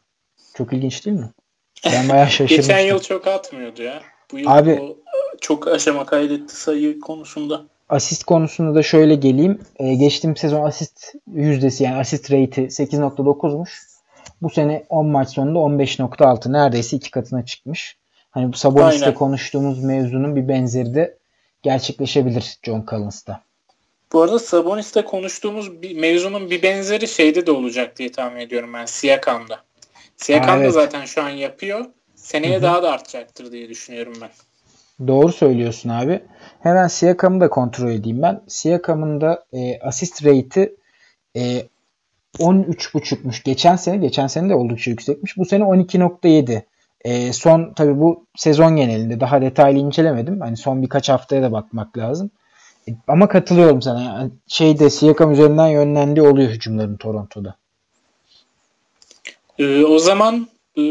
Çok 0.54 0.72
ilginç 0.72 1.06
değil 1.06 1.16
mi? 1.16 1.30
Ben 1.84 2.08
bayağı 2.08 2.26
şaşırmıştım. 2.26 2.56
geçen 2.56 2.78
yıl 2.78 3.00
çok 3.00 3.26
atmıyordu 3.26 3.82
ya. 3.82 4.02
Bu 4.32 4.38
yıl 4.38 4.50
Abi, 4.50 4.80
o 4.82 4.96
çok 5.40 5.68
aşama 5.68 6.06
kaydetti 6.06 6.56
sayı 6.56 7.00
konusunda. 7.00 7.64
Asist 7.88 8.24
konusunda 8.24 8.74
da 8.74 8.82
şöyle 8.82 9.14
geleyim. 9.14 9.60
Ee, 9.78 9.94
geçtiğim 9.94 10.36
sezon 10.36 10.64
asist 10.64 11.14
yüzdesi 11.32 11.84
yani 11.84 11.96
asist 11.96 12.32
rate'i 12.32 12.66
8.9'muş. 12.66 13.70
Bu 14.42 14.50
sene 14.50 14.84
10 14.88 15.06
maç 15.06 15.28
sonunda 15.28 15.58
15.6 15.58 16.52
neredeyse 16.52 16.96
iki 16.96 17.10
katına 17.10 17.44
çıkmış. 17.44 17.96
Hani 18.30 18.52
bu 18.52 18.56
Sabonis'te 18.56 19.14
konuştuğumuz 19.14 19.84
mevzunun 19.84 20.36
bir 20.36 20.48
benzeri 20.48 20.94
de 20.94 21.16
gerçekleşebilir 21.62 22.58
John 22.62 22.84
Collins'ta. 22.90 23.42
Bu 24.12 24.22
arada 24.22 24.38
Sabonis'te 24.38 25.04
konuştuğumuz 25.04 25.82
bir 25.82 25.96
mevzunun 25.96 26.50
bir 26.50 26.62
benzeri 26.62 27.08
şeyde 27.08 27.46
de 27.46 27.50
olacak 27.50 27.98
diye 27.98 28.12
tahmin 28.12 28.40
ediyorum 28.40 28.72
ben 28.74 28.84
Siakam'da. 28.84 29.65
Siakam 30.16 30.58
evet. 30.58 30.68
da 30.68 30.72
zaten 30.72 31.04
şu 31.04 31.22
an 31.22 31.28
yapıyor. 31.28 31.84
Seneye 32.14 32.54
Hı-hı. 32.54 32.62
daha 32.62 32.82
da 32.82 32.92
artacaktır 32.92 33.52
diye 33.52 33.68
düşünüyorum 33.68 34.14
ben. 34.20 34.30
Doğru 35.06 35.32
söylüyorsun 35.32 35.90
abi. 35.90 36.22
Hemen 36.60 36.86
Siakam'ı 36.86 37.40
da 37.40 37.50
kontrol 37.50 37.90
edeyim 37.90 38.22
ben. 38.22 38.42
Siakam'ın 38.48 39.20
da 39.20 39.44
e, 39.52 39.78
asist 39.80 40.24
rate'i 40.24 40.76
e, 41.36 41.62
13.5'muş. 42.38 43.44
Geçen 43.44 43.76
sene, 43.76 43.96
geçen 43.96 44.26
sene 44.26 44.48
de 44.48 44.54
oldukça 44.54 44.90
yüksekmiş. 44.90 45.36
Bu 45.36 45.44
sene 45.44 45.64
12.7. 45.64 46.62
E, 47.04 47.32
son 47.32 47.72
tabi 47.72 48.00
bu 48.00 48.26
sezon 48.36 48.76
genelinde 48.76 49.20
daha 49.20 49.40
detaylı 49.40 49.78
incelemedim. 49.78 50.40
Hani 50.40 50.56
son 50.56 50.82
birkaç 50.82 51.08
haftaya 51.08 51.42
da 51.42 51.52
bakmak 51.52 51.98
lazım. 51.98 52.30
E, 52.88 52.92
ama 53.08 53.28
katılıyorum 53.28 53.82
sana. 53.82 54.02
Yani 54.02 54.30
şeyde 54.46 54.90
Siakam 54.90 55.32
üzerinden 55.32 55.68
yönlendiği 55.68 56.26
oluyor 56.26 56.50
hücumların 56.50 56.96
Toronto'da. 56.96 57.56
Ee, 59.58 59.84
o 59.84 59.98
zaman 59.98 60.48
e, 60.78 60.82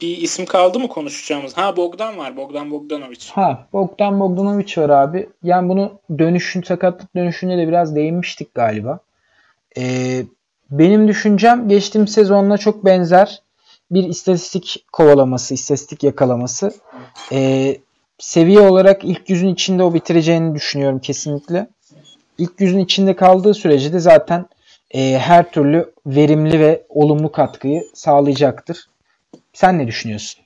bir 0.00 0.16
isim 0.16 0.46
kaldı 0.46 0.78
mı 0.78 0.88
konuşacağımız? 0.88 1.56
Ha 1.56 1.76
Bogdan 1.76 2.18
var. 2.18 2.36
Bogdan 2.36 2.70
Bogdanovic. 2.70 3.18
Ha 3.30 3.66
Bogdan 3.72 4.20
Bogdanovic 4.20 4.76
var 4.76 4.88
abi. 4.88 5.28
Yani 5.42 5.68
bunu 5.68 5.92
dönüşün 6.18 6.62
sakatlık 6.62 7.16
dönüşünde 7.16 7.58
de 7.58 7.68
biraz 7.68 7.94
değinmiştik 7.96 8.54
galiba. 8.54 8.98
Ee, 9.78 10.24
benim 10.70 11.08
düşüncem 11.08 11.68
geçtiğim 11.68 12.08
sezonla 12.08 12.58
çok 12.58 12.84
benzer 12.84 13.42
bir 13.90 14.04
istatistik 14.04 14.84
kovalaması, 14.92 15.54
istatistik 15.54 16.02
yakalaması. 16.02 16.74
Ee, 17.32 17.76
seviye 18.18 18.60
olarak 18.60 19.04
ilk 19.04 19.30
yüzün 19.30 19.48
içinde 19.48 19.82
o 19.82 19.94
bitireceğini 19.94 20.54
düşünüyorum 20.54 20.98
kesinlikle. 20.98 21.66
İlk 22.38 22.60
yüzün 22.60 22.78
içinde 22.78 23.16
kaldığı 23.16 23.54
sürece 23.54 23.92
de 23.92 23.98
zaten 23.98 24.46
e, 24.94 25.18
her 25.18 25.50
türlü 25.50 25.92
verimli 26.06 26.60
ve 26.60 26.86
olumlu 26.88 27.32
katkıyı 27.32 27.82
sağlayacaktır. 27.94 28.88
Sen 29.52 29.78
ne 29.78 29.86
düşünüyorsun? 29.86 30.44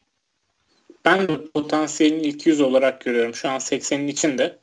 Ben 1.05 1.29
de 1.29 1.51
potansiyelini 1.55 2.23
ilk 2.23 2.47
yüz 2.47 2.61
olarak 2.61 3.01
görüyorum. 3.01 3.35
Şu 3.35 3.49
an 3.49 3.57
80'in 3.57 4.09
içinde. 4.09 4.59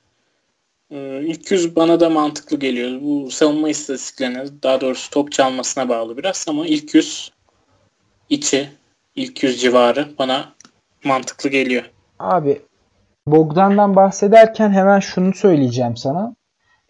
Ee, 0.91 1.21
ilk 1.23 1.51
yüz 1.51 1.75
bana 1.75 1.99
da 1.99 2.09
mantıklı 2.09 2.59
geliyor. 2.59 3.01
Bu 3.01 3.31
savunma 3.31 3.69
istatistiklerine 3.69 4.45
daha 4.63 4.81
doğrusu 4.81 5.11
top 5.11 5.31
çalmasına 5.31 5.89
bağlı 5.89 6.17
biraz 6.17 6.45
ama 6.49 6.67
ilk 6.67 6.95
yüz 6.95 7.31
içi 8.29 8.69
ilk 9.15 9.43
yüz 9.43 9.61
civarı 9.61 10.07
bana 10.19 10.53
mantıklı 11.03 11.49
geliyor. 11.49 11.83
Abi 12.19 12.61
Bogdan'dan 13.27 13.95
bahsederken 13.95 14.71
hemen 14.71 14.99
şunu 14.99 15.33
söyleyeceğim 15.33 15.97
sana. 15.97 16.35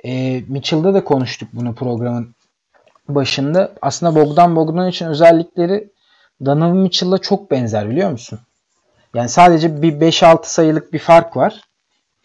E, 0.05 0.41
Mitchell'da 0.47 0.93
da 0.93 1.03
konuştuk 1.03 1.49
bunu 1.53 1.75
programın 1.75 2.35
başında. 3.09 3.71
Aslında 3.81 4.15
Bogdan 4.15 4.55
Bogdan 4.55 4.89
için 4.89 5.05
özellikleri 5.05 5.89
Donovan 6.45 6.77
Mitchell'la 6.77 7.17
çok 7.17 7.51
benzer 7.51 7.89
biliyor 7.89 8.11
musun? 8.11 8.39
Yani 9.13 9.29
sadece 9.29 9.81
bir 9.81 9.93
5-6 9.93 10.39
sayılık 10.43 10.93
bir 10.93 10.99
fark 10.99 11.37
var. 11.37 11.61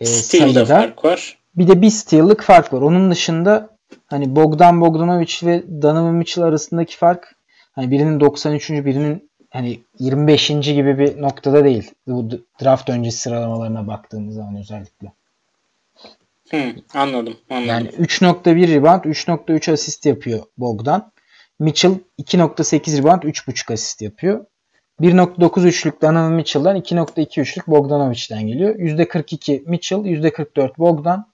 E, 0.01 0.07
sayıda. 0.07 0.65
fark 0.65 1.05
var. 1.05 1.39
Bir 1.57 1.69
de 1.69 1.83
bir 1.83 1.91
steal'lık 1.91 2.43
fark 2.43 2.73
var. 2.73 2.81
Onun 2.81 3.11
dışında 3.11 3.69
hani 4.07 4.37
Bogdan 4.37 4.81
Bogdanovic 4.81 5.35
ve 5.43 5.83
Donovan 5.83 6.15
Mitchell 6.15 6.45
arasındaki 6.45 6.97
fark 6.97 7.37
hani 7.73 7.91
birinin 7.91 8.21
93. 8.21 8.71
birinin 8.71 9.31
hani 9.51 9.81
25. 9.99 10.49
gibi 10.49 10.99
bir 10.99 11.23
noktada 11.23 11.65
değil. 11.65 11.91
Bu 12.07 12.31
draft 12.63 12.91
öncesi 12.91 13.19
sıralamalarına 13.19 13.87
baktığımız 13.87 14.35
zaman 14.35 14.57
özellikle. 14.57 15.13
Hı, 16.51 16.63
anladım, 16.95 17.37
anladım. 17.51 17.69
Yani 17.69 17.89
3.1 17.89 18.69
rebound, 18.69 19.05
3.3 19.05 19.73
asist 19.73 20.07
yapıyor 20.07 20.43
Bogdan. 20.59 21.13
Mitchell 21.59 21.93
2.8 22.19 22.99
rebound, 22.99 23.23
3.5 23.23 23.73
asist 23.73 24.03
yapıyor. 24.03 24.47
1.9 25.01 25.67
üçlük 25.67 26.03
Donovan 26.03 26.33
Mitchell'dan 26.33 26.77
2.2 26.77 27.41
üçlük 27.41 27.67
Bogdanovic'den 27.67 28.47
geliyor. 28.47 28.75
%42 28.75 29.63
Mitchell, 29.67 29.99
%44 29.99 30.79
Bogdan, 30.79 31.27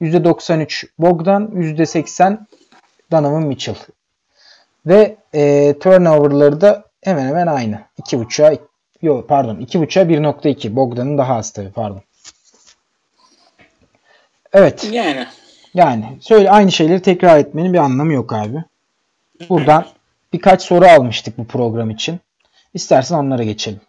%93 0.00 0.86
Bogdan, 0.98 1.50
%80 1.54 2.38
Donovan 3.10 3.42
Mitchell. 3.42 3.76
Ve 4.86 5.16
e, 5.34 5.74
turnover'ları 5.80 6.60
da 6.60 6.84
hemen 7.02 7.26
hemen 7.26 7.46
aynı. 7.46 7.80
2.5'a 8.02 8.58
yok 9.02 9.28
pardon 9.28 9.56
2.5'a 9.56 10.02
1.2. 10.02 10.76
Bogdan'ın 10.76 11.18
daha 11.18 11.34
az 11.34 11.52
tabii 11.52 11.72
pardon. 11.72 12.02
Evet. 14.58 14.88
Yani. 14.92 15.26
Yani 15.74 16.04
söyle 16.20 16.50
aynı 16.50 16.72
şeyleri 16.72 17.02
tekrar 17.02 17.38
etmenin 17.38 17.72
bir 17.72 17.78
anlamı 17.78 18.12
yok 18.12 18.32
abi. 18.32 18.64
Buradan 19.48 19.86
birkaç 20.32 20.62
soru 20.62 20.84
almıştık 20.86 21.38
bu 21.38 21.46
program 21.46 21.90
için. 21.90 22.20
İstersen 22.74 23.16
onlara 23.16 23.42
geçelim. 23.42 23.80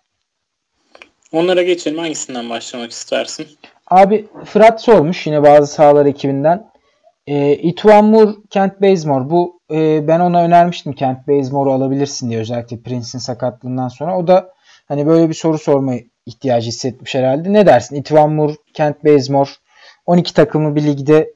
Onlara 1.31 1.63
geçelim. 1.63 1.97
Hangisinden 1.97 2.49
başlamak 2.49 2.91
istersin? 2.91 3.47
Abi 3.87 4.27
Fırat 4.45 4.81
sormuş 4.81 5.27
yine 5.27 5.43
bazı 5.43 5.73
sahalar 5.73 6.05
ekibinden. 6.05 6.69
E, 7.27 7.55
Ituan 7.55 8.35
Kent 8.49 8.81
Bazemore. 8.81 9.29
Bu 9.29 9.59
e, 9.71 10.07
ben 10.07 10.19
ona 10.19 10.43
önermiştim 10.43 10.93
Kent 10.93 11.27
Bazemore'u 11.27 11.73
alabilirsin 11.73 12.29
diye 12.29 12.39
özellikle 12.39 12.81
Prince'in 12.81 13.19
sakatlığından 13.19 13.87
sonra. 13.87 14.17
O 14.17 14.27
da 14.27 14.53
hani 14.87 15.07
böyle 15.07 15.29
bir 15.29 15.33
soru 15.33 15.57
sorma 15.57 15.93
ihtiyacı 16.25 16.67
hissetmiş 16.67 17.15
herhalde. 17.15 17.53
Ne 17.53 17.65
dersin? 17.65 17.95
Ituan 17.95 18.55
Kent 18.73 19.05
Bazemore 19.05 19.49
12 20.09 20.33
takımlı 20.33 20.75
bir 20.75 20.83
ligde 20.83 21.33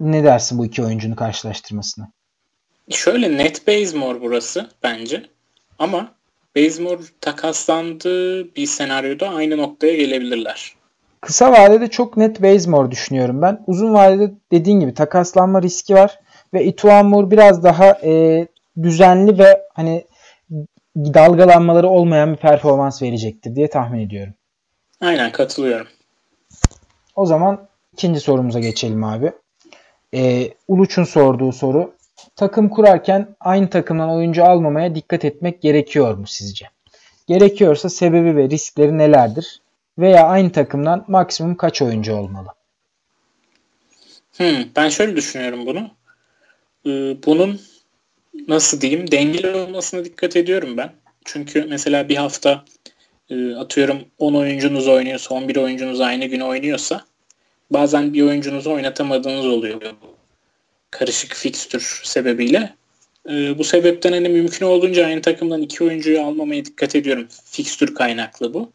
ne 0.00 0.24
dersin 0.24 0.58
bu 0.58 0.66
iki 0.66 0.84
oyuncunun 0.84 1.14
karşılaştırmasına? 1.14 2.10
Şöyle 2.90 3.36
net 3.36 3.66
Bazemore 3.68 4.20
burası 4.20 4.70
bence. 4.82 5.26
Ama 5.78 6.14
Bazemore 6.56 7.02
takaslandığı 7.20 8.54
bir 8.54 8.66
senaryoda 8.66 9.28
aynı 9.28 9.56
noktaya 9.56 9.96
gelebilirler. 9.96 10.74
Kısa 11.20 11.52
vadede 11.52 11.90
çok 11.90 12.16
net 12.16 12.42
Bazemore 12.42 12.90
düşünüyorum 12.90 13.42
ben. 13.42 13.64
Uzun 13.66 13.94
vadede 13.94 14.32
dediğin 14.52 14.80
gibi 14.80 14.94
takaslanma 14.94 15.62
riski 15.62 15.94
var. 15.94 16.18
Ve 16.54 16.64
Ituamur 16.64 17.30
biraz 17.30 17.64
daha 17.64 17.98
e, 18.02 18.46
düzenli 18.82 19.38
ve 19.38 19.62
hani 19.74 20.04
dalgalanmaları 20.96 21.88
olmayan 21.88 22.32
bir 22.32 22.38
performans 22.38 23.02
verecektir 23.02 23.56
diye 23.56 23.70
tahmin 23.70 24.00
ediyorum. 24.00 24.34
Aynen 25.00 25.32
katılıyorum. 25.32 25.86
O 27.16 27.26
zaman 27.26 27.68
ikinci 27.94 28.20
sorumuza 28.20 28.60
geçelim 28.60 29.04
abi. 29.04 29.32
Ee, 30.14 30.50
Uluç'un 30.68 31.04
sorduğu 31.04 31.52
soru. 31.52 31.94
takım 32.36 32.68
kurarken 32.68 33.36
aynı 33.40 33.70
takımdan 33.70 34.10
oyuncu 34.10 34.44
almamaya 34.44 34.94
dikkat 34.94 35.24
etmek 35.24 35.62
gerekiyor 35.62 36.14
mu 36.14 36.26
sizce? 36.26 36.66
Gerekiyorsa 37.26 37.88
sebebi 37.88 38.36
ve 38.36 38.50
riskleri 38.50 38.98
nelerdir? 38.98 39.60
Veya 39.98 40.26
aynı 40.26 40.52
takımdan 40.52 41.04
maksimum 41.08 41.54
kaç 41.54 41.82
oyuncu 41.82 42.14
olmalı? 42.14 42.48
Hmm, 44.36 44.64
ben 44.76 44.88
şöyle 44.88 45.16
düşünüyorum 45.16 45.66
bunu. 45.66 45.90
Ee, 46.86 47.16
bunun 47.26 47.60
nasıl 48.48 48.80
diyeyim 48.80 49.10
dengeli 49.10 49.50
olmasına 49.50 50.04
dikkat 50.04 50.36
ediyorum 50.36 50.76
ben. 50.76 50.92
Çünkü 51.24 51.66
mesela 51.68 52.08
bir 52.08 52.16
hafta 52.16 52.64
e, 53.30 53.54
atıyorum 53.54 54.04
10 54.18 54.34
oyuncunuz 54.34 54.88
oynuyorsa 54.88 55.34
11 55.34 55.56
oyuncunuz 55.56 56.00
aynı 56.00 56.26
gün 56.26 56.40
oynuyorsa 56.40 57.04
bazen 57.70 58.14
bir 58.14 58.22
oyuncunuzu 58.22 58.72
oynatamadığınız 58.72 59.46
oluyor 59.46 59.80
karışık 60.94 61.34
fikstür 61.34 62.00
sebebiyle. 62.04 62.74
E, 63.30 63.58
bu 63.58 63.64
sebepten 63.64 64.12
hani 64.12 64.28
mümkün 64.28 64.66
olduğunca 64.66 65.06
aynı 65.06 65.22
takımdan 65.22 65.62
iki 65.62 65.84
oyuncuyu 65.84 66.22
almamaya 66.22 66.64
dikkat 66.64 66.96
ediyorum. 66.96 67.26
Fikstür 67.44 67.94
kaynaklı 67.94 68.54
bu. 68.54 68.72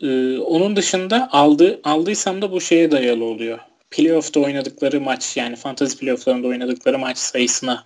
E, 0.00 0.38
onun 0.38 0.76
dışında 0.76 1.28
aldı, 1.32 1.80
aldıysam 1.84 2.42
da 2.42 2.52
bu 2.52 2.60
şeye 2.60 2.90
dayalı 2.90 3.24
oluyor. 3.24 3.58
Playoff'ta 3.90 4.40
oynadıkları 4.40 5.00
maç 5.00 5.36
yani 5.36 5.56
fantasy 5.56 5.96
playoff'larında 5.96 6.48
oynadıkları 6.48 6.98
maç 6.98 7.18
sayısına 7.18 7.84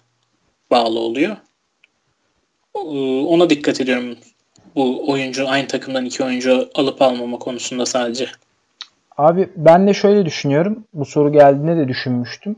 bağlı 0.70 0.98
oluyor. 0.98 1.36
E, 2.76 2.78
ona 3.26 3.50
dikkat 3.50 3.80
ediyorum 3.80 4.16
bu 4.74 5.10
oyuncu 5.10 5.48
aynı 5.48 5.68
takımdan 5.68 6.04
iki 6.04 6.24
oyuncu 6.24 6.70
alıp 6.74 7.02
almama 7.02 7.38
konusunda 7.38 7.86
sadece. 7.86 8.28
Abi 9.16 9.48
ben 9.56 9.86
de 9.86 9.94
şöyle 9.94 10.26
düşünüyorum. 10.26 10.84
Bu 10.94 11.04
soru 11.04 11.32
geldiğinde 11.32 11.76
de 11.76 11.88
düşünmüştüm. 11.88 12.56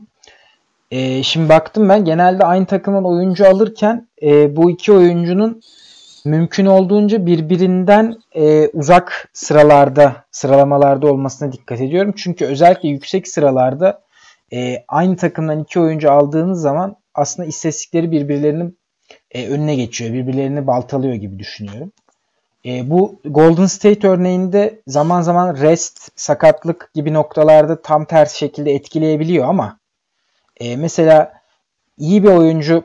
Ee, 0.91 1.23
şimdi 1.23 1.49
baktım 1.49 1.89
ben 1.89 2.05
genelde 2.05 2.45
aynı 2.45 2.65
takımdan 2.65 3.05
oyuncu 3.05 3.47
alırken 3.47 4.07
e, 4.21 4.55
bu 4.55 4.71
iki 4.71 4.91
oyuncunun 4.93 5.61
mümkün 6.25 6.65
olduğunca 6.65 7.25
birbirinden 7.25 8.15
e, 8.35 8.67
uzak 8.67 9.29
sıralarda, 9.33 10.15
sıralamalarda 10.31 11.07
olmasına 11.07 11.51
dikkat 11.51 11.81
ediyorum. 11.81 12.13
Çünkü 12.17 12.45
özellikle 12.45 12.89
yüksek 12.89 13.27
sıralarda 13.27 14.01
e, 14.53 14.83
aynı 14.87 15.15
takımdan 15.15 15.59
iki 15.59 15.79
oyuncu 15.79 16.11
aldığınız 16.11 16.61
zaman 16.61 16.95
aslında 17.13 17.47
istatistikleri 17.47 18.11
birbirlerinin 18.11 18.77
e, 19.31 19.47
önüne 19.47 19.75
geçiyor. 19.75 20.13
Birbirlerini 20.13 20.67
baltalıyor 20.67 21.13
gibi 21.15 21.39
düşünüyorum. 21.39 21.91
E, 22.65 22.89
bu 22.89 23.19
Golden 23.25 23.65
State 23.65 24.07
örneğinde 24.07 24.81
zaman 24.87 25.21
zaman 25.21 25.55
rest, 25.57 26.11
sakatlık 26.15 26.91
gibi 26.93 27.13
noktalarda 27.13 27.81
tam 27.81 28.05
tersi 28.05 28.37
şekilde 28.37 28.71
etkileyebiliyor 28.71 29.47
ama 29.47 29.79
e, 30.59 30.77
mesela 30.77 31.33
iyi 31.97 32.23
bir 32.23 32.29
oyuncu 32.29 32.83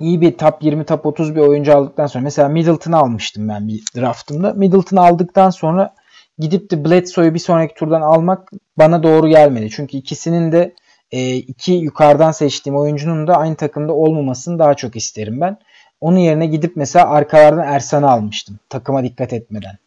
iyi 0.00 0.20
bir 0.20 0.38
top 0.38 0.62
20 0.62 0.84
top 0.84 1.06
30 1.06 1.34
bir 1.34 1.40
oyuncu 1.40 1.76
aldıktan 1.76 2.06
sonra 2.06 2.24
mesela 2.24 2.48
Middleton'ı 2.48 2.96
almıştım 2.96 3.48
ben 3.48 3.68
bir 3.68 3.82
draftımda. 3.96 4.52
Middleton'ı 4.52 5.00
aldıktan 5.00 5.50
sonra 5.50 5.94
gidip 6.38 6.70
de 6.70 6.84
Bledsoe'yu 6.84 7.34
bir 7.34 7.38
sonraki 7.38 7.74
turdan 7.74 8.00
almak 8.00 8.50
bana 8.78 9.02
doğru 9.02 9.28
gelmedi. 9.28 9.70
Çünkü 9.70 9.96
ikisinin 9.96 10.52
de 10.52 10.74
e, 11.12 11.36
iki 11.36 11.72
yukarıdan 11.72 12.32
seçtiğim 12.32 12.78
oyuncunun 12.78 13.26
da 13.26 13.36
aynı 13.36 13.56
takımda 13.56 13.92
olmamasını 13.92 14.58
daha 14.58 14.74
çok 14.74 14.96
isterim 14.96 15.40
ben. 15.40 15.58
Onun 16.00 16.18
yerine 16.18 16.46
gidip 16.46 16.76
mesela 16.76 17.10
arkalardan 17.10 17.66
Ersan'ı 17.66 18.10
almıştım. 18.10 18.58
Takıma 18.68 19.04
dikkat 19.04 19.32
etmeden. 19.32 19.78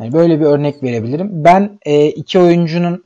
Yani 0.00 0.12
böyle 0.12 0.40
bir 0.40 0.44
örnek 0.44 0.82
verebilirim. 0.82 1.30
Ben 1.32 1.78
e, 1.86 2.06
iki 2.08 2.38
oyuncunun 2.38 3.04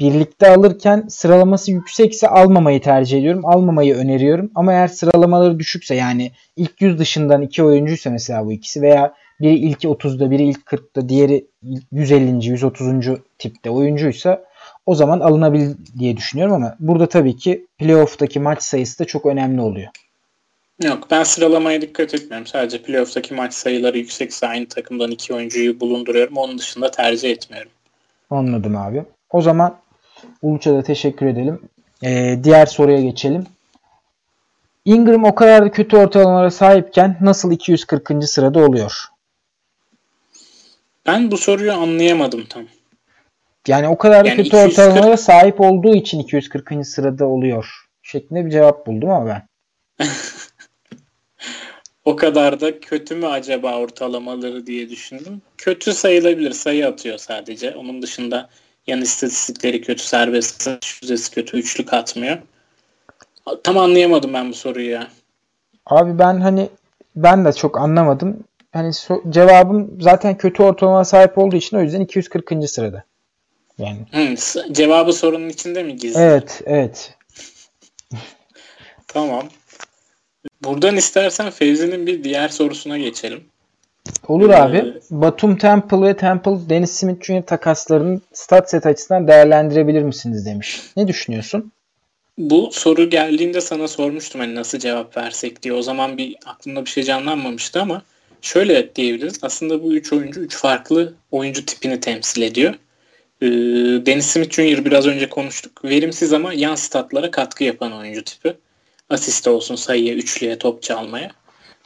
birlikte 0.00 0.50
alırken 0.50 1.04
sıralaması 1.08 1.72
yüksekse 1.72 2.28
almamayı 2.28 2.80
tercih 2.80 3.18
ediyorum. 3.18 3.46
Almamayı 3.46 3.94
öneriyorum. 3.94 4.50
Ama 4.54 4.72
eğer 4.72 4.88
sıralamaları 4.88 5.58
düşükse 5.58 5.94
yani 5.94 6.32
ilk 6.56 6.80
100 6.80 6.98
dışından 6.98 7.42
iki 7.42 7.62
oyuncuysa 7.64 8.10
mesela 8.10 8.46
bu 8.46 8.52
ikisi 8.52 8.82
veya 8.82 9.14
biri 9.40 9.54
ilk 9.54 9.84
30'da 9.84 10.30
biri 10.30 10.42
ilk 10.42 10.60
40'da 10.66 11.08
diğeri 11.08 11.46
150. 11.92 12.46
130. 12.46 12.88
tipte 13.38 13.70
oyuncuysa 13.70 14.44
o 14.86 14.94
zaman 14.94 15.20
alınabilir 15.20 15.76
diye 15.98 16.16
düşünüyorum 16.16 16.54
ama 16.54 16.76
burada 16.80 17.06
tabii 17.06 17.36
ki 17.36 17.66
playoff'taki 17.78 18.40
maç 18.40 18.62
sayısı 18.62 18.98
da 18.98 19.04
çok 19.04 19.26
önemli 19.26 19.60
oluyor. 19.60 19.88
Yok 20.82 21.10
ben 21.10 21.22
sıralamaya 21.22 21.80
dikkat 21.80 22.14
etmiyorum. 22.14 22.46
Sadece 22.46 22.82
playoff'taki 22.82 23.34
maç 23.34 23.54
sayıları 23.54 23.98
yüksekse 23.98 24.46
aynı 24.46 24.66
takımdan 24.66 25.10
iki 25.10 25.34
oyuncuyu 25.34 25.80
bulunduruyorum. 25.80 26.36
Onun 26.36 26.58
dışında 26.58 26.90
tercih 26.90 27.30
etmiyorum. 27.30 27.70
Anladım 28.30 28.76
abi. 28.76 29.04
O 29.30 29.42
zaman 29.42 29.78
Uluç'a 30.42 30.74
da 30.74 30.82
teşekkür 30.82 31.26
edelim. 31.26 31.60
Ee, 32.04 32.38
diğer 32.44 32.66
soruya 32.66 33.00
geçelim. 33.00 33.46
Ingram 34.84 35.24
o 35.24 35.34
kadar 35.34 35.64
da 35.64 35.70
kötü 35.70 35.96
ortalamalara 35.96 36.50
sahipken 36.50 37.16
nasıl 37.20 37.52
240. 37.52 38.24
sırada 38.24 38.60
oluyor? 38.60 39.04
Ben 41.06 41.30
bu 41.30 41.38
soruyu 41.38 41.72
anlayamadım 41.72 42.44
tam. 42.48 42.62
Yani 43.68 43.88
o 43.88 43.98
kadar 43.98 44.24
da 44.24 44.28
yani 44.28 44.36
kötü 44.36 44.48
240... 44.48 44.70
ortalamalara 44.70 45.16
sahip 45.16 45.60
olduğu 45.60 45.94
için 45.94 46.18
240. 46.18 46.86
sırada 46.86 47.26
oluyor 47.26 47.82
şeklinde 48.02 48.46
bir 48.46 48.50
cevap 48.50 48.86
buldum 48.86 49.10
ama 49.10 49.26
ben. 49.26 49.42
o 52.04 52.16
kadar 52.16 52.60
da 52.60 52.80
kötü 52.80 53.14
mü 53.14 53.26
acaba 53.26 53.78
ortalamaları 53.78 54.66
diye 54.66 54.90
düşündüm. 54.90 55.42
Kötü 55.58 55.92
sayılabilir. 55.92 56.52
Sayı 56.52 56.88
atıyor 56.88 57.18
sadece. 57.18 57.76
Onun 57.76 58.02
dışında 58.02 58.48
yan 58.86 59.00
istatistikleri 59.00 59.80
kötü, 59.80 60.02
serbest 60.02 60.70
yüzdesi 61.02 61.30
kötü, 61.30 61.56
üçlük 61.56 61.92
atmıyor. 61.92 62.38
Tam 63.64 63.78
anlayamadım 63.78 64.34
ben 64.34 64.50
bu 64.50 64.54
soruyu 64.54 64.90
ya. 64.90 65.08
Abi 65.86 66.18
ben 66.18 66.40
hani 66.40 66.68
ben 67.16 67.44
de 67.44 67.52
çok 67.52 67.78
anlamadım. 67.78 68.44
Hani 68.72 68.88
so- 68.88 69.32
cevabım 69.32 70.00
zaten 70.00 70.36
kötü 70.38 70.62
ortalama 70.62 71.04
sahip 71.04 71.38
olduğu 71.38 71.56
için 71.56 71.76
o 71.76 71.80
yüzden 71.80 72.00
240. 72.00 72.68
sırada. 72.68 73.04
Yani. 73.78 73.98
Hı, 74.12 74.34
cevabı 74.72 75.12
sorunun 75.12 75.48
içinde 75.48 75.82
mi 75.82 75.96
gizli? 75.96 76.20
Evet, 76.20 76.62
evet. 76.66 77.14
tamam. 79.08 79.48
Buradan 80.64 80.96
istersen 80.96 81.50
Fevzi'nin 81.50 82.06
bir 82.06 82.24
diğer 82.24 82.48
sorusuna 82.48 82.98
geçelim. 82.98 83.40
Olur 84.28 84.50
ee, 84.50 84.56
abi. 84.56 84.94
Batum 85.10 85.58
Temple 85.58 86.00
ve 86.00 86.16
Temple 86.16 86.68
Dennis 86.68 86.90
Smith 86.90 87.24
Jr. 87.24 87.42
takaslarını 87.42 88.20
stat 88.32 88.70
set 88.70 88.86
açısından 88.86 89.28
değerlendirebilir 89.28 90.02
misiniz 90.02 90.46
demiş. 90.46 90.82
Ne 90.96 91.08
düşünüyorsun? 91.08 91.72
Bu 92.38 92.70
soru 92.72 93.10
geldiğinde 93.10 93.60
sana 93.60 93.88
sormuştum 93.88 94.40
hani 94.40 94.54
nasıl 94.54 94.78
cevap 94.78 95.16
versek 95.16 95.62
diye. 95.62 95.74
O 95.74 95.82
zaman 95.82 96.18
bir 96.18 96.36
aklımda 96.46 96.84
bir 96.84 96.90
şey 96.90 97.02
canlanmamıştı 97.02 97.80
ama 97.80 98.02
şöyle 98.42 98.94
diyebiliriz. 98.94 99.38
Aslında 99.42 99.82
bu 99.82 99.94
üç 99.94 100.12
oyuncu 100.12 100.40
üç 100.40 100.56
farklı 100.56 101.14
oyuncu 101.30 101.66
tipini 101.66 102.00
temsil 102.00 102.42
ediyor. 102.42 102.74
Ee, 103.42 103.46
Dennis 104.06 104.26
Smith 104.26 104.54
Jr. 104.54 104.84
biraz 104.84 105.06
önce 105.06 105.28
konuştuk. 105.28 105.84
Verimsiz 105.84 106.32
ama 106.32 106.52
yan 106.52 106.74
statlara 106.74 107.30
katkı 107.30 107.64
yapan 107.64 107.92
oyuncu 107.92 108.24
tipi. 108.24 108.54
Asiste 109.10 109.50
olsun 109.50 109.74
sayıya, 109.74 110.14
üçlüye, 110.14 110.58
top 110.58 110.82
çalmaya. 110.82 111.30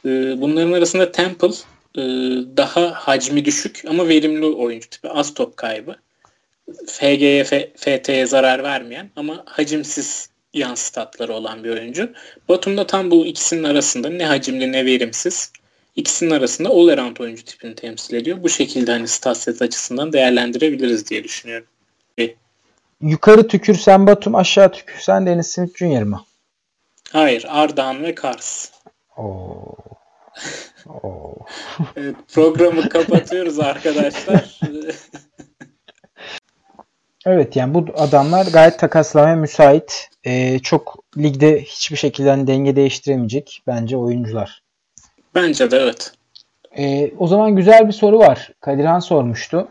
Ee, 0.05 0.41
bunların 0.41 0.71
arasında 0.71 1.11
Temple 1.11 1.51
e, 1.97 2.01
daha 2.57 2.91
hacmi 2.91 3.45
düşük 3.45 3.83
ama 3.87 4.07
verimli 4.07 4.45
oyuncu 4.45 4.89
tipi. 4.89 5.09
Az 5.09 5.33
top 5.33 5.57
kaybı. 5.57 5.95
FG'ye, 6.87 7.43
FT'ye 7.75 8.25
zarar 8.25 8.63
vermeyen 8.63 9.09
ama 9.15 9.43
hacimsiz 9.45 10.29
yan 10.53 10.75
statları 10.75 11.33
olan 11.33 11.63
bir 11.63 11.69
oyuncu. 11.69 12.09
Batum 12.49 12.77
da 12.77 12.87
tam 12.87 13.11
bu 13.11 13.25
ikisinin 13.25 13.63
arasında 13.63 14.09
ne 14.09 14.25
hacimli 14.25 14.71
ne 14.71 14.85
verimsiz. 14.85 15.51
İkisinin 15.95 16.31
arasında 16.31 16.69
all 16.69 16.87
around 16.87 17.17
oyuncu 17.17 17.45
tipini 17.45 17.75
temsil 17.75 18.15
ediyor. 18.15 18.43
Bu 18.43 18.49
şekilde 18.49 18.91
hani 18.91 19.07
stat 19.07 19.37
set 19.37 19.61
açısından 19.61 20.13
değerlendirebiliriz 20.13 21.09
diye 21.09 21.23
düşünüyorum. 21.23 21.67
Yukarı 23.01 23.47
tükürsen 23.47 24.07
Batum, 24.07 24.35
aşağı 24.35 24.71
tükürsen 24.71 25.25
Dennis 25.25 25.47
Smith 25.47 25.77
Jr. 25.77 26.03
mı? 26.03 26.25
Hayır, 27.11 27.45
Ardahan 27.47 28.03
ve 28.03 28.15
Kars. 28.15 28.71
Oo. 29.17 29.75
Oo. 30.85 31.35
evet, 31.95 32.15
programı 32.33 32.89
kapatıyoruz 32.89 33.59
arkadaşlar. 33.59 34.59
evet 37.25 37.55
yani 37.55 37.73
bu 37.73 37.85
adamlar 37.97 38.45
gayet 38.45 38.79
takaslamaya 38.79 39.35
müsait. 39.35 40.09
Ee, 40.25 40.59
çok 40.59 41.03
ligde 41.17 41.61
hiçbir 41.61 41.97
şekilde 41.97 42.29
hani 42.29 42.47
denge 42.47 42.75
değiştiremeyecek 42.75 43.63
bence 43.67 43.97
oyuncular. 43.97 44.61
Bence 45.35 45.71
de 45.71 45.77
evet. 45.77 46.11
Ee, 46.77 47.11
o 47.17 47.27
zaman 47.27 47.55
güzel 47.55 47.87
bir 47.87 47.93
soru 47.93 48.19
var. 48.19 48.51
Kadirhan 48.61 48.99
sormuştu. 48.99 49.67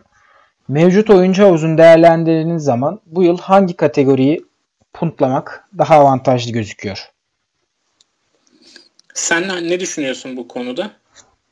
Mevcut 0.68 1.11
oyuncu 1.11 1.45
havuzunu 1.45 1.78
değerlendirdiğiniz 1.78 2.64
zaman 2.64 3.01
bu 3.07 3.22
yıl 3.22 3.39
hangi 3.39 3.76
kategoriyi 3.76 4.45
puntlamak 4.93 5.68
daha 5.78 5.95
avantajlı 5.95 6.53
gözüküyor? 6.53 7.16
Sen 9.17 9.49
ne 9.49 9.81
düşünüyorsun 9.81 10.37
bu 10.37 10.49
konuda? 10.49 10.91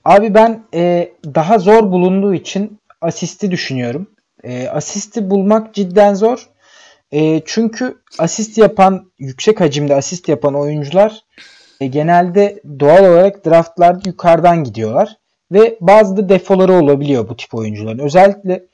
Abi 0.05 0.35
ben 0.35 0.65
e, 0.75 1.13
daha 1.25 1.59
zor 1.59 1.93
bulunduğu 1.93 2.35
için 2.35 2.79
asisti 3.01 3.51
düşünüyorum. 3.51 4.11
E, 4.43 4.69
asisti 4.69 5.31
bulmak 5.31 5.75
cidden 5.75 6.15
zor. 6.15 6.49
E, 7.13 7.43
çünkü 7.47 7.99
asist 8.19 8.59
yapan, 8.59 9.13
yüksek 9.19 9.61
hacimde 9.61 9.95
asist 9.95 10.29
yapan 10.29 10.55
oyuncular 10.55 11.25
e, 11.81 11.87
genelde 11.87 12.61
doğal 12.81 13.05
olarak 13.05 13.47
draftlarda 13.47 14.01
yukarıdan 14.07 14.65
gidiyorlar. 14.65 15.17
Ve 15.53 15.79
bazı 15.81 16.17
da 16.17 16.29
defoları 16.29 16.73
olabiliyor 16.73 17.29
bu 17.29 17.37
tip 17.37 17.55
oyuncuların. 17.55 17.99
Özellikle 17.99 18.67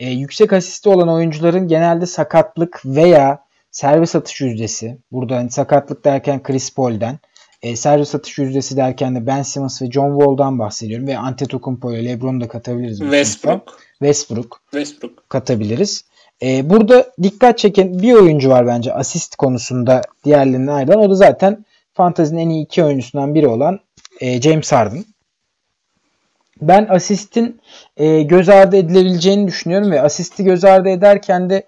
e, 0.00 0.10
yüksek 0.10 0.52
asisti 0.52 0.88
olan 0.88 1.08
oyuncuların 1.08 1.68
genelde 1.68 2.06
sakatlık 2.06 2.82
veya 2.84 3.44
servis 3.70 4.14
atış 4.14 4.40
yüzdesi. 4.40 4.98
Burada 5.12 5.36
hani 5.36 5.50
sakatlık 5.50 6.04
derken 6.04 6.42
Chris 6.42 6.74
Paul'den. 6.74 7.18
E, 7.62 7.76
servis 7.76 8.14
atış 8.14 8.38
yüzdesi 8.38 8.76
derken 8.76 9.14
de 9.14 9.26
Ben 9.26 9.42
Simmons 9.42 9.82
ve 9.82 9.90
John 9.90 10.18
Wall'dan 10.18 10.58
bahsediyorum. 10.58 11.06
Ve 11.06 11.18
Antetokounmpo 11.18 11.92
ile 11.92 12.04
LeBron'u 12.04 12.40
da 12.40 12.48
katabiliriz. 12.48 12.98
Westbrook. 12.98 13.78
Westbrook. 13.98 14.60
Westbrook. 14.70 15.30
Katabiliriz. 15.30 16.04
E, 16.42 16.70
burada 16.70 17.12
dikkat 17.22 17.58
çeken 17.58 18.02
bir 18.02 18.12
oyuncu 18.12 18.50
var 18.50 18.66
bence 18.66 18.94
asist 18.94 19.36
konusunda 19.36 20.02
diğerlerinden 20.24 20.72
ayrılan. 20.72 20.98
O 20.98 21.10
da 21.10 21.14
zaten 21.14 21.64
fantazinin 21.94 22.40
en 22.40 22.48
iyi 22.48 22.64
iki 22.64 22.84
oyuncusundan 22.84 23.34
biri 23.34 23.46
olan 23.48 23.80
e, 24.20 24.40
James 24.40 24.72
Harden. 24.72 25.04
Ben 26.62 26.86
asistin 26.90 27.60
e, 27.96 28.22
göz 28.22 28.48
ardı 28.48 28.76
edilebileceğini 28.76 29.46
düşünüyorum 29.46 29.90
ve 29.90 30.02
asisti 30.02 30.44
göz 30.44 30.64
ardı 30.64 30.88
ederken 30.88 31.50
de 31.50 31.62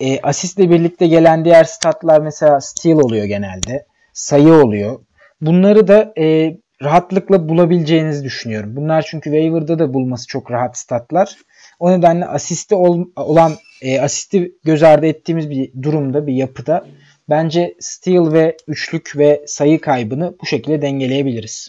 e, 0.00 0.20
asistle 0.20 0.70
birlikte 0.70 1.06
gelen 1.06 1.44
diğer 1.44 1.64
statlar 1.64 2.20
mesela 2.20 2.60
steal 2.60 2.98
oluyor 2.98 3.24
genelde. 3.24 3.86
Sayı 4.12 4.52
oluyor. 4.52 5.00
Bunları 5.40 5.88
da 5.88 6.12
e, 6.18 6.56
rahatlıkla 6.82 7.48
bulabileceğinizi 7.48 8.24
düşünüyorum. 8.24 8.76
Bunlar 8.76 9.06
çünkü 9.08 9.30
waiver'da 9.30 9.78
da 9.78 9.94
bulması 9.94 10.26
çok 10.26 10.50
rahat 10.50 10.78
statlar. 10.78 11.36
O 11.78 11.92
nedenle 11.92 12.26
asisti 12.26 12.74
ol, 12.74 13.04
olan 13.16 13.52
e, 13.82 14.00
asisti 14.00 14.52
göz 14.64 14.82
ardı 14.82 15.06
ettiğimiz 15.06 15.50
bir 15.50 15.70
durumda, 15.82 16.26
bir 16.26 16.34
yapıda 16.34 16.86
bence 17.28 17.74
steal 17.80 18.32
ve 18.32 18.56
üçlük 18.66 19.16
ve 19.16 19.44
sayı 19.46 19.80
kaybını 19.80 20.34
bu 20.42 20.46
şekilde 20.46 20.82
dengeleyebiliriz. 20.82 21.68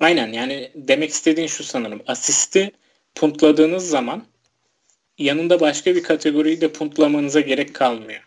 Aynen 0.00 0.32
yani 0.32 0.70
demek 0.74 1.10
istediğin 1.10 1.48
şu 1.48 1.64
sanırım. 1.64 2.02
Asisti 2.06 2.70
puntladığınız 3.14 3.88
zaman 3.88 4.24
yanında 5.18 5.60
başka 5.60 5.94
bir 5.94 6.02
kategoriyi 6.02 6.60
de 6.60 6.72
puntlamanıza 6.72 7.40
gerek 7.40 7.74
kalmıyor. 7.74 8.25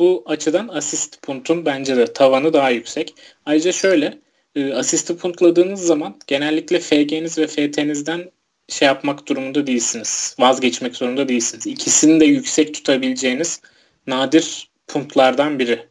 Bu 0.00 0.22
açıdan 0.26 0.68
asist 0.68 1.22
puntun 1.22 1.66
bence 1.66 1.96
de 1.96 2.12
tavanı 2.12 2.52
daha 2.52 2.70
yüksek. 2.70 3.14
Ayrıca 3.46 3.72
şöyle 3.72 4.18
e, 4.54 4.72
asisti 4.72 5.16
puntladığınız 5.16 5.80
zaman 5.80 6.16
genellikle 6.26 6.80
FG'niz 6.80 7.38
ve 7.38 7.46
FT'nizden 7.46 8.30
şey 8.68 8.86
yapmak 8.86 9.28
durumunda 9.28 9.66
değilsiniz. 9.66 10.36
Vazgeçmek 10.38 10.96
zorunda 10.96 11.28
değilsiniz. 11.28 11.66
İkisini 11.66 12.20
de 12.20 12.24
yüksek 12.24 12.74
tutabileceğiniz 12.74 13.60
nadir 14.06 14.70
puntlardan 14.88 15.58
biri 15.58 15.86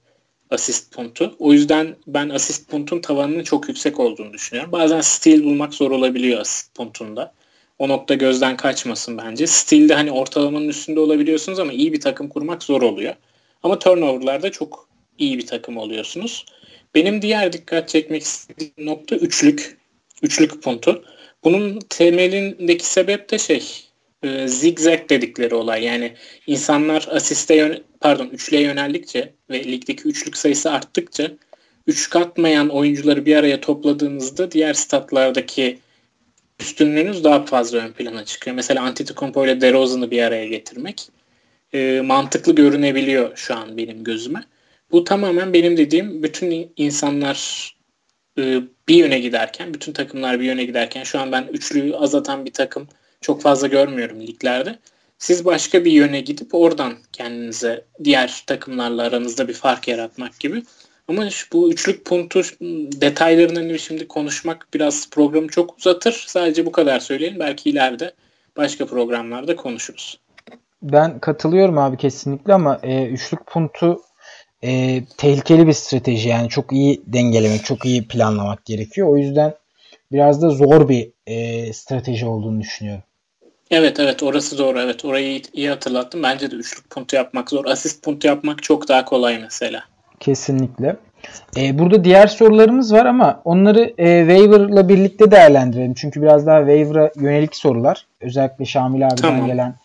asist 0.50 0.94
puntu. 0.94 1.36
O 1.40 1.54
yüzden 1.54 1.96
ben 2.08 2.30
asist 2.30 2.70
puntun 2.70 3.00
tavanının 3.00 3.44
çok 3.44 3.70
yüksek 3.70 4.00
olduğunu 4.00 4.34
düşünüyorum. 4.34 4.72
Bazen 4.72 5.02
steal 5.02 5.44
bulmak 5.44 5.74
zor 5.74 5.92
olabiliyor 5.92 6.42
asist 6.42 6.76
puntunda. 6.76 7.34
O 7.80 7.88
nokta 7.90 8.14
gözden 8.14 8.58
kaçmasın 8.58 9.18
bence. 9.18 9.48
Steal'de 9.48 9.94
hani 9.94 10.12
ortalamanın 10.12 10.68
üstünde 10.68 11.00
olabiliyorsunuz 11.00 11.60
ama 11.60 11.74
iyi 11.74 11.94
bir 11.94 12.02
takım 12.02 12.30
kurmak 12.30 12.64
zor 12.64 12.82
oluyor. 12.82 13.16
Ama 13.64 13.80
turnover'larda 13.80 14.52
çok 14.52 14.90
iyi 15.18 15.38
bir 15.38 15.48
takım 15.48 15.78
oluyorsunuz. 15.78 16.46
Benim 16.96 17.22
diğer 17.22 17.54
dikkat 17.54 17.90
çekmek 17.90 18.22
istediğim 18.22 18.74
nokta 18.78 19.16
üçlük. 19.16 19.78
Üçlük 20.22 20.64
puntu. 20.64 21.06
Bunun 21.44 21.80
temelindeki 21.90 22.86
sebep 22.86 23.32
de 23.32 23.40
şey 23.40 23.64
e, 24.24 24.48
zigzag 24.48 25.10
dedikleri 25.10 25.56
olay. 25.56 25.84
Yani 25.84 26.14
insanlar 26.48 27.08
asiste 27.12 27.56
yön 27.56 27.84
pardon 28.02 28.28
üçlüye 28.28 28.62
yöneldikçe 28.62 29.34
ve 29.50 29.64
ligdeki 29.64 30.04
üçlük 30.04 30.38
sayısı 30.38 30.72
arttıkça 30.72 31.32
üç 31.88 32.10
katmayan 32.10 32.70
oyuncuları 32.70 33.26
bir 33.26 33.36
araya 33.36 33.62
topladığınızda 33.62 34.52
diğer 34.52 34.74
statlardaki 34.74 35.80
üstünlüğünüz 36.60 37.24
daha 37.24 37.46
fazla 37.46 37.78
ön 37.78 37.92
plana 37.92 38.26
çıkıyor. 38.26 38.56
Mesela 38.56 38.84
Antetokounmpo 38.84 39.46
ile 39.46 39.62
DeRozan'ı 39.62 40.12
bir 40.12 40.24
araya 40.24 40.48
getirmek 40.48 41.08
e, 41.74 42.02
mantıklı 42.02 42.56
görünebiliyor 42.56 43.38
şu 43.38 43.56
an 43.56 43.78
benim 43.78 44.04
gözüme. 44.04 44.44
Bu 44.92 45.04
tamamen 45.04 45.54
benim 45.54 45.78
dediğim 45.78 46.24
bütün 46.24 46.74
insanlar 46.78 47.70
e, 48.38 48.62
bir 48.88 48.96
yöne 48.96 49.20
giderken, 49.20 49.74
bütün 49.74 49.94
takımlar 49.94 50.40
bir 50.40 50.46
yöne 50.46 50.66
giderken 50.66 51.04
şu 51.04 51.20
an 51.20 51.32
ben 51.32 51.48
üçlüyü 51.54 51.96
azatan 51.96 52.46
bir 52.46 52.54
takım 52.54 52.88
çok 53.22 53.42
fazla 53.42 53.68
görmüyorum 53.68 54.22
liglerde. 54.22 54.80
Siz 55.18 55.46
başka 55.46 55.86
bir 55.86 55.92
yöne 55.92 56.22
gidip 56.22 56.56
oradan 56.56 56.94
kendinize 57.14 57.86
diğer 58.04 58.44
takımlarla 58.48 59.04
aranızda 59.04 59.48
bir 59.48 59.54
fark 59.54 59.88
yaratmak 59.88 60.40
gibi. 60.40 60.64
Ama 61.08 61.30
şu, 61.30 61.48
bu 61.54 61.72
üçlük 61.72 62.06
puntu 62.06 62.42
detaylarını 63.02 63.60
hani 63.60 63.80
şimdi 63.80 64.08
konuşmak 64.08 64.68
biraz 64.74 65.10
programı 65.10 65.48
çok 65.48 65.78
uzatır. 65.78 66.24
Sadece 66.28 66.66
bu 66.66 66.72
kadar 66.72 67.00
söyleyelim. 67.00 67.40
Belki 67.40 67.70
ileride 67.70 68.14
başka 68.58 68.86
programlarda 68.86 69.56
konuşuruz. 69.56 70.20
Ben 70.82 71.20
katılıyorum 71.20 71.78
abi 71.78 71.98
kesinlikle 71.98 72.54
ama 72.54 72.80
e, 72.84 73.06
üçlük 73.06 73.46
puntu 73.46 74.02
e, 74.64 75.02
tehlikeli 75.18 75.68
bir 75.68 75.74
strateji. 75.74 76.30
Yani 76.30 76.50
çok 76.50 76.72
iyi 76.72 77.02
dengelemek, 77.08 77.66
çok 77.66 77.86
iyi 77.86 78.08
planlamak 78.08 78.66
gerekiyor. 78.66 79.08
O 79.08 79.18
yüzden 79.18 79.54
biraz 80.12 80.42
da 80.42 80.50
zor 80.50 80.90
bir 80.90 81.12
e, 81.28 81.74
strateji 81.74 82.26
olduğunu 82.26 82.62
düşünüyorum. 82.62 83.04
Evet 83.72 84.00
evet 84.00 84.24
orası 84.24 84.58
doğru 84.58 84.80
evet 84.80 85.06
orayı 85.06 85.42
iyi 85.54 85.70
hatırlattım. 85.70 86.24
Bence 86.24 86.52
de 86.52 86.56
üçlük 86.56 86.90
puntu 86.90 87.16
yapmak 87.16 87.50
zor. 87.50 87.66
Asist 87.66 88.04
puntu 88.04 88.28
yapmak 88.28 88.64
çok 88.64 88.88
daha 88.88 89.06
kolay 89.06 89.40
mesela. 89.40 89.84
Kesinlikle. 90.20 90.96
Ee, 91.58 91.80
burada 91.80 92.04
diğer 92.04 92.28
sorularımız 92.28 92.94
var 92.94 93.06
ama 93.06 93.42
onları 93.46 93.94
e, 93.98 94.28
waiver'la 94.30 94.90
birlikte 94.90 95.32
değerlendirelim. 95.32 95.94
Çünkü 95.94 96.22
biraz 96.22 96.48
daha 96.48 96.60
waiver'a 96.60 97.12
yönelik 97.16 97.56
sorular. 97.56 98.08
Özellikle 98.22 98.66
Şamil 98.66 99.08
abiden 99.08 99.22
tamam. 99.22 99.48
gelen 99.48 99.76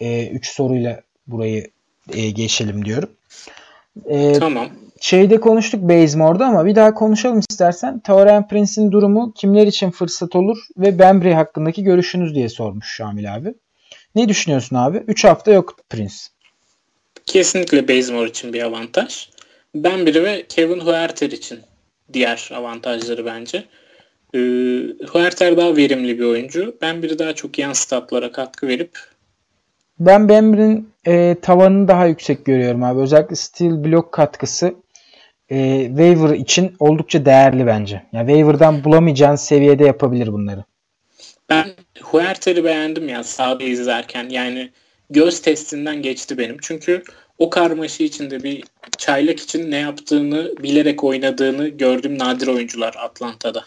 3 0.00 0.48
e, 0.48 0.52
soruyla 0.52 1.00
burayı 1.26 1.70
e, 2.12 2.30
geçelim 2.30 2.84
diyorum. 2.84 3.10
E, 4.06 4.32
tamam. 4.32 4.68
Şeyde 5.00 5.40
konuştuk 5.40 5.80
Bazemore'da 5.82 6.46
ama 6.46 6.66
bir 6.66 6.76
daha 6.76 6.94
konuşalım 6.94 7.40
istersen. 7.50 8.00
Tauren 8.00 8.48
Prince'in 8.48 8.92
durumu 8.92 9.32
kimler 9.36 9.66
için 9.66 9.90
fırsat 9.90 10.36
olur 10.36 10.58
ve 10.76 10.98
Bembry 10.98 11.34
hakkındaki 11.34 11.82
görüşünüz 11.84 12.34
diye 12.34 12.48
sormuş 12.48 12.94
Şamil 12.96 13.34
abi. 13.34 13.54
Ne 14.14 14.28
düşünüyorsun 14.28 14.76
abi? 14.76 15.04
3 15.06 15.24
hafta 15.24 15.52
yok 15.52 15.76
Prince. 15.90 16.14
Kesinlikle 17.26 17.88
Bazemore 17.88 18.28
için 18.28 18.52
bir 18.52 18.62
avantaj. 18.62 19.28
Bembry 19.74 20.24
ve 20.24 20.46
Kevin 20.48 20.80
Huerter 20.80 21.30
için 21.30 21.60
diğer 22.12 22.50
avantajları 22.54 23.26
bence. 23.26 23.64
Ee, 24.34 24.38
Huerter 25.08 25.56
daha 25.56 25.76
verimli 25.76 26.18
bir 26.18 26.24
oyuncu. 26.24 26.76
Bembry 26.82 27.18
daha 27.18 27.34
çok 27.34 27.58
yan 27.58 27.72
statlara 27.72 28.32
katkı 28.32 28.68
verip 28.68 28.98
ben 30.00 30.28
Bembry'nin 30.28 30.90
e, 31.06 31.36
tavanını 31.42 31.88
daha 31.88 32.06
yüksek 32.06 32.44
görüyorum 32.44 32.82
abi. 32.82 33.00
Özellikle 33.00 33.36
steel 33.36 33.84
blok 33.84 34.12
katkısı 34.12 34.74
e, 35.48 35.86
waiver 35.86 36.34
için 36.34 36.76
oldukça 36.78 37.24
değerli 37.24 37.66
bence. 37.66 38.02
Yani 38.12 38.26
waiver'dan 38.26 38.84
bulamayacağın 38.84 39.36
seviyede 39.36 39.84
yapabilir 39.84 40.32
bunları. 40.32 40.64
Ben 41.48 41.66
Huerter'i 42.02 42.64
beğendim 42.64 43.08
ya 43.08 43.24
sahada 43.24 43.64
izlerken. 43.64 44.28
Yani 44.28 44.70
göz 45.10 45.42
testinden 45.42 46.02
geçti 46.02 46.38
benim. 46.38 46.56
Çünkü 46.62 47.02
o 47.38 47.50
karmaşı 47.50 48.02
içinde 48.02 48.42
bir 48.42 48.64
çaylak 48.98 49.40
için 49.40 49.70
ne 49.70 49.76
yaptığını 49.76 50.52
bilerek 50.62 51.04
oynadığını 51.04 51.68
gördüğüm 51.68 52.18
nadir 52.18 52.46
oyuncular 52.46 52.94
Atlanta'da. 52.98 53.64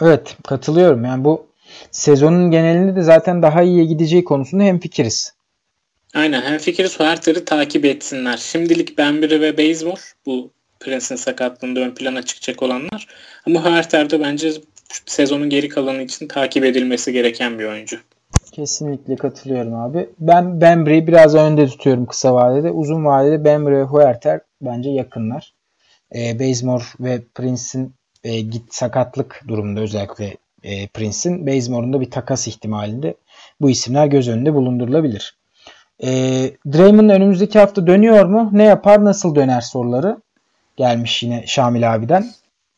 Evet 0.00 0.36
katılıyorum. 0.48 1.04
Yani 1.04 1.24
bu 1.24 1.49
sezonun 1.90 2.50
genelinde 2.50 2.96
de 2.96 3.02
zaten 3.02 3.42
daha 3.42 3.62
iyiye 3.62 3.84
gideceği 3.84 4.24
konusunda 4.24 4.64
hem 4.64 4.78
fikiriz. 4.78 5.34
Aynen 6.14 6.42
hem 6.42 6.58
fikiriz 6.58 7.00
Huerter'i 7.00 7.44
takip 7.44 7.84
etsinler. 7.84 8.36
Şimdilik 8.36 8.98
Benbiri 8.98 9.40
ve 9.40 9.58
Bazemore 9.58 10.00
bu 10.26 10.50
Prince'in 10.80 11.16
sakatlığında 11.16 11.80
ön 11.80 11.90
plana 11.90 12.22
çıkacak 12.22 12.62
olanlar. 12.62 13.06
Ama 13.46 13.64
Huerter 13.64 14.10
de 14.10 14.20
bence 14.20 14.52
sezonun 15.06 15.50
geri 15.50 15.68
kalanı 15.68 16.02
için 16.02 16.28
takip 16.28 16.64
edilmesi 16.64 17.12
gereken 17.12 17.58
bir 17.58 17.64
oyuncu. 17.64 17.98
Kesinlikle 18.52 19.16
katılıyorum 19.16 19.74
abi. 19.74 20.08
Ben 20.18 20.60
Bembry'i 20.60 21.06
biraz 21.06 21.34
önde 21.34 21.66
tutuyorum 21.66 22.06
kısa 22.06 22.34
vadede. 22.34 22.70
Uzun 22.70 23.04
vadede 23.04 23.44
Bembry 23.44 23.76
ve 23.76 23.82
Huerter 23.82 24.40
bence 24.62 24.90
yakınlar. 24.90 25.54
E, 26.14 26.40
Bazemore 26.40 26.84
ve 27.00 27.22
Prince'in 27.34 27.94
e, 28.24 28.40
git 28.40 28.74
sakatlık 28.74 29.42
durumunda 29.48 29.80
özellikle 29.80 30.36
e, 30.64 30.86
Prince'in 30.86 31.46
Bazemore'un 31.46 32.00
bir 32.00 32.10
takas 32.10 32.48
ihtimalinde 32.48 33.14
bu 33.60 33.70
isimler 33.70 34.06
göz 34.06 34.28
önünde 34.28 34.54
bulundurulabilir. 34.54 35.36
E, 36.02 36.08
Draymond 36.72 37.10
önümüzdeki 37.10 37.58
hafta 37.58 37.86
dönüyor 37.86 38.24
mu? 38.24 38.50
Ne 38.52 38.64
yapar? 38.64 39.04
Nasıl 39.04 39.34
döner 39.34 39.60
soruları 39.60 40.16
gelmiş 40.76 41.22
yine 41.22 41.44
Şamil 41.46 41.94
abiden. 41.94 42.30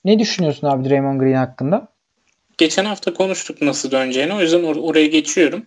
Ne 0.04 0.18
düşünüyorsun 0.18 0.66
abi 0.66 0.88
Draymond 0.88 1.20
Green 1.20 1.34
hakkında? 1.34 1.88
Geçen 2.58 2.84
hafta 2.84 3.14
konuştuk 3.14 3.62
nasıl 3.62 3.90
döneceğini. 3.90 4.34
O 4.34 4.40
yüzden 4.40 4.62
or- 4.62 4.80
oraya 4.80 5.06
geçiyorum. 5.06 5.66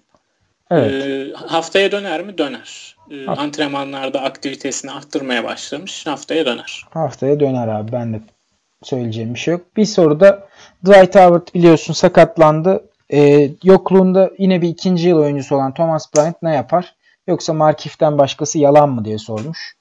Evet. 0.71 1.05
E, 1.05 1.33
haftaya 1.33 1.91
döner 1.91 2.23
mi? 2.23 2.37
Döner. 2.37 2.95
E, 3.11 3.25
antrenmanlarda 3.27 4.21
aktivitesini 4.21 4.91
arttırmaya 4.91 5.43
başlamış. 5.43 6.07
Haftaya 6.07 6.45
döner. 6.45 6.85
Haftaya 6.89 7.39
döner 7.39 7.67
abi. 7.67 7.91
Ben 7.91 8.13
de 8.13 8.19
söyleyeceğim 8.83 9.33
bir 9.33 9.39
şey 9.39 9.51
yok. 9.51 9.77
Bir 9.77 9.85
soruda 9.85 10.47
Dwight 10.85 11.15
Howard 11.15 11.47
biliyorsun 11.53 11.93
sakatlandı. 11.93 12.83
E, 13.13 13.49
yokluğunda 13.63 14.31
yine 14.37 14.61
bir 14.61 14.69
ikinci 14.69 15.07
yıl 15.07 15.17
oyuncusu 15.17 15.55
olan 15.55 15.73
Thomas 15.73 16.13
Bryant 16.15 16.41
ne 16.41 16.55
yapar? 16.55 16.95
Yoksa 17.27 17.53
Markif'ten 17.53 18.17
başkası 18.17 18.59
yalan 18.59 18.89
mı 18.89 19.05
diye 19.05 19.17
sormuş. 19.17 19.75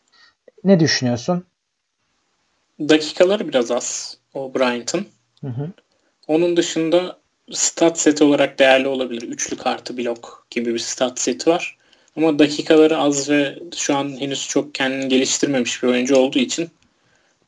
Ne 0.64 0.80
düşünüyorsun? 0.80 1.44
Dakikaları 2.80 3.48
biraz 3.48 3.70
az 3.70 4.18
o 4.34 4.54
Bryant'ın. 4.54 5.06
Onun 6.28 6.56
dışında 6.56 7.18
stat 7.52 8.00
seti 8.00 8.24
olarak 8.24 8.58
değerli 8.58 8.88
olabilir. 8.88 9.22
Üçlü 9.22 9.56
kartı 9.56 9.98
blok 9.98 10.46
gibi 10.50 10.74
bir 10.74 10.78
stat 10.78 11.18
seti 11.18 11.50
var. 11.50 11.78
Ama 12.16 12.38
dakikaları 12.38 12.98
az 12.98 13.30
ve 13.30 13.58
şu 13.76 13.96
an 13.96 14.20
henüz 14.20 14.48
çok 14.48 14.74
kendini 14.74 15.08
geliştirmemiş 15.08 15.82
bir 15.82 15.88
oyuncu 15.88 16.16
olduğu 16.16 16.38
için 16.38 16.70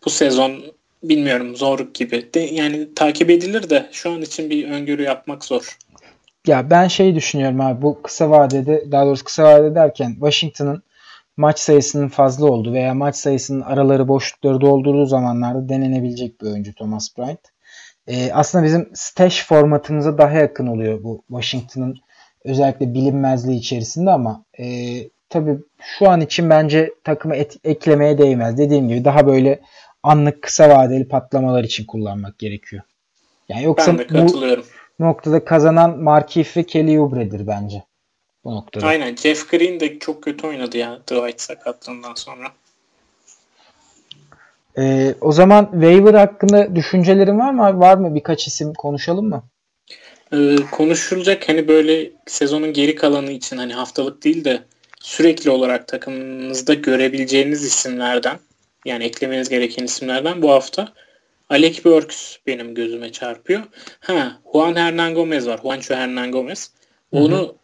bu 0.04 0.10
sezon 0.10 0.62
bilmiyorum 1.08 1.56
zor 1.56 1.80
gibi. 1.94 2.34
De, 2.34 2.40
yani 2.40 2.94
takip 2.94 3.30
edilir 3.30 3.70
de 3.70 3.88
şu 3.92 4.10
an 4.10 4.22
için 4.22 4.50
bir 4.50 4.70
öngörü 4.70 5.02
yapmak 5.02 5.44
zor. 5.44 5.78
Ya 6.46 6.70
ben 6.70 6.88
şey 6.88 7.14
düşünüyorum 7.14 7.60
abi 7.60 7.82
bu 7.82 8.02
kısa 8.02 8.30
vadede 8.30 8.92
daha 8.92 9.06
doğrusu 9.06 9.24
kısa 9.24 9.44
vadede 9.44 9.74
derken 9.74 10.12
Washington'ın 10.12 10.82
maç 11.36 11.58
sayısının 11.58 12.08
fazla 12.08 12.46
olduğu 12.46 12.72
veya 12.72 12.94
maç 12.94 13.16
sayısının 13.16 13.60
araları 13.60 14.08
boşlukları 14.08 14.60
doldurduğu 14.60 15.06
zamanlarda 15.06 15.68
denenebilecek 15.68 16.40
bir 16.40 16.46
oyuncu 16.46 16.74
Thomas 16.74 17.18
Bryant. 17.18 17.40
Ee, 18.06 18.32
aslında 18.32 18.64
bizim 18.64 18.90
stash 18.94 19.46
formatımıza 19.46 20.18
daha 20.18 20.30
yakın 20.30 20.66
oluyor 20.66 21.02
bu 21.02 21.22
Washington'ın 21.28 21.96
özellikle 22.44 22.94
bilinmezliği 22.94 23.58
içerisinde 23.58 24.10
ama 24.10 24.44
e, 24.58 24.64
tabii 25.28 25.58
şu 25.98 26.10
an 26.10 26.20
için 26.20 26.50
bence 26.50 26.94
takımı 27.04 27.36
et, 27.36 27.56
eklemeye 27.64 28.18
değmez. 28.18 28.58
Dediğim 28.58 28.88
gibi 28.88 29.04
daha 29.04 29.26
böyle 29.26 29.60
anlık 30.06 30.42
kısa 30.42 30.68
vadeli 30.68 31.08
patlamalar 31.08 31.64
için 31.64 31.84
kullanmak 31.84 32.38
gerekiyor. 32.38 32.82
Yani 33.48 33.64
yoksa 33.64 33.98
ben 33.98 34.28
bu 34.98 35.04
noktada 35.04 35.44
kazanan 35.44 35.98
Markif 35.98 36.56
ve 36.56 36.62
Kelly 36.62 37.00
Oubre'dir 37.00 37.46
bence. 37.46 37.82
Bu 38.44 38.54
noktada. 38.54 38.86
Aynen. 38.86 39.16
Jeff 39.16 39.50
Green 39.50 39.80
de 39.80 39.98
çok 39.98 40.22
kötü 40.22 40.46
oynadı 40.46 40.78
ya 40.78 40.98
Dwight 41.10 41.40
sakatlığından 41.40 42.14
sonra. 42.14 42.48
Ee, 44.78 45.14
o 45.20 45.32
zaman 45.32 45.68
waiver 45.72 46.14
hakkında 46.14 46.76
düşüncelerin 46.76 47.38
var 47.38 47.50
mı? 47.50 47.80
Var 47.80 47.96
mı 47.96 48.14
birkaç 48.14 48.46
isim 48.46 48.74
konuşalım 48.74 49.28
mı? 49.28 49.42
Ee, 50.32 50.56
konuşulacak 50.70 51.48
hani 51.48 51.68
böyle 51.68 52.10
sezonun 52.26 52.72
geri 52.72 52.94
kalanı 52.94 53.30
için 53.30 53.56
hani 53.56 53.74
haftalık 53.74 54.24
değil 54.24 54.44
de 54.44 54.62
sürekli 55.00 55.50
olarak 55.50 55.88
takımınızda 55.88 56.74
görebileceğiniz 56.74 57.64
isimlerden 57.64 58.38
yani 58.86 59.04
eklemeniz 59.04 59.48
gereken 59.48 59.84
isimlerden 59.84 60.42
bu 60.42 60.50
hafta 60.50 60.92
Alec 61.50 61.84
Burks 61.84 62.36
benim 62.46 62.74
gözüme 62.74 63.12
çarpıyor. 63.12 63.62
Ha, 64.00 64.40
Juan 64.52 64.76
Hernan 64.76 65.14
Gomez 65.14 65.46
var. 65.46 65.58
Juancho 65.62 65.94
Hernan 65.94 66.32
Gomez. 66.32 66.70
Onu 67.12 67.38
Hı-hı. 67.38 67.54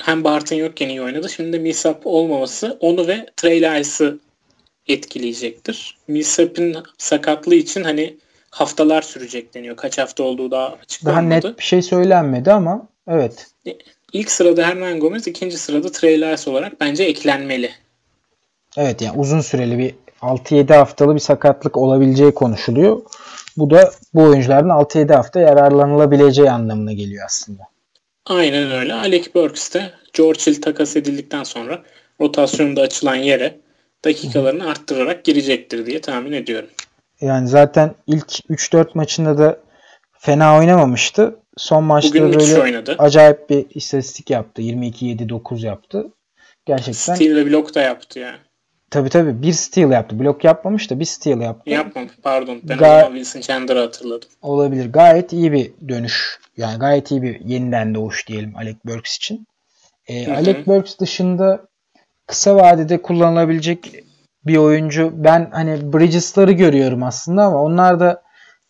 hem 0.00 0.24
Barton 0.24 0.56
yokken 0.56 0.88
iyi 0.88 1.02
oynadı. 1.02 1.28
Şimdi 1.28 1.52
de 1.52 1.58
Misap 1.58 2.06
olmaması 2.06 2.76
onu 2.80 3.06
ve 3.06 3.26
Trey 3.36 3.62
Lyce'ı 3.62 4.18
etkileyecektir. 4.86 5.98
Misap'ın 6.08 6.76
sakatlığı 6.98 7.54
için 7.54 7.84
hani 7.84 8.16
haftalar 8.50 9.02
sürecek 9.02 9.54
deniyor. 9.54 9.76
Kaç 9.76 9.98
hafta 9.98 10.22
olduğu 10.22 10.50
daha 10.50 10.78
açıklanmadı. 10.82 11.30
Daha 11.30 11.50
net 11.50 11.58
bir 11.58 11.64
şey 11.64 11.82
söylenmedi 11.82 12.52
ama 12.52 12.88
evet. 13.08 13.46
İlk 14.12 14.30
sırada 14.30 14.66
Hernan 14.66 15.00
Gomez, 15.00 15.26
ikinci 15.26 15.58
sırada 15.58 15.92
Trey 15.92 16.20
Lyles 16.20 16.48
olarak 16.48 16.80
bence 16.80 17.04
eklenmeli. 17.04 17.70
Evet 18.76 19.02
yani 19.02 19.18
uzun 19.18 19.40
süreli 19.40 19.78
bir 19.78 19.94
6-7 20.22 20.74
haftalı 20.74 21.14
bir 21.14 21.20
sakatlık 21.20 21.76
olabileceği 21.76 22.34
konuşuluyor. 22.34 23.02
Bu 23.56 23.70
da 23.70 23.90
bu 24.14 24.22
oyuncuların 24.22 24.68
6-7 24.68 25.14
hafta 25.14 25.40
yararlanılabileceği 25.40 26.50
anlamına 26.50 26.92
geliyor 26.92 27.24
aslında. 27.26 27.62
Aynen 28.26 28.70
öyle. 28.70 28.94
Alec 28.94 29.34
Burks 29.34 29.74
de 29.74 29.92
George 30.12 30.40
Hill 30.46 30.62
takas 30.62 30.96
edildikten 30.96 31.44
sonra 31.44 31.82
rotasyonda 32.20 32.80
açılan 32.80 33.14
yere 33.14 33.58
dakikalarını 34.04 34.70
arttırarak 34.70 35.24
girecektir 35.24 35.86
diye 35.86 36.00
tahmin 36.00 36.32
ediyorum. 36.32 36.68
Yani 37.20 37.48
zaten 37.48 37.94
ilk 38.06 38.28
3-4 38.50 38.86
maçında 38.94 39.38
da 39.38 39.60
fena 40.18 40.58
oynamamıştı. 40.58 41.38
Son 41.56 41.84
maçta 41.84 42.08
Bugün 42.08 42.34
böyle 42.34 42.94
acayip 42.98 43.50
bir 43.50 43.66
istatistik 43.74 44.30
yaptı. 44.30 44.62
22-7-9 44.62 45.66
yaptı. 45.66 46.12
Gerçekten. 46.66 47.14
Steal 47.14 47.36
ve 47.36 47.46
blok 47.46 47.74
da 47.74 47.80
yaptı 47.80 48.18
yani. 48.18 48.38
Tabi 48.92 49.08
tabi 49.08 49.42
bir 49.42 49.52
steal 49.52 49.90
yaptı. 49.90 50.18
Blok 50.18 50.44
yapmamış 50.44 50.90
da 50.90 51.00
bir 51.00 51.04
steal 51.04 51.40
yaptı. 51.40 51.70
Yapmamış 51.70 52.12
pardon. 52.22 52.60
Ben 52.62 52.78
Gay- 52.78 53.06
Wilson 53.06 53.40
Chandler'ı 53.40 53.80
hatırladım. 53.80 54.28
Olabilir. 54.42 54.92
Gayet 54.92 55.32
iyi 55.32 55.52
bir 55.52 55.72
dönüş. 55.88 56.38
Yani 56.56 56.78
gayet 56.78 57.10
iyi 57.10 57.22
bir 57.22 57.40
yeniden 57.40 57.94
doğuş 57.94 58.28
diyelim 58.28 58.56
Alec 58.56 58.76
Burks 58.84 59.16
için. 59.16 59.46
Ee, 60.08 60.32
Alec 60.32 60.66
Burks 60.66 60.98
dışında 60.98 61.60
kısa 62.26 62.56
vadede 62.56 63.02
kullanılabilecek 63.02 63.92
bir 64.46 64.56
oyuncu. 64.56 65.12
Ben 65.14 65.48
hani 65.52 65.92
Bridges'ları 65.92 66.52
görüyorum 66.52 67.02
aslında 67.02 67.42
ama 67.42 67.62
onlar 67.62 68.00
da 68.00 68.22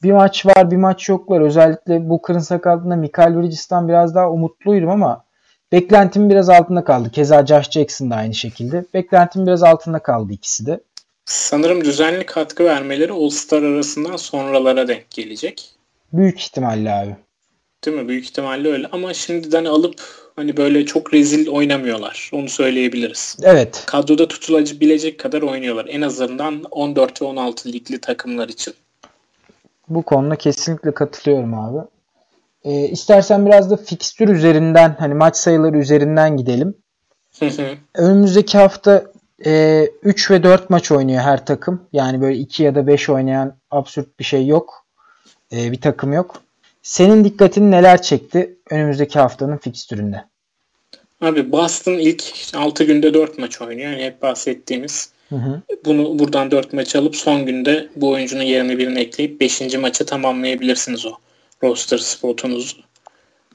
bir 0.03 0.13
maç 0.13 0.47
var 0.47 0.71
bir 0.71 0.77
maç 0.77 1.09
yoklar. 1.09 1.41
Özellikle 1.41 2.09
bu 2.09 2.23
kırın 2.23 2.39
sakatlığında 2.39 2.97
Michael 2.97 3.37
Bridges'tan 3.37 3.89
biraz 3.89 4.15
daha 4.15 4.31
umutluydum 4.31 4.89
ama 4.91 5.25
beklentim 5.73 6.31
biraz 6.31 6.49
altında 6.49 6.85
kaldı. 6.85 7.11
Keza 7.11 7.47
Josh 7.47 7.71
Jackson 7.71 8.11
da 8.11 8.15
aynı 8.17 8.35
şekilde. 8.35 8.85
Beklentim 8.95 9.47
biraz 9.47 9.63
altında 9.63 9.99
kaldı 9.99 10.33
ikisi 10.33 10.67
de. 10.67 10.81
Sanırım 11.25 11.85
düzenli 11.85 12.27
katkı 12.27 12.65
vermeleri 12.65 13.13
All-Star 13.13 13.63
arasından 13.63 14.17
sonralara 14.17 14.89
denk 14.89 15.11
gelecek. 15.11 15.71
Büyük 16.13 16.41
ihtimalle 16.41 16.93
abi. 16.93 17.17
Değil 17.85 17.97
mi? 17.97 18.09
Büyük 18.09 18.25
ihtimalle 18.25 18.69
öyle. 18.69 18.89
Ama 18.93 19.15
şimdiden 19.15 19.65
alıp 19.65 20.03
hani 20.37 20.57
böyle 20.57 20.87
çok 20.87 21.15
rezil 21.15 21.49
oynamıyorlar. 21.49 22.31
Onu 22.33 22.49
söyleyebiliriz. 22.49 23.37
Evet. 23.43 23.83
Kadroda 23.87 24.29
tutulabilecek 24.29 25.21
kadar 25.21 25.43
oynuyorlar. 25.43 25.87
En 25.89 26.03
azından 26.03 26.63
14 26.71 27.23
ve 27.23 27.27
16 27.27 27.73
ligli 27.73 28.01
takımlar 28.01 28.49
için. 28.49 28.75
Bu 29.89 30.03
konuda 30.03 30.37
kesinlikle 30.37 30.95
katılıyorum 30.95 31.55
abi. 31.55 31.79
Ee, 32.65 32.89
istersen 32.89 33.47
biraz 33.47 33.71
da 33.71 33.77
fikstür 33.77 34.29
üzerinden 34.29 34.97
hani 34.99 35.15
maç 35.15 35.37
sayıları 35.37 35.79
üzerinden 35.79 36.37
gidelim. 36.37 36.75
Önümüzdeki 37.95 38.59
hafta 38.59 39.05
e, 39.47 39.85
3 40.03 40.31
ve 40.31 40.43
4 40.43 40.71
maç 40.71 40.91
oynuyor 40.91 41.23
her 41.23 41.47
takım. 41.47 41.83
Yani 41.93 42.21
böyle 42.21 42.37
2 42.37 42.63
ya 42.63 42.75
da 42.75 42.87
5 42.87 43.09
oynayan 43.09 43.57
absürt 43.71 44.19
bir 44.19 44.25
şey 44.25 44.47
yok. 44.47 44.87
E, 45.53 45.73
bir 45.73 45.81
takım 45.81 46.13
yok. 46.13 46.43
Senin 46.83 47.25
dikkatini 47.25 47.71
neler 47.71 48.03
çekti 48.03 48.57
önümüzdeki 48.71 49.19
haftanın 49.19 49.57
fikstüründe? 49.57 50.25
Abi 51.21 51.53
Boston 51.53 51.93
ilk 51.93 52.25
6 52.55 52.85
günde 52.85 53.15
4 53.15 53.39
maç 53.39 53.63
oynuyor. 53.63 53.91
Yani 53.91 54.05
hep 54.05 54.23
bahsettiğimiz. 54.23 55.11
Hı 55.29 55.37
hı. 55.37 55.61
Bunu 55.85 56.19
buradan 56.19 56.51
4 56.51 56.73
maç 56.73 56.97
alıp 56.97 57.17
son 57.17 57.47
günde 57.47 57.89
bu 57.97 58.09
oyuncunun 58.09 58.43
yerine 58.43 58.79
birini 58.79 59.01
ekleyip 59.01 59.41
5. 59.41 59.79
maçı 59.79 60.07
tamamlayabilirsiniz 60.07 61.07
o 61.07 61.13
roster 61.63 61.99
spotunuzu. 61.99 62.77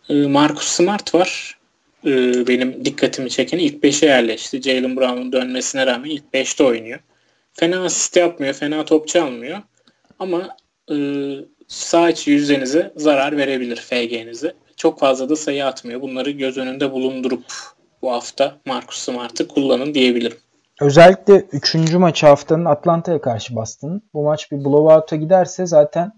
Ee, 0.09 0.13
Marcus 0.13 0.67
Smart 0.67 1.15
var. 1.15 1.57
Ee, 2.05 2.47
benim 2.47 2.85
dikkatimi 2.85 3.29
çeken 3.29 3.57
ilk 3.57 3.83
5'e 3.83 4.07
yerleşti. 4.07 4.61
Jalen 4.61 4.97
Brown'un 4.97 5.31
dönmesine 5.31 5.87
rağmen 5.87 6.09
ilk 6.09 6.23
5'te 6.33 6.63
oynuyor. 6.63 6.99
Fena 7.53 7.85
asist 7.85 8.15
yapmıyor, 8.15 8.53
fena 8.53 8.85
top 8.85 9.07
çalmıyor. 9.07 9.57
Ama 10.19 10.57
e, 10.91 10.95
sağ 11.67 12.09
içi 12.09 12.31
yüzdenize 12.31 12.93
zarar 12.95 13.37
verebilir 13.37 13.75
FG'nize. 13.75 14.53
Çok 14.75 14.99
fazla 14.99 15.29
da 15.29 15.35
sayı 15.35 15.65
atmıyor. 15.65 16.01
Bunları 16.01 16.31
göz 16.31 16.57
önünde 16.57 16.91
bulundurup 16.91 17.43
bu 18.01 18.11
hafta 18.11 18.57
Marcus 18.65 18.97
Smart'ı 18.97 19.47
kullanın 19.47 19.93
diyebilirim. 19.93 20.37
Özellikle 20.81 21.45
3. 21.51 21.75
maç 21.93 22.23
haftanın 22.23 22.65
Atlanta'ya 22.65 23.21
karşı 23.21 23.55
bastın. 23.55 24.01
Bu 24.13 24.23
maç 24.23 24.51
bir 24.51 24.65
blowout'a 24.65 25.15
giderse 25.15 25.65
zaten 25.65 26.11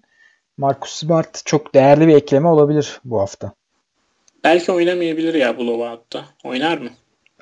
Marcus 0.60 0.91
Smart 0.91 1.45
çok 1.45 1.76
değerli 1.76 2.07
bir 2.07 2.16
ekleme 2.16 2.47
olabilir 2.47 2.99
bu 3.05 3.20
hafta. 3.20 3.51
Belki 4.43 4.72
oynamayabilir 4.72 5.34
ya 5.34 5.57
blowout'ta. 5.57 6.26
Oynar 6.43 6.78
mı? 6.78 6.89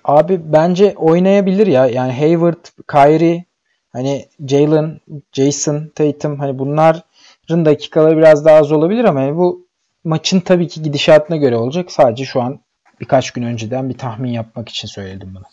Abi 0.04 0.40
bence 0.44 0.94
oynayabilir 0.98 1.68
ya. 1.68 1.88
Yani 1.88 2.14
Hayward, 2.14 2.66
Kyrie, 2.92 3.44
hani 3.90 4.26
Jalen, 4.48 5.00
Jason, 5.34 5.92
Tatum 5.96 6.40
hani 6.40 6.60
bunların 6.60 7.66
dakikaları 7.66 8.18
biraz 8.18 8.46
daha 8.46 8.58
az 8.58 8.72
olabilir 8.72 9.04
ama 9.04 9.22
yani 9.22 9.38
bu 9.38 9.68
maçın 10.04 10.40
tabii 10.40 10.68
ki 10.68 10.82
gidişatına 10.82 11.38
göre 11.38 11.56
olacak. 11.56 11.92
Sadece 11.92 12.26
şu 12.26 12.42
an 12.42 12.60
birkaç 13.00 13.32
gün 13.32 13.44
önceden 13.44 13.90
bir 13.90 13.98
tahmin 13.98 14.32
yapmak 14.32 14.70
için 14.70 14.88
söyledim 14.88 15.36
bunu. 15.36 15.44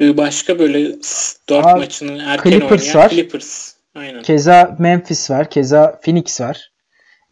Başka 0.00 0.58
böyle 0.58 0.92
4 1.48 1.66
Aa, 1.66 1.76
maçının 1.76 2.18
erken 2.18 2.50
Clippers 2.50 2.82
oynayan 2.82 3.04
var. 3.04 3.10
Clippers. 3.10 3.73
Aynen. 3.94 4.22
Keza 4.22 4.76
Memphis 4.78 5.30
var. 5.30 5.50
Keza 5.50 6.00
Phoenix 6.04 6.40
var. 6.40 6.72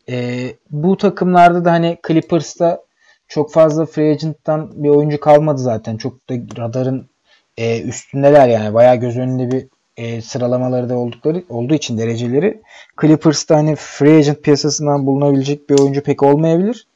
Ee, 0.08 0.56
bu 0.70 0.96
takımlarda 0.96 1.64
da 1.64 1.72
hani 1.72 1.98
Clippers'ta 2.06 2.82
çok 3.28 3.52
fazla 3.52 3.86
free 3.86 4.10
agent'tan 4.10 4.84
bir 4.84 4.88
oyuncu 4.88 5.20
kalmadı 5.20 5.60
zaten. 5.60 5.96
Çok 5.96 6.30
da 6.30 6.34
radarın 6.62 7.10
e, 7.56 7.82
üstündeler 7.82 8.48
yani. 8.48 8.74
Bayağı 8.74 8.96
göz 8.96 9.18
önünde 9.18 9.50
bir 9.50 9.66
e, 9.96 10.22
sıralamaları 10.22 10.88
da 10.88 10.96
oldukları 10.96 11.44
olduğu 11.48 11.74
için 11.74 11.98
dereceleri 11.98 12.62
Clippers'ta 13.00 13.56
hani 13.56 13.76
free 13.76 14.16
agent 14.16 14.42
piyasasından 14.42 15.06
bulunabilecek 15.06 15.70
bir 15.70 15.78
oyuncu 15.78 16.02
pek 16.02 16.22
olmayabilir. 16.22 16.86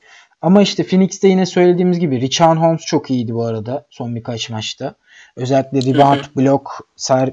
Ama 0.41 0.63
işte 0.63 0.85
Phoenix'te 0.85 1.29
yine 1.29 1.47
söylediğimiz 1.47 1.99
gibi 1.99 2.21
Richard 2.21 2.59
Holmes 2.59 2.81
çok 2.81 3.11
iyiydi 3.11 3.35
bu 3.35 3.45
arada 3.45 3.87
son 3.91 4.17
birkaç 4.17 4.51
maçta. 4.51 4.95
Özellikle 5.37 5.93
rebound, 5.93 6.25
blok, 6.37 6.89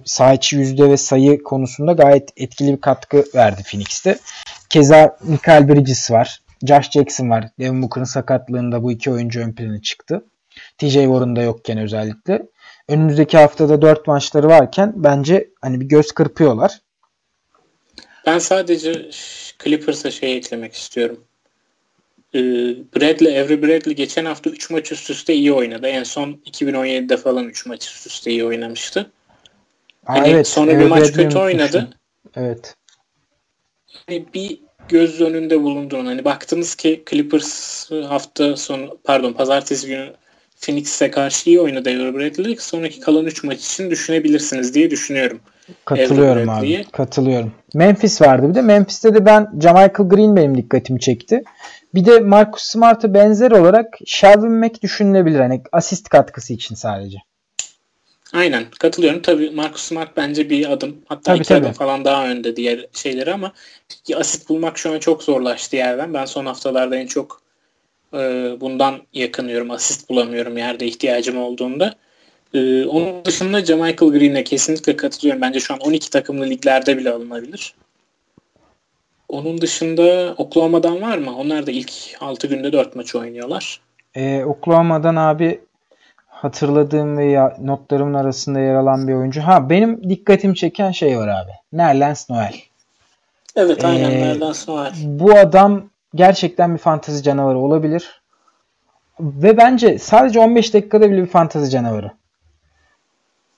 sağ 0.06 0.34
içi 0.34 0.56
yüzde 0.56 0.90
ve 0.90 0.98
sayı 0.98 1.44
konusunda 1.44 1.94
gayet 1.94 2.30
etkili 2.38 2.74
bir 2.74 2.82
katkı 2.82 3.24
verdi 3.36 3.64
Phoenix'te. 3.64 4.20
Keza 4.70 5.18
Michael 5.24 5.70
Bridges 5.70 6.12
var. 6.12 6.42
Josh 6.68 6.92
Jackson 6.92 7.30
var. 7.30 7.50
Devin 7.60 7.82
Booker'ın 7.82 8.06
sakatlığında 8.06 8.84
bu 8.84 8.92
iki 8.92 9.12
oyuncu 9.12 9.40
ön 9.40 9.52
plana 9.52 9.82
çıktı. 9.82 10.26
TJ 10.78 10.94
Warren 10.94 11.36
da 11.36 11.42
yokken 11.42 11.78
özellikle. 11.78 12.48
Önümüzdeki 12.88 13.38
haftada 13.38 13.82
4 13.82 14.08
maçları 14.08 14.48
varken 14.48 14.94
bence 14.96 15.50
hani 15.62 15.82
bir 15.82 15.86
göz 15.86 16.12
kırpıyorlar. 16.12 16.82
Ben 18.26 18.40
sadece 18.40 19.10
Clippers'a 19.64 20.12
şey 20.12 20.38
eklemek 20.38 20.74
istiyorum. 20.74 21.24
Ee, 22.36 22.40
Bradley, 22.96 23.40
Avery 23.40 23.62
Bradley 23.62 23.96
geçen 23.96 24.26
hafta 24.26 24.50
3 24.50 24.70
maç 24.70 24.92
üst 24.92 25.10
üste 25.10 25.34
iyi 25.34 25.54
oynadı. 25.54 25.88
En 25.88 26.04
son 26.04 26.42
2017'de 26.46 27.18
falan 27.18 27.48
3 27.48 27.66
maç 27.66 27.88
üst 27.88 28.08
üste 28.08 28.32
iyi 28.32 28.46
oynamıştı. 28.46 29.12
Aa, 30.06 30.14
hani 30.14 30.28
evet, 30.28 30.48
sonra 30.48 30.80
bir 30.80 30.86
maç 30.86 31.04
Bradley 31.04 31.26
kötü 31.26 31.38
oynadı. 31.38 31.90
Evet. 32.36 32.76
Hani 34.08 34.26
bir 34.34 34.60
göz 34.90 35.22
önünde 35.22 35.62
bulunduğunu 35.62 36.10
hani 36.10 36.26
baktınız 36.26 36.76
ki 36.76 37.04
Clippers 37.10 37.92
hafta 37.92 38.58
sonu 38.58 38.98
pardon 39.04 39.34
pazartesi 39.34 39.88
günü 39.88 40.14
Phoenix'e 40.62 41.12
karşı 41.12 41.50
iyi 41.50 41.60
oynadı 41.60 41.90
Avery 41.90 42.14
Bradley. 42.14 42.56
Sonraki 42.56 43.00
kalan 43.00 43.26
3 43.26 43.44
maç 43.44 43.66
için 43.66 43.92
düşünebilirsiniz 43.92 44.74
diye 44.74 44.92
düşünüyorum. 44.92 45.42
Katılıyorum 45.86 46.50
abi. 46.50 46.86
Katılıyorum. 46.92 47.52
Memphis 47.74 48.22
vardı 48.22 48.50
bir 48.50 48.56
de. 48.56 48.62
Memphis'te 48.62 49.14
de 49.14 49.26
ben 49.26 49.52
Jamichael 49.62 50.10
Green 50.10 50.36
benim 50.36 50.58
dikkatimi 50.58 51.00
çekti. 51.00 51.44
Bir 51.96 52.06
de 52.06 52.20
Marcus 52.20 52.64
Smart'a 52.64 53.14
benzer 53.14 53.52
olarak 53.52 53.98
Shelvin 54.06 54.52
Mack 54.52 54.82
düşünülebilir. 54.82 55.40
Hani 55.40 55.62
asist 55.72 56.10
katkısı 56.10 56.54
için 56.54 56.76
sadece. 56.76 57.18
Aynen 58.34 58.66
katılıyorum. 58.80 59.22
Tabii 59.22 59.50
Marcus 59.50 59.82
Smart 59.82 60.18
bence 60.18 60.50
bir 60.50 60.72
adım 60.72 60.98
hatta 61.06 61.22
tabii, 61.22 61.40
iki 61.40 61.48
tabii. 61.48 61.66
adım 61.66 61.74
falan 61.74 62.06
daha 62.06 62.28
önde 62.28 62.56
diğer 62.56 62.88
şeyleri 62.94 63.34
ama 63.34 63.54
asist 64.16 64.50
bulmak 64.50 64.78
şu 64.78 64.94
an 64.94 65.00
çok 65.00 65.24
zorlaştı 65.24 65.76
yerden. 65.76 66.14
Ben 66.14 66.26
son 66.26 66.46
haftalarda 66.46 66.96
en 66.96 67.08
çok 67.08 67.42
e, 68.14 68.18
bundan 68.62 69.02
yakınıyorum. 69.14 69.72
Asist 69.72 70.10
bulamıyorum 70.10 70.58
yerde 70.58 70.86
ihtiyacım 70.86 71.38
olduğunda. 71.38 71.96
E, 72.54 72.86
onun 72.86 73.26
dışında 73.26 73.66
Jamichael 73.66 74.12
Green'e 74.12 74.44
kesinlikle 74.44 74.96
katılıyorum. 74.96 75.42
Bence 75.42 75.60
şu 75.60 75.74
an 75.74 75.80
12 75.80 76.10
takımlı 76.10 76.46
liglerde 76.46 76.98
bile 76.98 77.12
alınabilir. 77.12 77.76
Onun 79.30 79.62
dışında 79.62 80.34
Oklahoma'dan 80.38 81.02
var 81.02 81.18
mı? 81.18 81.38
Onlar 81.38 81.68
da 81.68 81.72
ilk 81.72 81.92
6 82.20 82.48
günde 82.48 82.74
4 82.74 82.96
maç 82.96 83.16
oynuyorlar. 83.16 83.80
Ee, 84.16 84.44
Oklahoma'dan 84.44 85.16
abi 85.16 85.62
hatırladığım 86.28 87.18
ve 87.18 87.26
ya, 87.26 87.58
notlarımın 87.62 88.14
arasında 88.14 88.60
yer 88.60 88.76
alan 88.76 89.08
bir 89.08 89.14
oyuncu. 89.14 89.42
Ha 89.42 89.70
benim 89.70 90.10
dikkatimi 90.10 90.56
çeken 90.56 90.92
şey 90.92 91.18
var 91.18 91.28
abi. 91.28 91.52
Nerlens 91.72 92.30
Noel. 92.30 92.56
Evet 93.56 93.86
aynen 93.86 94.12
ee, 94.12 94.22
Nerlens 94.22 94.68
Noel. 94.68 94.94
Bu 95.04 95.38
adam 95.38 95.90
gerçekten 96.16 96.74
bir 96.74 96.80
fantezi 96.80 97.24
canavarı 97.24 97.58
olabilir. 97.58 98.22
Ve 99.20 99.58
bence 99.58 100.00
sadece 100.00 100.40
15 100.40 100.74
dakikada 100.74 101.12
bile 101.12 101.22
bir 101.22 101.28
fantezi 101.28 101.70
canavarı. 101.70 102.12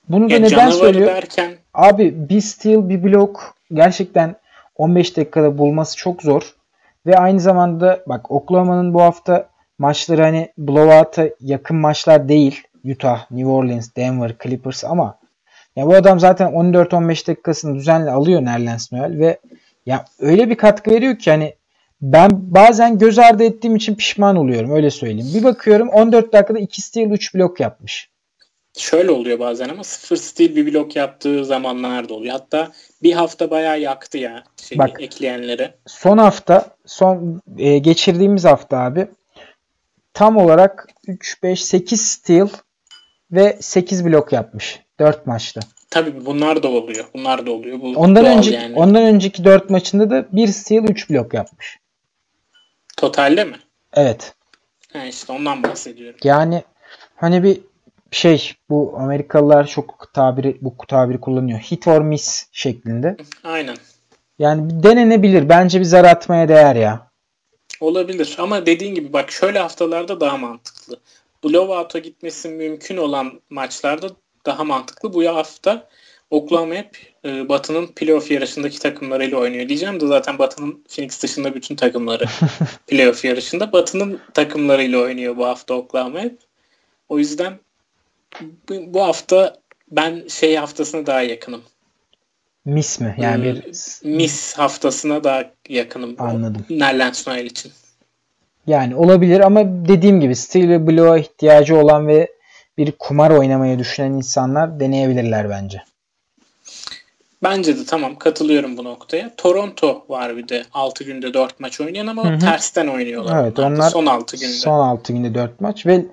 Bunu 0.08 0.30
da 0.30 0.34
ya 0.34 0.40
neden 0.40 0.70
söylüyor? 0.70 1.06
Derken... 1.06 1.54
Abi 1.74 2.28
bir 2.28 2.40
steal 2.40 2.88
bir 2.88 3.02
blok 3.02 3.54
gerçekten 3.72 4.36
15 4.76 5.16
dakikada 5.16 5.58
bulması 5.58 5.96
çok 5.96 6.22
zor. 6.22 6.54
Ve 7.06 7.18
aynı 7.18 7.40
zamanda 7.40 8.00
bak 8.06 8.30
Oklahoma'nın 8.30 8.94
bu 8.94 9.02
hafta 9.02 9.48
maçları 9.78 10.22
hani 10.22 10.52
blowout'a 10.58 11.28
yakın 11.40 11.76
maçlar 11.76 12.28
değil. 12.28 12.62
Utah, 12.84 13.30
New 13.30 13.50
Orleans, 13.50 13.88
Denver, 13.96 14.34
Clippers 14.42 14.84
ama 14.84 15.18
ya 15.76 15.86
bu 15.86 15.94
adam 15.94 16.20
zaten 16.20 16.52
14-15 16.52 17.28
dakikasını 17.28 17.74
düzenli 17.74 18.10
alıyor 18.10 18.44
Nerlens 18.44 18.92
Noel 18.92 19.18
ve 19.18 19.38
ya 19.86 20.04
öyle 20.20 20.50
bir 20.50 20.54
katkı 20.54 20.90
veriyor 20.90 21.18
ki 21.18 21.30
hani 21.30 21.54
ben 22.00 22.30
bazen 22.32 22.98
göz 22.98 23.18
ardı 23.18 23.44
ettiğim 23.44 23.76
için 23.76 23.94
pişman 23.94 24.36
oluyorum 24.36 24.70
öyle 24.70 24.90
söyleyeyim. 24.90 25.32
Bir 25.34 25.44
bakıyorum 25.44 25.88
14 25.88 26.32
dakikada 26.32 26.58
2 26.58 26.82
steal 26.82 27.10
3 27.10 27.34
blok 27.34 27.60
yapmış. 27.60 28.10
Şöyle 28.76 29.10
oluyor 29.10 29.38
bazen 29.38 29.68
ama 29.68 29.84
sıfır 29.84 30.16
steal 30.16 30.56
bir 30.56 30.72
blok 30.72 30.96
yaptığı 30.96 31.44
zamanlar 31.44 32.08
da 32.08 32.14
oluyor. 32.14 32.32
Hatta 32.32 32.72
bir 33.02 33.12
hafta 33.12 33.50
bayağı 33.50 33.80
yaktı 33.80 34.18
ya 34.18 34.44
şey, 34.68 34.78
Bak, 34.78 35.00
ekleyenleri. 35.00 35.74
Son 35.86 36.18
hafta 36.18 36.76
son 36.86 37.42
e, 37.58 37.78
geçirdiğimiz 37.78 38.44
hafta 38.44 38.78
abi 38.78 39.08
tam 40.14 40.36
olarak 40.36 40.88
3 41.06 41.42
5 41.42 41.64
8 41.64 42.06
steal 42.06 42.48
ve 43.30 43.56
8 43.60 44.04
blok 44.04 44.32
yapmış 44.32 44.80
4 45.00 45.26
maçta. 45.26 45.60
Tabii 45.90 46.26
bunlar 46.26 46.62
da 46.62 46.68
oluyor. 46.68 47.04
Bunlar 47.14 47.46
da 47.46 47.50
oluyor. 47.50 47.80
Bu 47.80 47.92
ondan 47.96 48.24
önceki 48.24 48.56
yani. 48.56 48.76
ondan 48.76 49.02
önceki 49.02 49.44
4 49.44 49.70
maçında 49.70 50.10
da 50.10 50.26
1 50.32 50.48
steal 50.48 50.84
3 50.84 51.10
blok 51.10 51.34
yapmış. 51.34 51.78
Totalde 52.96 53.44
mi? 53.44 53.56
Evet. 53.94 54.34
Ha 54.92 55.04
işte 55.04 55.32
ondan 55.32 55.62
bahsediyorum. 55.62 56.20
Yani 56.24 56.62
hani 57.16 57.42
bir 57.42 57.60
şey 58.10 58.52
bu 58.70 58.94
Amerikalılar 58.98 59.66
çok 59.66 60.10
tabiri 60.14 60.58
bu 60.60 60.74
tabiri 60.88 61.20
kullanıyor. 61.20 61.58
Hit 61.58 61.88
or 61.88 62.00
miss 62.00 62.46
şeklinde. 62.52 63.16
Aynen. 63.44 63.76
Yani 64.38 64.82
denenebilir. 64.82 65.48
Bence 65.48 65.80
bir 65.80 65.84
zar 65.84 66.04
atmaya 66.04 66.48
değer 66.48 66.76
ya. 66.76 67.10
Olabilir 67.80 68.36
ama 68.38 68.66
dediğin 68.66 68.94
gibi 68.94 69.12
bak 69.12 69.30
şöyle 69.30 69.58
haftalarda 69.58 70.20
daha 70.20 70.36
mantıklı. 70.36 71.00
Blowout'a 71.44 71.98
gitmesi 71.98 72.48
mümkün 72.48 72.96
olan 72.96 73.40
maçlarda 73.50 74.06
daha 74.46 74.64
mantıklı. 74.64 75.14
Bu 75.14 75.26
hafta 75.26 75.88
Oklahoma 76.30 76.74
hep 76.74 76.98
e, 77.24 77.48
Batı'nın 77.48 77.86
playoff 77.86 78.30
yarışındaki 78.30 78.78
takımlarıyla 78.78 79.38
oynuyor 79.38 79.68
diyeceğim 79.68 80.00
de 80.00 80.06
zaten 80.06 80.38
Batı'nın 80.38 80.84
Phoenix 80.88 81.22
dışında 81.22 81.54
bütün 81.54 81.76
takımları 81.76 82.24
playoff 82.86 83.24
yarışında. 83.24 83.72
Batı'nın 83.72 84.20
takımlarıyla 84.34 84.98
oynuyor 84.98 85.36
bu 85.36 85.46
hafta 85.46 85.74
Oklahoma 85.74 86.20
hep. 86.20 86.38
O 87.08 87.18
yüzden 87.18 87.58
bu 88.70 89.02
hafta 89.02 89.56
ben 89.90 90.28
şey 90.28 90.56
haftasına 90.56 91.06
daha 91.06 91.22
yakınım. 91.22 91.62
Mis 92.64 93.00
mi? 93.00 93.14
Yani 93.18 93.44
bir 93.44 93.62
hmm, 93.62 94.16
mis 94.16 94.54
haftasına 94.58 95.24
daha 95.24 95.44
yakınım. 95.68 96.16
Anladım. 96.18 96.66
Nerlens 96.70 97.26
Noel 97.26 97.44
için. 97.44 97.72
Yani 98.66 98.96
olabilir 98.96 99.40
ama 99.40 99.60
dediğim 99.64 100.20
gibi 100.20 100.36
Steel 100.36 100.68
ve 100.68 100.86
Blue'a 100.86 101.18
ihtiyacı 101.18 101.76
olan 101.76 102.08
ve 102.08 102.36
bir 102.78 102.92
kumar 102.92 103.30
oynamayı 103.30 103.78
düşünen 103.78 104.12
insanlar 104.12 104.80
deneyebilirler 104.80 105.50
bence. 105.50 105.82
Bence 107.42 107.78
de 107.78 107.84
tamam 107.84 108.18
katılıyorum 108.18 108.76
bu 108.76 108.84
noktaya. 108.84 109.34
Toronto 109.36 110.04
var 110.08 110.36
bir 110.36 110.48
de 110.48 110.64
6 110.72 111.04
günde 111.04 111.34
4 111.34 111.60
maç 111.60 111.80
oynayan 111.80 112.06
ama 112.06 112.30
Hı-hı. 112.30 112.38
tersten 112.38 112.86
oynuyorlar. 112.86 113.42
Evet 113.42 113.58
onlar, 113.58 113.70
onlar 113.70 113.90
son 113.90 114.06
6 114.06 114.36
günde. 114.36 114.52
Son 114.52 114.78
6 114.78 115.12
günde 115.12 115.34
4 115.34 115.60
maç 115.60 115.86
ve 115.86 116.04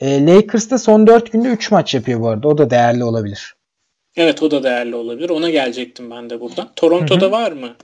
e, 0.00 0.26
Lakers 0.26 0.70
da 0.70 0.78
son 0.78 1.06
4 1.06 1.32
günde 1.32 1.48
3 1.48 1.70
maç 1.70 1.94
yapıyor 1.94 2.20
bu 2.20 2.28
arada. 2.28 2.48
O 2.48 2.58
da 2.58 2.70
değerli 2.70 3.04
olabilir. 3.04 3.54
Evet 4.16 4.42
o 4.42 4.50
da 4.50 4.62
değerli 4.62 4.94
olabilir. 4.94 5.30
Ona 5.30 5.50
gelecektim 5.50 6.10
ben 6.10 6.30
de 6.30 6.40
buradan. 6.40 6.68
Toronto'da 6.76 7.24
Hı-hı. 7.24 7.32
var 7.32 7.52
mı? 7.52 7.76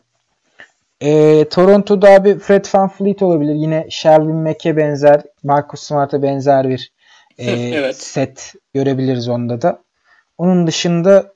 E, 1.01 1.45
Toronto'da 1.49 2.11
abi 2.11 2.39
Fred 2.39 2.65
Van 2.75 2.89
Fleet 2.89 3.23
olabilir. 3.23 3.55
Yine 3.55 3.87
Shelvin 3.91 4.37
Mack'e 4.37 4.77
benzer, 4.77 5.23
Marcus 5.43 5.81
Smart'a 5.81 6.23
benzer 6.23 6.69
bir 6.69 6.93
e, 7.39 7.51
evet. 7.51 7.97
set 7.97 8.55
görebiliriz 8.75 9.29
onda 9.29 9.63
da. 9.63 9.83
Onun 10.39 10.67
dışında 10.67 11.33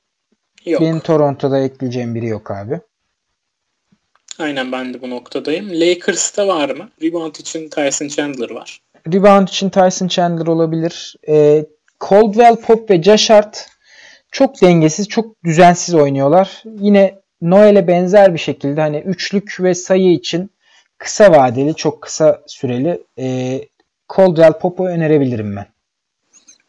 yok. 0.65 0.81
benim 0.81 1.01
Toronto'da 1.01 1.59
ekleyeceğim 1.59 2.15
biri 2.15 2.27
yok 2.27 2.51
abi. 2.51 2.81
Aynen 4.39 4.73
ben 4.73 4.95
de 4.95 5.03
bu 5.03 5.11
noktadayım. 5.11 5.71
Lakers'ta 5.71 6.47
var 6.47 6.71
mı? 6.71 6.89
Rebound 7.03 7.35
için 7.35 7.69
Tyson 7.69 8.09
Chandler 8.09 8.51
var. 8.51 8.81
Rebound 9.13 9.49
için 9.49 9.71
Tyson 9.71 10.09
Chandler 10.09 10.47
olabilir. 10.47 11.17
E, 11.29 11.65
Caldwell 12.11 12.57
Pop 12.57 12.91
ve 12.91 13.03
Josh 13.03 13.31
Hart 13.31 13.69
çok 14.33 14.63
dengesiz, 14.63 15.09
çok 15.09 15.45
düzensiz 15.45 15.95
oynuyorlar. 15.95 16.63
Yine 16.81 17.15
Noel'e 17.43 17.87
benzer 17.87 18.35
bir 18.35 18.39
şekilde 18.39 18.81
hani 18.81 18.99
üçlük 18.99 19.57
ve 19.61 19.75
sayı 19.75 20.13
için 20.13 20.51
kısa 20.99 21.33
vadeli, 21.33 21.75
çok 21.75 22.03
kısa 22.03 22.43
süreli 22.47 23.03
e, 23.19 23.61
Caldwell 24.17 24.53
Pop'u 24.53 24.87
önerebilirim 24.87 25.57
ben. 25.57 25.67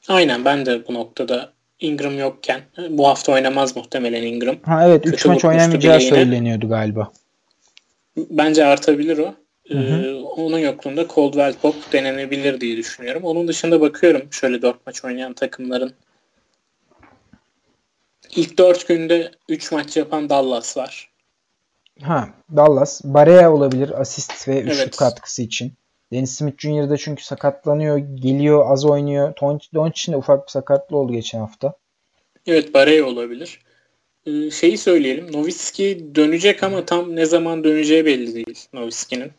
Aynen 0.07 0.45
ben 0.45 0.65
de 0.65 0.87
bu 0.87 0.93
noktada 0.93 1.53
Ingram 1.79 2.17
yokken 2.17 2.61
bu 2.89 3.07
hafta 3.07 3.31
oynamaz 3.31 3.75
muhtemelen 3.75 4.23
Ingram. 4.23 4.55
Ha 4.63 4.87
evet 4.87 5.05
3 5.05 5.25
maç 5.25 5.45
oynamayacağı 5.45 6.01
söyleniyordu 6.01 6.69
galiba. 6.69 7.11
Bence 8.17 8.65
artabilir 8.65 9.17
o. 9.17 9.33
Hı 9.69 9.77
hı. 9.77 10.05
Ee, 10.05 10.15
onun 10.15 10.59
yokluğunda 10.59 11.07
Coldwell 11.07 11.53
Pop 11.53 11.75
denenebilir 11.93 12.61
diye 12.61 12.77
düşünüyorum. 12.77 13.23
Onun 13.23 13.47
dışında 13.47 13.81
bakıyorum 13.81 14.21
şöyle 14.31 14.61
4 14.61 14.85
maç 14.85 15.05
oynayan 15.05 15.33
takımların. 15.33 15.93
İlk 18.35 18.57
4 18.57 18.87
günde 18.87 19.31
3 19.49 19.71
maç 19.71 19.97
yapan 19.97 20.29
Dallas 20.29 20.77
var. 20.77 21.09
Ha, 22.01 22.29
Dallas. 22.55 23.01
Barea 23.03 23.53
olabilir 23.53 24.01
asist 24.01 24.47
ve 24.47 24.61
üçlük 24.61 24.79
Evet. 24.79 24.97
katkısı 24.97 25.41
için. 25.41 25.73
Dennis 26.11 26.31
Smith 26.31 26.57
Jr. 26.61 26.89
da 26.89 26.97
çünkü 26.97 27.23
sakatlanıyor, 27.23 27.97
geliyor, 27.97 28.71
az 28.71 28.85
oynuyor. 28.85 29.33
Doncic'in 29.73 30.13
de 30.13 30.17
ufak 30.17 30.47
bir 30.47 30.51
sakatlığı 30.51 30.97
oldu 30.97 31.13
geçen 31.13 31.39
hafta. 31.39 31.73
Evet 32.47 32.73
Barey 32.73 33.01
olabilir. 33.01 33.59
Ee, 34.25 34.51
şeyi 34.51 34.77
söyleyelim. 34.77 35.31
Nowitzki 35.33 36.15
dönecek 36.15 36.63
ama 36.63 36.85
tam 36.85 37.15
ne 37.15 37.25
zaman 37.25 37.63
döneceği 37.63 38.05
belli 38.05 38.35
değil 38.35 38.67
Nowitzki'nin. 38.73 39.31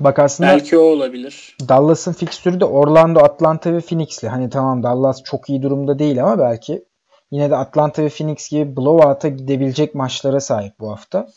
Bak 0.00 0.18
aslında 0.18 0.50
Belki 0.50 0.78
o 0.78 0.82
olabilir. 0.82 1.56
Dallas'ın 1.68 2.12
fikstürü 2.12 2.60
de 2.60 2.64
Orlando, 2.64 3.20
Atlanta 3.20 3.72
ve 3.72 3.80
Phoenix'li. 3.80 4.28
Hani 4.28 4.50
tamam 4.50 4.82
Dallas 4.82 5.22
çok 5.22 5.50
iyi 5.50 5.62
durumda 5.62 5.98
değil 5.98 6.22
ama 6.22 6.38
belki 6.38 6.84
yine 7.30 7.50
de 7.50 7.56
Atlanta 7.56 8.02
ve 8.02 8.08
Phoenix 8.08 8.48
gibi 8.48 8.76
blowout'a 8.76 9.28
gidebilecek 9.28 9.94
maçlara 9.94 10.40
sahip 10.40 10.72
bu 10.80 10.90
hafta. 10.90 11.28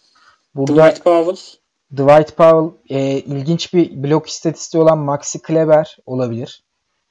Burada 0.55 0.89
Dwight 0.89 1.03
Powell 1.03 1.35
Dwight 1.91 2.37
Powell 2.37 2.71
e, 2.89 3.19
ilginç 3.19 3.73
bir 3.73 4.03
blok 4.03 4.27
istatistiği 4.27 4.83
olan 4.83 4.97
Maxi 4.97 5.41
Kleber 5.41 5.97
olabilir. 6.05 6.63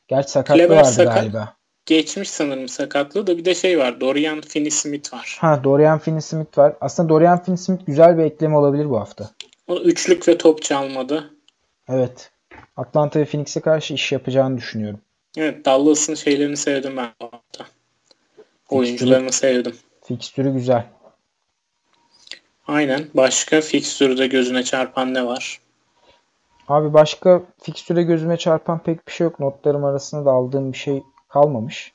Gerçi 0.08 0.30
sakatlığı 0.30 0.58
Kleber 0.58 0.76
vardı 0.76 0.88
sakat. 0.88 1.14
galiba. 1.14 1.52
geçmiş 1.86 2.30
sanırım 2.30 2.68
sakatlığı 2.68 3.26
da 3.26 3.38
bir 3.38 3.44
de 3.44 3.54
şey 3.54 3.78
var. 3.78 4.00
Dorian 4.00 4.40
Finney-Smith 4.40 5.12
var. 5.12 5.38
Ha 5.40 5.64
Dorian 5.64 5.98
Finney-Smith 5.98 6.58
var. 6.58 6.76
Aslında 6.80 7.08
Dorian 7.08 7.38
Finney-Smith 7.38 7.86
güzel 7.86 8.18
bir 8.18 8.22
ekleme 8.22 8.56
olabilir 8.56 8.90
bu 8.90 9.00
hafta. 9.00 9.30
O 9.68 9.76
üçlük 9.76 10.28
ve 10.28 10.38
top 10.38 10.62
çalmadı. 10.62 11.30
Evet. 11.88 12.30
Atlanta 12.76 13.20
ve 13.20 13.24
Phoenix'e 13.24 13.60
karşı 13.60 13.94
iş 13.94 14.12
yapacağını 14.12 14.56
düşünüyorum. 14.56 15.00
Evet 15.36 15.64
Dallas'ın 15.64 16.14
şeylerini 16.14 16.56
sevdim 16.56 16.96
ben 16.96 17.10
bu 17.20 17.24
hafta. 17.24 17.66
Oyuncularını 18.70 19.32
sevdim. 19.32 19.76
Fikstürü 20.04 20.52
güzel. 20.52 20.86
Aynen. 22.66 23.06
Başka 23.14 23.60
fikstürde 23.60 24.26
gözüne 24.26 24.62
çarpan 24.62 25.14
ne 25.14 25.26
var? 25.26 25.60
Abi 26.68 26.92
başka 26.92 27.42
fikstüre 27.62 28.02
gözüme 28.02 28.36
çarpan 28.36 28.82
pek 28.82 29.08
bir 29.08 29.12
şey 29.12 29.24
yok. 29.24 29.40
Notlarım 29.40 29.84
arasında 29.84 30.24
da 30.24 30.30
aldığım 30.30 30.72
bir 30.72 30.78
şey 30.78 31.02
kalmamış. 31.28 31.92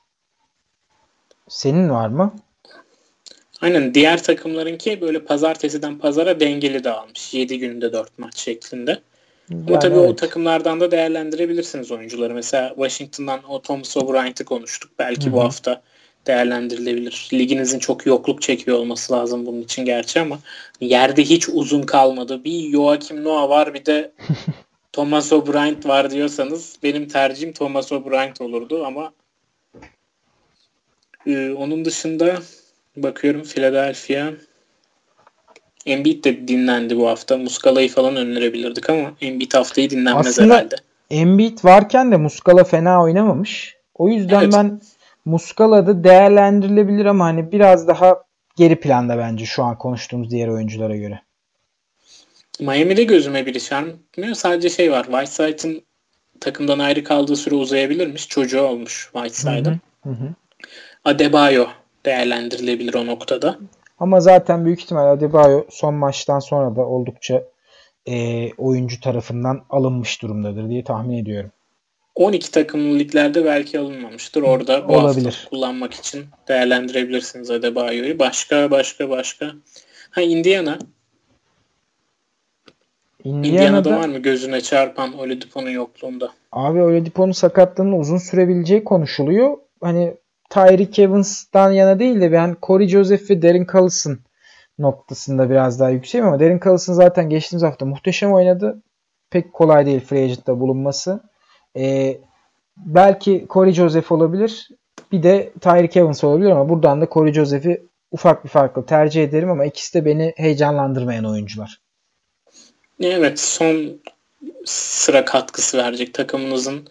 Senin 1.47 1.89
var 1.89 2.07
mı? 2.07 2.33
Aynen. 3.61 3.93
Diğer 3.93 4.23
takımlarınki 4.23 5.01
böyle 5.01 5.25
pazartesiden 5.25 5.97
pazara 5.97 6.39
dengeli 6.39 6.83
dağılmış. 6.83 7.33
7 7.33 7.59
günde 7.59 7.93
4 7.93 8.19
maç 8.19 8.37
şeklinde. 8.37 9.01
Yani 9.51 9.79
tabii 9.79 9.99
o 9.99 10.05
evet. 10.05 10.17
takımlardan 10.17 10.79
da 10.79 10.91
değerlendirebilirsiniz 10.91 11.91
oyuncuları. 11.91 12.33
Mesela 12.33 12.69
Washington'dan 12.69 13.39
o 13.49 13.61
Thomas 13.61 13.97
O'Brien'i 13.97 14.45
konuştuk. 14.45 14.91
Belki 14.99 15.25
Hı 15.25 15.29
hı. 15.29 15.33
bu 15.33 15.43
hafta 15.43 15.81
değerlendirilebilir. 16.27 17.29
Liginizin 17.33 17.79
çok 17.79 18.05
yokluk 18.05 18.41
çekiyor 18.41 18.77
olması 18.77 19.13
lazım 19.13 19.45
bunun 19.45 19.61
için 19.61 19.85
gerçi 19.85 20.19
ama 20.19 20.39
yerde 20.81 21.23
hiç 21.23 21.49
uzun 21.49 21.81
kalmadı. 21.81 22.43
Bir 22.43 22.71
Joakim 22.71 23.23
Noah 23.23 23.49
var 23.49 23.73
bir 23.73 23.85
de 23.85 24.11
Thomas 24.93 25.33
O'Brien 25.33 25.77
var 25.85 26.11
diyorsanız 26.11 26.75
benim 26.83 27.07
tercihim 27.07 27.53
Thomas 27.53 27.91
O'Brien 27.91 28.33
olurdu 28.39 28.85
ama 28.85 29.13
e, 31.27 31.51
onun 31.51 31.85
dışında 31.85 32.39
bakıyorum 32.97 33.43
Philadelphia 33.43 34.31
Embiid 35.85 36.23
de 36.23 36.47
dinlendi 36.47 36.97
bu 36.97 37.07
hafta. 37.09 37.37
Muskala'yı 37.37 37.89
falan 37.89 38.15
önerebilirdik 38.15 38.89
ama 38.89 39.11
Embiid 39.21 39.53
haftayı 39.53 39.89
dinlenmez 39.89 40.27
Aslında- 40.27 40.55
herhalde. 40.55 40.75
Embiid 41.09 41.57
varken 41.63 42.11
de 42.11 42.17
Muscala 42.17 42.63
fena 42.63 43.03
oynamamış. 43.03 43.75
O 43.95 44.09
yüzden 44.09 44.41
Evet. 44.41 44.53
ben 44.53 44.81
Muscala'da 45.25 46.03
değerlendirilebilir 46.03 47.05
ama 47.05 47.25
hani 47.25 47.51
biraz 47.51 47.87
daha 47.87 48.23
geri 48.55 48.75
planda 48.79 49.17
bence 49.17 49.45
şu 49.45 49.63
an 49.63 49.77
konuştuğumuz 49.77 50.31
diğer 50.31 50.47
oyunculara 50.47 50.95
göre. 50.95 51.21
Miami'de 52.59 53.03
gözüme 53.03 53.45
biri 53.45 53.59
çarpmıyor. 53.63 54.33
Sadece 54.33 54.69
şey 54.69 54.91
var. 54.91 55.03
Whiteside'ın 55.03 55.81
takımdan 56.39 56.79
ayrı 56.79 57.03
kaldığı 57.03 57.35
süre 57.35 57.55
uzayabilirmiş. 57.55 58.27
Çocuğu 58.27 58.61
olmuş 58.61 59.09
Whiteside'ın. 59.13 59.79
Adebayo 61.05 61.65
değerlendirilebilir 62.05 62.93
o 62.93 63.05
noktada. 63.05 63.57
Ama 64.01 64.19
zaten 64.19 64.65
büyük 64.65 64.81
ihtimal 64.81 65.07
Adebayo 65.11 65.63
son 65.69 65.93
maçtan 65.93 66.39
sonra 66.39 66.75
da 66.75 66.85
oldukça 66.85 67.43
e, 68.05 68.47
oyuncu 68.53 68.99
tarafından 68.99 69.61
alınmış 69.69 70.21
durumdadır 70.21 70.69
diye 70.69 70.83
tahmin 70.83 71.17
ediyorum. 71.17 71.51
12 72.15 72.51
takımlı 72.51 72.99
liglerde 72.99 73.45
belki 73.45 73.79
alınmamıştır. 73.79 74.41
Orada 74.41 74.87
bu 74.89 74.93
Olabilir. 74.93 75.25
hafta 75.25 75.49
kullanmak 75.49 75.93
için 75.93 76.25
değerlendirebilirsiniz 76.47 77.51
Adebayo'yu. 77.51 78.19
Başka 78.19 78.71
başka 78.71 79.09
başka. 79.09 79.51
Ha 80.11 80.21
Indiana. 80.21 80.79
Indiana'da 83.23 83.47
Indiana'da 83.47 83.97
var 83.99 84.07
mı 84.07 84.17
gözüne 84.17 84.61
çarpan 84.61 85.13
Oladipo'nun 85.19 85.69
yokluğunda? 85.69 86.31
abi 86.51 86.81
Oladipo'nun 86.81 87.31
sakatlığının 87.31 87.99
uzun 87.99 88.17
sürebileceği 88.17 88.83
konuşuluyor. 88.83 89.57
Hani 89.81 90.13
Tyreek 90.51 90.99
Evans'tan 90.99 91.71
yana 91.71 91.99
değil 91.99 92.21
de 92.21 92.31
ben 92.31 92.55
Corey 92.61 92.87
Joseph 92.87 93.29
ve 93.29 93.41
Darren 93.41 93.65
Collison 93.71 94.19
noktasında 94.79 95.49
biraz 95.49 95.79
daha 95.79 95.89
yükseğim 95.89 96.27
ama 96.27 96.39
Darren 96.39 96.59
Collison 96.63 96.93
zaten 96.93 97.29
geçtiğimiz 97.29 97.63
hafta 97.63 97.85
muhteşem 97.85 98.33
oynadı. 98.33 98.81
Pek 99.29 99.53
kolay 99.53 99.85
değil 99.85 99.99
free 99.99 100.23
agent'ta 100.23 100.59
bulunması. 100.59 101.19
Ee, 101.77 102.17
belki 102.77 103.45
Corey 103.49 103.73
Joseph 103.73 104.11
olabilir. 104.11 104.69
Bir 105.11 105.23
de 105.23 105.51
Tyreek 105.61 105.97
Evans 105.97 106.23
olabilir 106.23 106.49
ama 106.49 106.69
buradan 106.69 107.01
da 107.01 107.07
Corey 107.11 107.33
Joseph'i 107.33 107.87
ufak 108.11 108.43
bir 108.43 108.49
farkla 108.49 108.85
tercih 108.85 109.23
ederim 109.23 109.51
ama 109.51 109.65
ikisi 109.65 109.93
de 109.93 110.05
beni 110.05 110.33
heyecanlandırmayan 110.37 111.25
oyuncular. 111.25 111.81
Evet 112.99 113.39
son 113.39 114.01
sıra 114.65 115.25
katkısı 115.25 115.77
verecek 115.77 116.13
takımınızın 116.13 116.87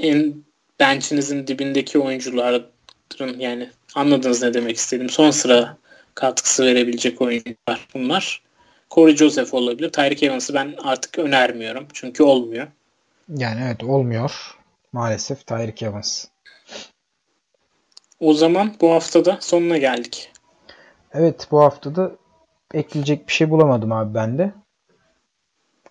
en 0.00 0.34
bench'inizin 0.80 1.46
dibindeki 1.46 1.98
oyuncuların 3.08 3.40
yani 3.40 3.70
anladınız 3.94 4.42
ne 4.42 4.54
demek 4.54 4.76
istedim. 4.76 5.08
Son 5.08 5.30
sıra 5.30 5.76
katkısı 6.14 6.64
verebilecek 6.64 7.20
oyuncular 7.22 7.88
bunlar. 7.94 8.42
Corey 8.90 9.16
Joseph 9.16 9.54
olabilir. 9.54 9.92
Tyreek 9.92 10.22
Evans'ı 10.22 10.54
ben 10.54 10.74
artık 10.78 11.18
önermiyorum. 11.18 11.86
Çünkü 11.92 12.22
olmuyor. 12.22 12.66
Yani 13.36 13.60
evet 13.64 13.84
olmuyor. 13.84 14.56
Maalesef 14.92 15.46
Tyreek 15.46 15.82
Evans. 15.82 16.24
O 18.20 18.34
zaman 18.34 18.74
bu 18.80 18.92
haftada 18.92 19.38
sonuna 19.40 19.78
geldik. 19.78 20.32
Evet 21.12 21.48
bu 21.50 21.60
haftada 21.60 22.12
ekleyecek 22.74 23.28
bir 23.28 23.32
şey 23.32 23.50
bulamadım 23.50 23.92
abi 23.92 24.14
ben 24.14 24.38
de. 24.38 24.52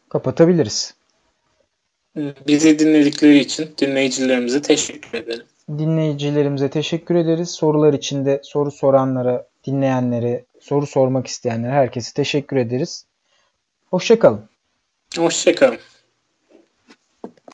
Kapatabiliriz. 0.09 0.95
Bizi 2.47 2.79
dinledikleri 2.79 3.37
için 3.39 3.73
dinleyicilerimize 3.77 4.61
teşekkür 4.61 5.17
ederim. 5.17 5.45
Dinleyicilerimize 5.69 6.69
teşekkür 6.69 7.15
ederiz. 7.15 7.49
Sorular 7.49 7.93
için 7.93 8.25
de 8.25 8.41
soru 8.43 8.71
soranlara, 8.71 9.47
dinleyenlere, 9.65 10.45
soru 10.59 10.87
sormak 10.87 11.27
isteyenlere 11.27 11.71
herkese 11.71 12.13
teşekkür 12.13 12.57
ederiz. 12.57 13.05
Hoşçakalın. 13.89 14.49
Hoşçakalın. 15.17 15.77